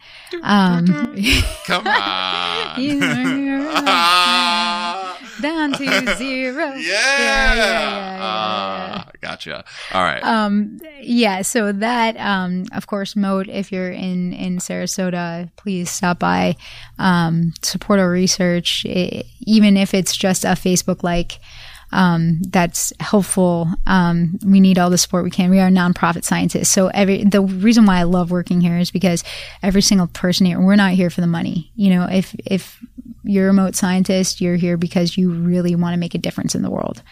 Um, 0.43 0.87
Come 1.67 1.87
on. 2.79 2.79
down 5.41 5.73
to 5.73 6.17
zero. 6.17 6.75
yeah. 6.75 6.79
yeah, 6.79 7.19
yeah, 7.19 7.55
yeah, 7.55 8.19
Ah, 8.21 9.07
gotcha. 9.21 9.65
All 9.93 10.03
right. 10.03 10.23
Um, 10.25 10.81
yeah, 11.01 11.43
so 11.43 11.71
that, 11.73 12.17
um, 12.17 12.65
of 12.73 12.87
course, 12.89 13.15
Mote, 13.15 13.49
if 13.49 13.71
you're 13.71 13.91
in, 13.93 14.33
in 14.33 14.59
Sarasota, 14.59 15.51
please 15.57 15.91
stop 15.91 16.19
by, 16.19 16.57
um, 16.99 17.53
support 17.63 18.01
our 18.01 18.11
research, 18.11 18.85
I 18.89 19.23
even 19.41 19.77
if 19.77 19.95
it's 19.95 20.17
just 20.17 20.45
a 20.45 20.49
Facebook 20.49 21.03
like, 21.03 21.39
um, 21.93 22.41
that's 22.43 22.93
helpful. 23.01 23.69
Um, 23.87 24.39
we 24.45 24.61
need 24.61 24.79
all 24.79 24.91
the 24.91 24.99
support 24.99 25.25
we 25.25 25.31
can. 25.31 25.51
We 25.51 25.61
are 25.61 25.71
nonprofit 25.71 26.25
scientists. 26.25 26.69
So 26.69 26.89
every, 26.89 27.25
the 27.25 27.43
reason 27.43 27.87
why 27.87 27.99
I 27.99 28.03
love 28.03 28.31
working 28.31 28.61
here 28.61 28.79
is 28.79 28.91
because 28.91 29.25
every 29.63 29.83
single 29.83 30.07
person 30.09 30.47
here, 30.47 30.61
we're 30.61 30.77
not 30.77 30.93
here 30.93 31.11
for 31.11 31.21
the 31.21 31.27
money. 31.27 31.73
You 31.77 31.91
know, 31.91 32.07
if, 32.11 32.35
if 32.45 32.83
you're 33.25 33.49
a 33.49 33.55
Mote 33.55 33.77
scientist, 33.77 34.41
you're 34.41 34.57
here 34.57 34.77
because 34.77 35.17
you 35.17 35.31
really 35.31 35.75
want 35.75 35.95
to 35.95 36.01
make 36.01 36.15
a 36.15 36.19
difference 36.19 36.55
in 36.55 36.63
the 36.63 36.71
world 36.71 37.03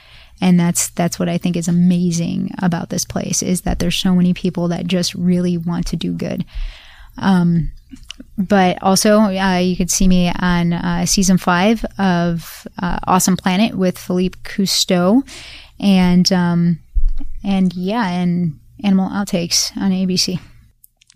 and 0.40 0.60
that's 0.60 0.90
that's 0.90 1.18
what 1.18 1.28
I 1.28 1.38
think 1.38 1.56
is 1.56 1.68
amazing 1.68 2.50
about 2.60 2.90
this 2.90 3.04
place 3.04 3.42
is 3.42 3.62
that 3.62 3.78
there's 3.78 3.96
so 3.96 4.14
many 4.14 4.34
people 4.34 4.68
that 4.68 4.86
just 4.86 5.14
really 5.14 5.56
want 5.56 5.86
to 5.88 5.96
do 5.96 6.12
good. 6.12 6.44
Um, 7.18 7.72
but 8.38 8.82
also, 8.82 9.20
uh, 9.20 9.58
you 9.58 9.76
could 9.76 9.90
see 9.90 10.08
me 10.08 10.30
on 10.38 10.72
uh, 10.72 11.06
season 11.06 11.38
five 11.38 11.84
of 11.98 12.66
uh, 12.82 12.98
Awesome 13.06 13.36
Planet 13.36 13.74
with 13.76 13.98
Philippe 13.98 14.38
Cousteau, 14.44 15.22
and 15.80 16.30
um, 16.32 16.78
and 17.44 17.74
yeah, 17.74 18.08
and 18.08 18.58
Animal 18.84 19.08
Outtakes 19.10 19.76
on 19.76 19.90
ABC. 19.90 20.38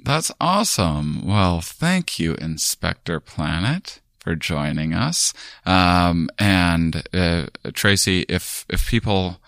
That's 0.03 0.33
awesome. 0.41 1.27
Well, 1.27 1.61
thank 1.61 2.19
you, 2.19 2.35
Inspector 2.37 3.21
Planet, 3.21 4.01
for 4.19 4.35
joining 4.35 4.95
us. 4.95 5.35
Um, 5.67 6.31
and 6.39 7.03
uh, 7.13 7.47
Tracy, 7.75 8.23
if 8.29 8.65
if 8.71 8.89
people 8.89 9.43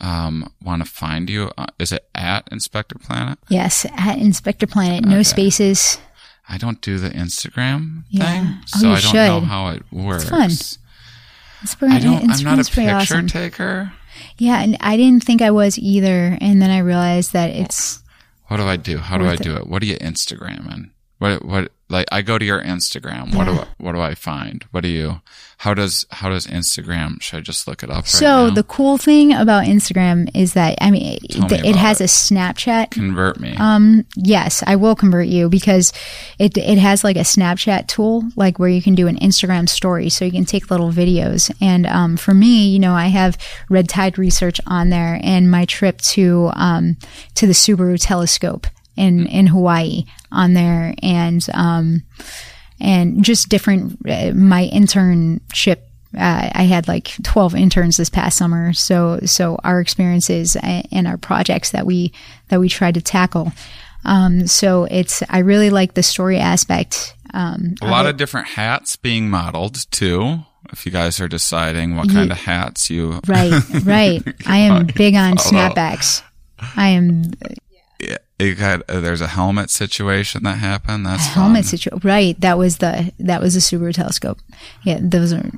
um, 0.00 0.50
want 0.62 0.82
to 0.82 0.90
find 0.90 1.28
you, 1.28 1.50
uh, 1.58 1.66
is 1.78 1.92
it 1.92 2.08
at 2.14 2.48
Inspector 2.50 2.98
Planet? 3.00 3.38
Yes, 3.48 3.84
at 3.98 4.18
Inspector 4.18 4.66
Planet, 4.68 5.04
no 5.04 5.16
Okay. 5.16 5.24
spaces. 5.24 5.98
I 6.48 6.56
don't 6.58 6.80
do 6.80 6.98
the 6.98 7.10
Instagram 7.10 8.04
Yeah. 8.08 8.24
thing, 8.24 8.54
Oh, 8.60 8.64
so 8.66 8.86
you 8.88 8.92
I 8.94 9.00
don't 9.28 9.42
know 9.42 9.46
how 9.48 9.68
it 9.68 9.82
works. 9.92 10.28
fun. 10.28 10.50
It's 10.50 11.74
pretty, 11.74 11.94
I 11.96 11.98
don't. 11.98 12.30
I'm 12.30 12.44
not 12.44 12.58
a 12.60 12.70
picture 12.70 12.94
awesome. 12.94 13.26
taker. 13.26 13.92
Yeah, 14.36 14.60
and 14.62 14.76
I 14.80 14.96
didn't 14.96 15.24
think 15.24 15.42
I 15.42 15.50
was 15.50 15.78
either, 15.78 16.38
and 16.40 16.60
then 16.62 16.70
I 16.70 16.78
realized 16.78 17.32
that 17.32 17.50
it's 17.50 18.02
What 18.46 18.56
do 18.58 18.62
I 18.64 18.76
do? 18.76 18.98
How 18.98 19.18
do 19.18 19.26
I 19.26 19.36
do 19.36 19.56
it? 19.56 19.66
What 19.66 19.82
do 19.82 19.88
you 19.88 19.96
Instagram 19.98 20.72
in? 20.72 20.90
What 21.18 21.44
what 21.44 21.72
like 21.90 22.06
I 22.12 22.22
go 22.22 22.38
to 22.38 22.44
your 22.44 22.62
Instagram. 22.62 23.34
What 23.34 23.44
do 23.44 23.52
I, 23.52 23.66
what 23.78 23.92
do 23.92 24.00
I 24.00 24.14
find? 24.14 24.64
What 24.70 24.82
do 24.82 24.88
you? 24.88 25.20
How 25.58 25.74
does 25.74 26.06
how 26.10 26.28
does 26.28 26.46
Instagram? 26.46 27.20
Should 27.20 27.38
I 27.38 27.40
just 27.40 27.66
look 27.66 27.82
it 27.82 27.90
up? 27.90 27.96
Right 27.96 28.06
so 28.06 28.48
now? 28.48 28.54
the 28.54 28.62
cool 28.62 28.96
thing 28.98 29.32
about 29.32 29.64
Instagram 29.64 30.30
is 30.34 30.52
that 30.52 30.78
I 30.80 30.90
mean 30.90 31.18
Tell 31.30 31.52
it, 31.52 31.62
me 31.62 31.68
it 31.70 31.76
has 31.76 32.00
it. 32.00 32.04
a 32.04 32.06
Snapchat. 32.06 32.90
convert 32.90 33.40
me. 33.40 33.56
Um, 33.58 34.04
yes, 34.14 34.62
I 34.66 34.76
will 34.76 34.94
convert 34.94 35.26
you 35.26 35.48
because 35.48 35.92
it 36.38 36.56
it 36.56 36.78
has 36.78 37.02
like 37.02 37.16
a 37.16 37.20
Snapchat 37.20 37.88
tool, 37.88 38.22
like 38.36 38.58
where 38.58 38.68
you 38.68 38.82
can 38.82 38.94
do 38.94 39.08
an 39.08 39.18
Instagram 39.18 39.68
story, 39.68 40.10
so 40.10 40.24
you 40.24 40.30
can 40.32 40.44
take 40.44 40.70
little 40.70 40.92
videos. 40.92 41.50
And 41.60 41.86
um, 41.86 42.16
for 42.16 42.34
me, 42.34 42.68
you 42.68 42.78
know, 42.78 42.94
I 42.94 43.06
have 43.06 43.38
red 43.68 43.88
tide 43.88 44.18
research 44.18 44.60
on 44.66 44.90
there, 44.90 45.18
and 45.22 45.50
my 45.50 45.64
trip 45.64 46.00
to 46.02 46.50
um 46.54 46.98
to 47.34 47.46
the 47.46 47.52
Subaru 47.52 47.98
telescope 48.00 48.66
in 48.98 49.26
in 49.26 49.46
Hawaii 49.46 50.04
on 50.30 50.54
there, 50.54 50.94
and 51.02 51.46
um 51.54 52.02
and 52.80 53.24
just 53.24 53.48
different 53.48 53.98
uh, 54.08 54.32
my 54.34 54.68
internship 54.72 55.78
uh, 56.16 56.48
I 56.54 56.62
had 56.62 56.88
like 56.88 57.12
12 57.22 57.54
interns 57.54 57.96
this 57.98 58.08
past 58.08 58.38
summer. 58.38 58.72
So, 58.72 59.20
so 59.26 59.58
our 59.62 59.80
experiences 59.80 60.56
and 60.56 61.06
our 61.06 61.18
projects 61.18 61.70
that 61.72 61.84
we, 61.84 62.12
that 62.48 62.60
we 62.60 62.68
tried 62.68 62.94
to 62.94 63.02
tackle. 63.02 63.52
Um, 64.04 64.46
so 64.46 64.84
it's, 64.84 65.22
I 65.28 65.40
really 65.40 65.70
like 65.70 65.94
the 65.94 66.02
story 66.02 66.38
aspect. 66.38 67.14
Um, 67.34 67.74
a 67.82 67.88
lot 67.88 68.06
of 68.06 68.16
different 68.16 68.48
hats 68.48 68.96
being 68.96 69.28
modeled 69.28 69.90
too. 69.90 70.38
If 70.72 70.86
you 70.86 70.92
guys 70.92 71.20
are 71.20 71.28
deciding 71.28 71.96
what 71.96 72.10
kind 72.10 72.30
of 72.30 72.38
hats 72.38 72.90
you 72.90 73.20
right, 73.26 73.62
right. 73.84 74.22
I 74.46 74.58
am 74.58 74.86
big 74.86 75.14
on 75.14 75.36
snapbacks. 75.36 76.22
I 76.76 76.88
am 76.88 77.32
you 78.38 78.54
got 78.54 78.88
uh, 78.88 79.00
there's 79.00 79.20
a 79.20 79.26
helmet 79.26 79.70
situation 79.70 80.44
that 80.44 80.58
happened. 80.58 81.06
That's 81.06 81.26
a 81.26 81.30
helmet 81.30 81.64
situation. 81.64 82.00
Right. 82.02 82.40
That 82.40 82.58
was 82.58 82.78
the, 82.78 83.12
that 83.18 83.40
was 83.40 83.54
the 83.54 83.60
Subaru 83.60 83.92
telescope. 83.92 84.38
Yeah. 84.84 84.98
Those 85.00 85.32
are 85.32 85.50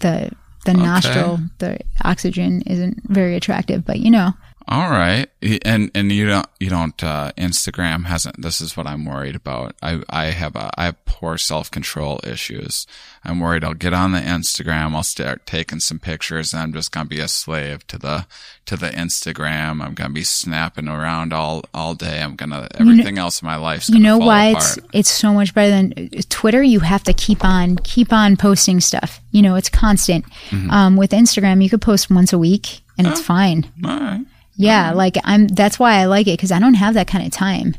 the, 0.00 0.32
the 0.64 0.74
nostril, 0.74 1.40
the 1.58 1.78
oxygen 2.04 2.62
isn't 2.62 3.02
very 3.04 3.36
attractive, 3.36 3.84
but 3.84 4.00
you 4.00 4.10
know, 4.10 4.32
All 4.66 4.88
right, 4.88 5.28
and 5.62 5.90
and 5.94 6.10
you 6.10 6.26
don't 6.26 6.46
you 6.58 6.70
don't 6.70 7.04
uh, 7.04 7.32
Instagram 7.36 8.06
hasn't. 8.06 8.40
This 8.40 8.62
is 8.62 8.74
what 8.74 8.86
I'm 8.86 9.04
worried 9.04 9.36
about. 9.36 9.74
I 9.82 10.02
I 10.08 10.26
have 10.26 10.56
a 10.56 10.70
I 10.78 10.86
have 10.86 11.04
poor 11.04 11.36
self 11.36 11.70
control 11.70 12.18
issues. 12.24 12.86
I'm 13.24 13.40
worried 13.40 13.64
I'll 13.64 13.74
get 13.74 13.94
on 13.94 14.12
the 14.12 14.20
Instagram. 14.20 14.94
I'll 14.94 15.02
start 15.02 15.46
taking 15.46 15.80
some 15.80 15.98
pictures, 15.98 16.52
and 16.52 16.62
I'm 16.62 16.72
just 16.72 16.92
gonna 16.92 17.08
be 17.08 17.20
a 17.20 17.28
slave 17.28 17.86
to 17.86 17.98
the 17.98 18.26
to 18.66 18.76
the 18.76 18.88
Instagram. 18.90 19.82
I'm 19.82 19.94
gonna 19.94 20.12
be 20.12 20.24
snapping 20.24 20.88
around 20.88 21.32
all 21.32 21.64
all 21.72 21.94
day. 21.94 22.20
I'm 22.20 22.36
gonna 22.36 22.68
everything 22.78 23.18
else 23.18 23.40
in 23.40 23.46
my 23.46 23.56
life's 23.56 23.88
you 23.88 23.98
know 23.98 24.18
why 24.18 24.46
apart. 24.46 24.76
it's 24.76 24.86
it's 24.92 25.10
so 25.10 25.32
much 25.32 25.54
better 25.54 25.70
than 25.70 26.10
Twitter. 26.28 26.62
You 26.62 26.80
have 26.80 27.02
to 27.04 27.14
keep 27.14 27.44
on 27.44 27.76
keep 27.78 28.12
on 28.12 28.36
posting 28.36 28.80
stuff. 28.80 29.20
You 29.30 29.42
know, 29.42 29.54
it's 29.54 29.70
constant. 29.70 30.26
Mm-hmm. 30.50 30.70
Um, 30.70 30.96
with 30.96 31.12
Instagram, 31.12 31.62
you 31.62 31.70
could 31.70 31.82
post 31.82 32.10
once 32.10 32.32
a 32.32 32.38
week, 32.38 32.82
and 32.98 33.06
it's 33.06 33.20
fine. 33.20 33.70
All 33.84 33.98
right. 33.98 34.24
Yeah, 34.56 34.92
like 34.92 35.16
I'm. 35.24 35.48
That's 35.48 35.78
why 35.78 35.94
I 35.94 36.04
like 36.04 36.26
it 36.28 36.34
because 36.34 36.52
I 36.52 36.58
don't 36.58 36.74
have 36.74 36.94
that 36.94 37.08
kind 37.08 37.26
of 37.26 37.32
time. 37.32 37.76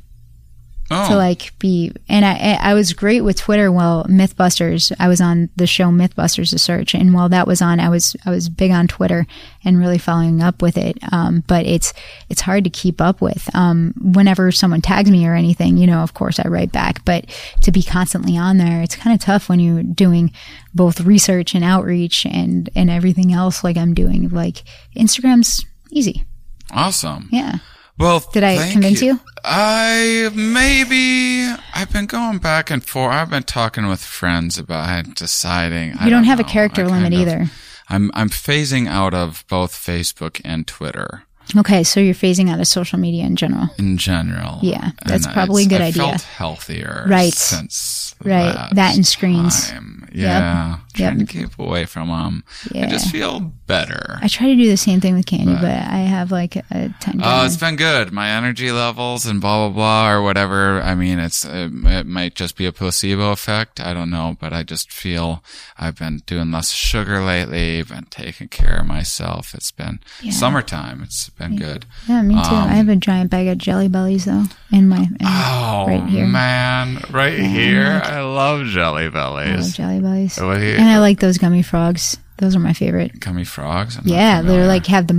Oh. 0.91 1.07
to 1.09 1.15
like 1.15 1.57
be 1.57 1.91
and 2.07 2.23
I 2.23 2.59
I 2.61 2.75
was 2.75 2.93
great 2.93 3.21
with 3.21 3.37
Twitter 3.37 3.71
While 3.71 4.03
Mythbusters 4.03 4.91
I 4.99 5.07
was 5.07 5.19
on 5.19 5.49
the 5.55 5.65
show 5.65 5.85
Mythbusters 5.85 6.51
The 6.51 6.59
Search 6.59 6.93
and 6.93 7.11
while 7.11 7.27
that 7.29 7.47
was 7.47 7.59
on 7.59 7.79
I 7.79 7.89
was 7.89 8.15
I 8.23 8.29
was 8.29 8.49
big 8.49 8.69
on 8.69 8.87
Twitter 8.87 9.25
and 9.63 9.79
really 9.79 9.97
following 9.97 10.43
up 10.43 10.61
with 10.61 10.77
it 10.77 10.99
um, 11.11 11.43
but 11.47 11.65
it's 11.65 11.91
it's 12.29 12.41
hard 12.41 12.63
to 12.65 12.69
keep 12.69 13.01
up 13.01 13.19
with 13.19 13.49
um, 13.55 13.95
whenever 13.99 14.51
someone 14.51 14.81
tags 14.81 15.09
me 15.09 15.25
or 15.27 15.33
anything 15.33 15.75
you 15.77 15.87
know 15.87 16.01
of 16.03 16.13
course 16.13 16.39
I 16.39 16.47
write 16.49 16.71
back 16.71 17.03
but 17.03 17.25
to 17.63 17.71
be 17.71 17.81
constantly 17.81 18.37
on 18.37 18.59
there 18.59 18.83
it's 18.83 18.95
kind 18.95 19.15
of 19.15 19.19
tough 19.19 19.49
when 19.49 19.59
you're 19.59 19.81
doing 19.81 20.31
both 20.75 21.01
research 21.01 21.55
and 21.55 21.63
outreach 21.63 22.27
and 22.27 22.69
and 22.75 22.91
everything 22.91 23.33
else 23.33 23.63
like 23.63 23.75
I'm 23.77 23.95
doing 23.95 24.29
like 24.29 24.61
Instagram's 24.95 25.65
easy 25.89 26.25
Awesome. 26.69 27.27
yeah 27.31 27.57
Well, 27.97 28.19
Did 28.33 28.43
I 28.43 28.71
convince 28.71 29.01
you? 29.01 29.19
I 29.43 30.29
maybe 30.33 31.47
I've 31.73 31.91
been 31.93 32.07
going 32.07 32.39
back 32.39 32.69
and 32.71 32.83
forth. 32.83 33.13
I've 33.13 33.29
been 33.29 33.43
talking 33.43 33.87
with 33.87 34.01
friends 34.03 34.57
about 34.57 35.15
deciding. 35.15 35.97
I 35.97 36.05
you 36.05 36.09
don't 36.09 36.23
have 36.25 36.39
a 36.39 36.43
character 36.43 36.87
limit 36.87 37.13
of- 37.13 37.19
either 37.19 37.45
I'm 37.87 38.09
I'm 38.15 38.29
phasing 38.29 38.87
out 38.87 39.13
of 39.13 39.45
both 39.47 39.71
Facebook 39.73 40.41
and 40.43 40.65
Twitter 40.67 41.23
okay 41.55 41.83
so 41.83 41.99
you're 41.99 42.15
phasing 42.15 42.49
out 42.49 42.59
of 42.59 42.65
social 42.65 42.97
media 42.97 43.23
in 43.23 43.35
general 43.35 43.69
in 43.77 43.97
general. 43.97 44.57
Yeah, 44.63 44.91
that's 45.05 45.25
And 45.27 45.33
probably 45.35 45.65
a 45.65 45.67
good 45.67 45.81
I 45.81 45.85
idea. 45.87 46.01
Felt 46.03 46.21
healthier, 46.23 47.05
Right. 47.07 47.31
Since 47.33 48.15
Right. 48.23 48.51
that, 48.51 48.75
That 48.75 48.95
and 48.95 49.05
screens. 49.05 49.69
time. 49.69 50.09
Yeah, 50.11 50.77
trying 50.95 51.19
Yep. 51.19 51.27
to 51.27 51.33
keep 51.33 51.59
away 51.59 51.85
from 51.85 52.07
them. 52.09 52.43
I 52.73 52.87
just 52.87 53.11
feel 53.11 53.39
better. 53.67 54.17
I 54.21 54.27
try 54.27 54.47
to 54.47 54.55
do 54.55 54.67
the 54.69 54.77
same 54.77 54.99
thing 55.01 55.15
with 55.15 55.25
candy, 55.25 55.53
but 55.55 55.65
I 55.71 55.99
have 56.07 56.31
like 56.31 56.55
a 56.55 56.93
ten. 56.99 57.19
Oh, 57.23 57.45
it's 57.45 57.57
been 57.57 57.75
good. 57.75 58.11
My 58.11 58.29
energy 58.31 58.71
levels 58.71 59.25
and 59.25 59.39
blah 59.41 59.67
blah 59.69 59.75
blah 59.75 60.11
or 60.11 60.21
whatever. 60.21 60.81
I 60.81 60.95
mean, 60.95 61.19
it's 61.19 61.45
it, 61.45 61.71
it 61.85 62.05
might 62.07 62.35
just 62.35 62.55
be 62.55 62.65
a 62.65 62.71
placebo 62.71 63.31
effect. 63.31 63.79
I 63.79 63.93
don't 63.93 64.09
know, 64.09 64.37
but 64.39 64.53
I 64.53 64.63
just 64.63 64.91
feel 64.91 65.43
I've 65.77 65.97
been 65.97 66.21
doing 66.25 66.51
less 66.51 66.71
sugar 66.71 67.21
lately. 67.21 67.81
Been 67.83 68.07
taking 68.09 68.47
care 68.47 68.79
of 68.79 68.87
myself. 68.87 69.53
It's 69.53 69.71
been 69.71 69.99
summertime. 70.31 71.01
It's 71.03 71.29
been 71.29 71.55
good. 71.57 71.85
yeah, 72.07 72.21
me 72.21 72.35
too. 72.35 72.39
I 72.55 72.75
have 72.75 72.87
um, 72.87 72.89
a 72.89 72.95
giant 72.95 73.29
bag 73.31 73.47
of 73.47 73.57
Jelly 73.57 73.87
Bellies 73.87 74.25
though 74.25 74.43
in 74.71 74.87
my 74.89 74.97
in, 75.03 75.17
Oh 75.21 75.85
right 75.87 76.03
here. 76.07 76.25
man, 76.25 77.01
right 77.11 77.37
here. 77.39 78.01
I 78.03 78.21
love 78.21 78.65
jelly 78.67 79.03
I 79.03 79.05
love 79.05 79.13
bellies. 79.13 79.75
Jelly 79.75 79.99
Bellies, 79.99 80.37
What 80.39 80.59
do 80.59 80.65
you- 80.65 80.77
and 80.85 80.93
I 80.93 80.99
like 80.99 81.19
those 81.19 81.37
gummy 81.37 81.61
frogs. 81.63 82.17
Those 82.37 82.55
are 82.55 82.59
my 82.59 82.73
favorite. 82.73 83.19
Gummy 83.19 83.43
frogs. 83.45 83.97
I'm 83.97 84.03
Yeah, 84.05 84.41
they're 84.41 84.67
like 84.67 84.85
have 84.87 85.07
the 85.07 85.13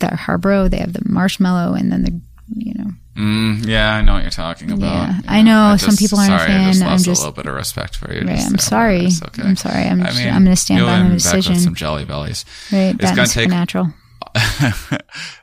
the 0.00 0.06
Haribo. 0.08 0.70
They 0.70 0.78
have 0.78 0.92
the 0.92 1.02
marshmallow, 1.08 1.74
and 1.74 1.90
then 1.90 2.02
the 2.04 2.20
you 2.54 2.74
know. 2.74 2.90
Mm, 3.16 3.66
yeah, 3.66 3.94
I 3.94 4.02
know 4.02 4.12
what 4.14 4.22
you're 4.22 4.30
talking 4.30 4.70
about. 4.70 4.80
Yeah, 5.08 5.20
I 5.26 5.42
know 5.42 5.76
some 5.76 5.90
just- 5.90 5.98
people 5.98 6.18
aren't 6.20 6.32
a 6.34 6.38
sorry, 6.38 6.52
I 6.52 6.64
just 6.66 6.78
fan. 6.78 6.86
I'm 6.88 6.92
lost 6.92 7.04
just- 7.04 7.20
a 7.20 7.24
little 7.26 7.34
bit 7.42 7.46
of 7.50 7.54
respect 7.56 7.96
for 7.96 8.14
you. 8.14 8.20
Right, 8.26 8.38
I'm 8.40 8.58
sorry. 8.58 9.06
okay. 9.08 9.42
I'm 9.42 9.56
sorry. 9.56 9.84
I'm 9.84 10.00
I 10.02 10.06
just- 10.06 10.18
mean, 10.18 10.28
I'm 10.32 10.44
gonna 10.44 10.54
stand 10.56 10.78
you'll 10.78 10.88
by 10.88 11.02
my 11.02 11.08
decision. 11.10 11.58
some 11.58 11.74
jelly 11.74 12.04
bellies. 12.04 12.44
Right, 12.70 12.94
It's 12.94 12.98
that 12.98 13.16
gonna 13.16 13.26
take 13.26 13.44
supernatural. 13.44 13.92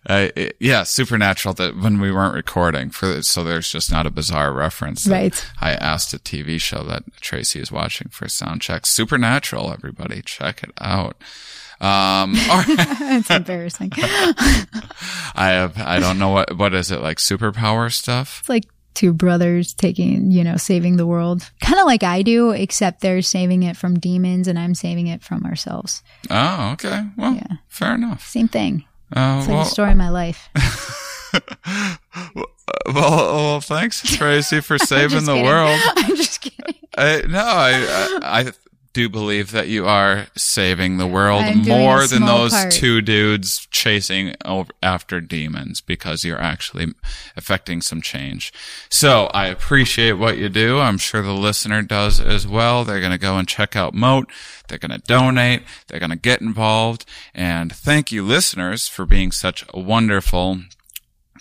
uh, 0.07 0.30
it- 0.36 0.57
yeah, 0.59 0.84
supernatural. 0.84 1.53
That 1.53 1.78
when 1.78 1.99
we 1.99 2.11
weren't 2.11 2.36
recording, 2.36 2.89
for 2.89 3.21
so 3.21 3.43
there's 3.43 3.69
just 3.71 3.91
not 3.91 4.05
a 4.05 4.11
bizarre 4.11 4.53
reference. 4.53 5.07
Right. 5.07 5.45
I 5.61 5.71
asked 5.71 6.13
a 6.13 6.19
TV 6.19 6.59
show 6.59 6.84
that 6.84 7.03
Tracy 7.21 7.59
is 7.59 7.71
watching 7.71 8.09
for 8.09 8.28
sound 8.28 8.61
check. 8.61 8.86
Supernatural, 8.86 9.71
everybody, 9.71 10.21
check 10.21 10.63
it 10.63 10.71
out. 10.80 11.15
Um, 11.82 12.34
right. 12.49 12.65
it's 12.67 13.30
embarrassing. 13.30 13.91
I 13.97 15.49
have. 15.51 15.78
I 15.78 15.99
don't 15.99 16.17
know 16.19 16.30
what 16.30 16.55
what 16.57 16.73
is 16.73 16.91
it 16.91 17.01
like 17.01 17.17
superpower 17.17 17.91
stuff. 17.91 18.39
It's 18.41 18.49
like 18.49 18.65
two 18.95 19.13
brothers 19.13 19.73
taking, 19.73 20.31
you 20.31 20.43
know, 20.43 20.57
saving 20.57 20.97
the 20.97 21.05
world. 21.05 21.51
Kind 21.61 21.79
of 21.79 21.85
like 21.85 22.01
I 22.03 22.21
do, 22.21 22.51
except 22.51 23.01
they're 23.01 23.21
saving 23.21 23.63
it 23.63 23.77
from 23.77 23.99
demons 23.99 24.47
and 24.47 24.57
I'm 24.57 24.73
saving 24.73 25.07
it 25.07 25.21
from 25.23 25.45
ourselves. 25.45 26.01
Oh, 26.29 26.71
okay. 26.73 27.03
Well, 27.17 27.35
Yeah. 27.35 27.57
fair 27.67 27.93
enough. 27.95 28.25
Same 28.27 28.47
thing. 28.47 28.85
Uh, 29.15 29.37
It's 29.39 29.47
like 29.47 29.55
well, 29.55 29.63
the 29.65 29.69
story 29.69 29.91
of 29.91 29.97
my 29.97 30.09
life. 30.09 30.49
well, 32.33 32.45
well, 32.93 33.61
thanks, 33.61 34.01
Tracy, 34.01 34.61
for 34.61 34.77
saving 34.93 35.25
the 35.25 35.33
kidding. 35.33 35.45
world. 35.45 35.79
I'm 35.95 36.15
just 36.15 36.41
kidding. 36.41 36.75
I, 36.97 37.21
no, 37.27 37.39
I, 37.39 38.19
I, 38.23 38.39
I 38.39 38.51
do 38.95 39.09
believe 39.09 39.51
that 39.51 39.67
you 39.67 39.85
are 39.85 40.27
saving 40.37 40.95
the 40.95 41.05
world 41.05 41.43
more 41.67 42.07
than 42.07 42.25
those 42.25 42.53
part. 42.53 42.71
two 42.71 43.01
dudes 43.01 43.67
chasing 43.69 44.33
over, 44.45 44.71
after 44.81 45.19
demons 45.19 45.81
because 45.81 46.23
you're 46.23 46.41
actually 46.41 46.93
affecting 47.35 47.81
some 47.81 48.01
change. 48.01 48.53
So 48.89 49.25
I 49.33 49.47
appreciate 49.47 50.13
what 50.13 50.37
you 50.37 50.47
do. 50.47 50.79
I'm 50.79 50.97
sure 50.97 51.21
the 51.21 51.33
listener 51.33 51.81
does 51.81 52.21
as 52.21 52.47
well. 52.47 52.85
They're 52.85 53.01
going 53.01 53.11
to 53.11 53.17
go 53.17 53.37
and 53.37 53.45
check 53.45 53.75
out 53.75 53.93
Mote. 53.93 54.31
They're 54.69 54.77
going 54.77 54.97
to 54.97 55.05
donate. 55.05 55.63
They're 55.87 55.99
going 55.99 56.09
to 56.11 56.15
get 56.15 56.39
involved. 56.39 57.03
And 57.33 57.75
thank 57.75 58.13
you, 58.13 58.23
listeners, 58.23 58.87
for 58.87 59.05
being 59.05 59.33
such 59.33 59.65
a 59.73 59.79
wonderful 59.79 60.61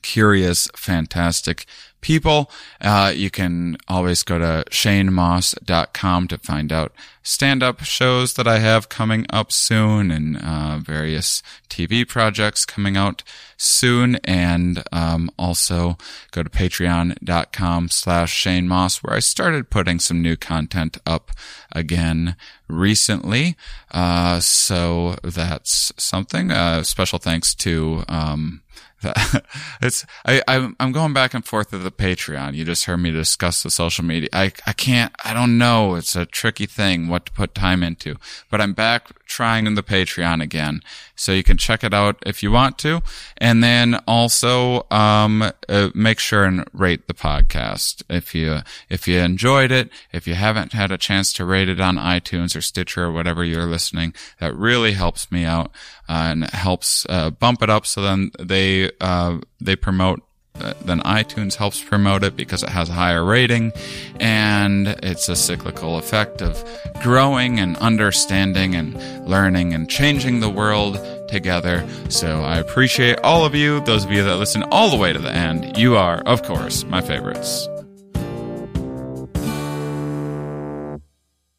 curious, 0.02 0.68
fantastic 0.74 1.66
people. 2.04 2.50
Uh, 2.82 3.10
you 3.16 3.30
can 3.30 3.78
always 3.88 4.22
go 4.22 4.38
to 4.38 4.62
shanemoss.com 4.70 6.28
to 6.28 6.36
find 6.36 6.70
out 6.70 6.92
stand-up 7.22 7.82
shows 7.82 8.34
that 8.34 8.46
I 8.46 8.58
have 8.58 8.90
coming 8.90 9.24
up 9.30 9.50
soon 9.50 10.10
and 10.10 10.36
uh, 10.36 10.78
various 10.78 11.42
TV 11.70 12.06
projects 12.06 12.66
coming 12.66 12.98
out 12.98 13.22
soon. 13.56 14.16
And 14.16 14.84
um, 14.92 15.30
also 15.38 15.96
go 16.30 16.42
to 16.42 16.50
patreon.com 16.50 17.88
slash 17.88 18.32
Shane 18.34 18.68
Moss, 18.68 19.02
where 19.02 19.16
I 19.16 19.20
started 19.20 19.70
putting 19.70 19.98
some 19.98 20.20
new 20.20 20.36
content 20.36 20.98
up 21.06 21.30
again 21.72 22.36
recently. 22.68 23.56
Uh, 23.90 24.40
so 24.40 25.16
that's 25.24 25.90
something. 25.96 26.50
Uh, 26.50 26.82
special 26.82 27.18
thanks 27.18 27.54
to 27.54 28.04
um, 28.08 28.60
it's 29.82 30.04
I, 30.24 30.42
I'm 30.48 30.76
I'm 30.80 30.92
going 30.92 31.12
back 31.12 31.34
and 31.34 31.44
forth 31.44 31.72
with 31.72 31.82
the 31.82 31.90
Patreon. 31.90 32.54
You 32.54 32.64
just 32.64 32.84
heard 32.84 32.98
me 32.98 33.10
discuss 33.10 33.62
the 33.62 33.70
social 33.70 34.04
media. 34.04 34.28
I 34.32 34.52
I 34.66 34.72
can't 34.72 35.14
I 35.24 35.34
don't 35.34 35.58
know. 35.58 35.94
It's 35.94 36.16
a 36.16 36.26
tricky 36.26 36.66
thing 36.66 37.08
what 37.08 37.26
to 37.26 37.32
put 37.32 37.54
time 37.54 37.82
into. 37.82 38.16
But 38.50 38.60
I'm 38.60 38.72
back 38.72 39.08
trying 39.26 39.66
in 39.66 39.74
the 39.74 39.82
Patreon 39.82 40.42
again. 40.42 40.80
So 41.16 41.32
you 41.32 41.42
can 41.42 41.56
check 41.56 41.82
it 41.82 41.94
out 41.94 42.22
if 42.26 42.42
you 42.42 42.50
want 42.50 42.78
to. 42.78 43.02
And 43.38 43.62
then 43.62 43.96
also 44.06 44.86
um 44.90 45.42
uh, 45.68 45.90
make 45.94 46.18
sure 46.18 46.44
and 46.44 46.64
rate 46.72 47.06
the 47.06 47.14
podcast. 47.14 48.02
If 48.08 48.34
you 48.34 48.60
if 48.88 49.06
you 49.08 49.18
enjoyed 49.18 49.70
it, 49.70 49.90
if 50.12 50.26
you 50.26 50.34
haven't 50.34 50.72
had 50.72 50.90
a 50.90 50.98
chance 50.98 51.32
to 51.34 51.44
rate 51.44 51.68
it 51.68 51.80
on 51.80 51.96
iTunes 51.96 52.56
or 52.56 52.60
Stitcher 52.60 53.04
or 53.04 53.12
whatever 53.12 53.44
you're 53.44 53.66
listening, 53.66 54.14
that 54.40 54.54
really 54.54 54.92
helps 54.92 55.30
me 55.30 55.44
out 55.44 55.70
and 56.08 56.44
helps 56.50 57.06
uh, 57.08 57.30
bump 57.30 57.62
it 57.62 57.70
up 57.70 57.86
so 57.86 58.02
then 58.02 58.30
they 58.38 58.90
uh, 59.00 59.38
they 59.60 59.76
promote 59.76 60.22
uh, 60.60 60.72
then 60.84 61.00
iTunes 61.00 61.56
helps 61.56 61.82
promote 61.82 62.22
it 62.22 62.36
because 62.36 62.62
it 62.62 62.68
has 62.68 62.88
a 62.88 62.92
higher 62.92 63.24
rating 63.24 63.72
and 64.20 64.86
it's 65.02 65.28
a 65.28 65.34
cyclical 65.34 65.98
effect 65.98 66.40
of 66.40 66.64
growing 67.02 67.58
and 67.58 67.76
understanding 67.78 68.76
and 68.76 68.94
learning 69.28 69.74
and 69.74 69.90
changing 69.90 70.38
the 70.38 70.48
world 70.48 70.96
together. 71.28 71.84
So 72.08 72.42
I 72.42 72.58
appreciate 72.58 73.18
all 73.24 73.44
of 73.44 73.56
you, 73.56 73.80
those 73.80 74.04
of 74.04 74.12
you 74.12 74.22
that 74.22 74.36
listen 74.36 74.62
all 74.70 74.90
the 74.90 74.96
way 74.96 75.12
to 75.12 75.18
the 75.18 75.32
end. 75.32 75.76
You 75.76 75.96
are, 75.96 76.18
of 76.18 76.44
course, 76.44 76.84
my 76.84 77.00
favorites. 77.00 77.68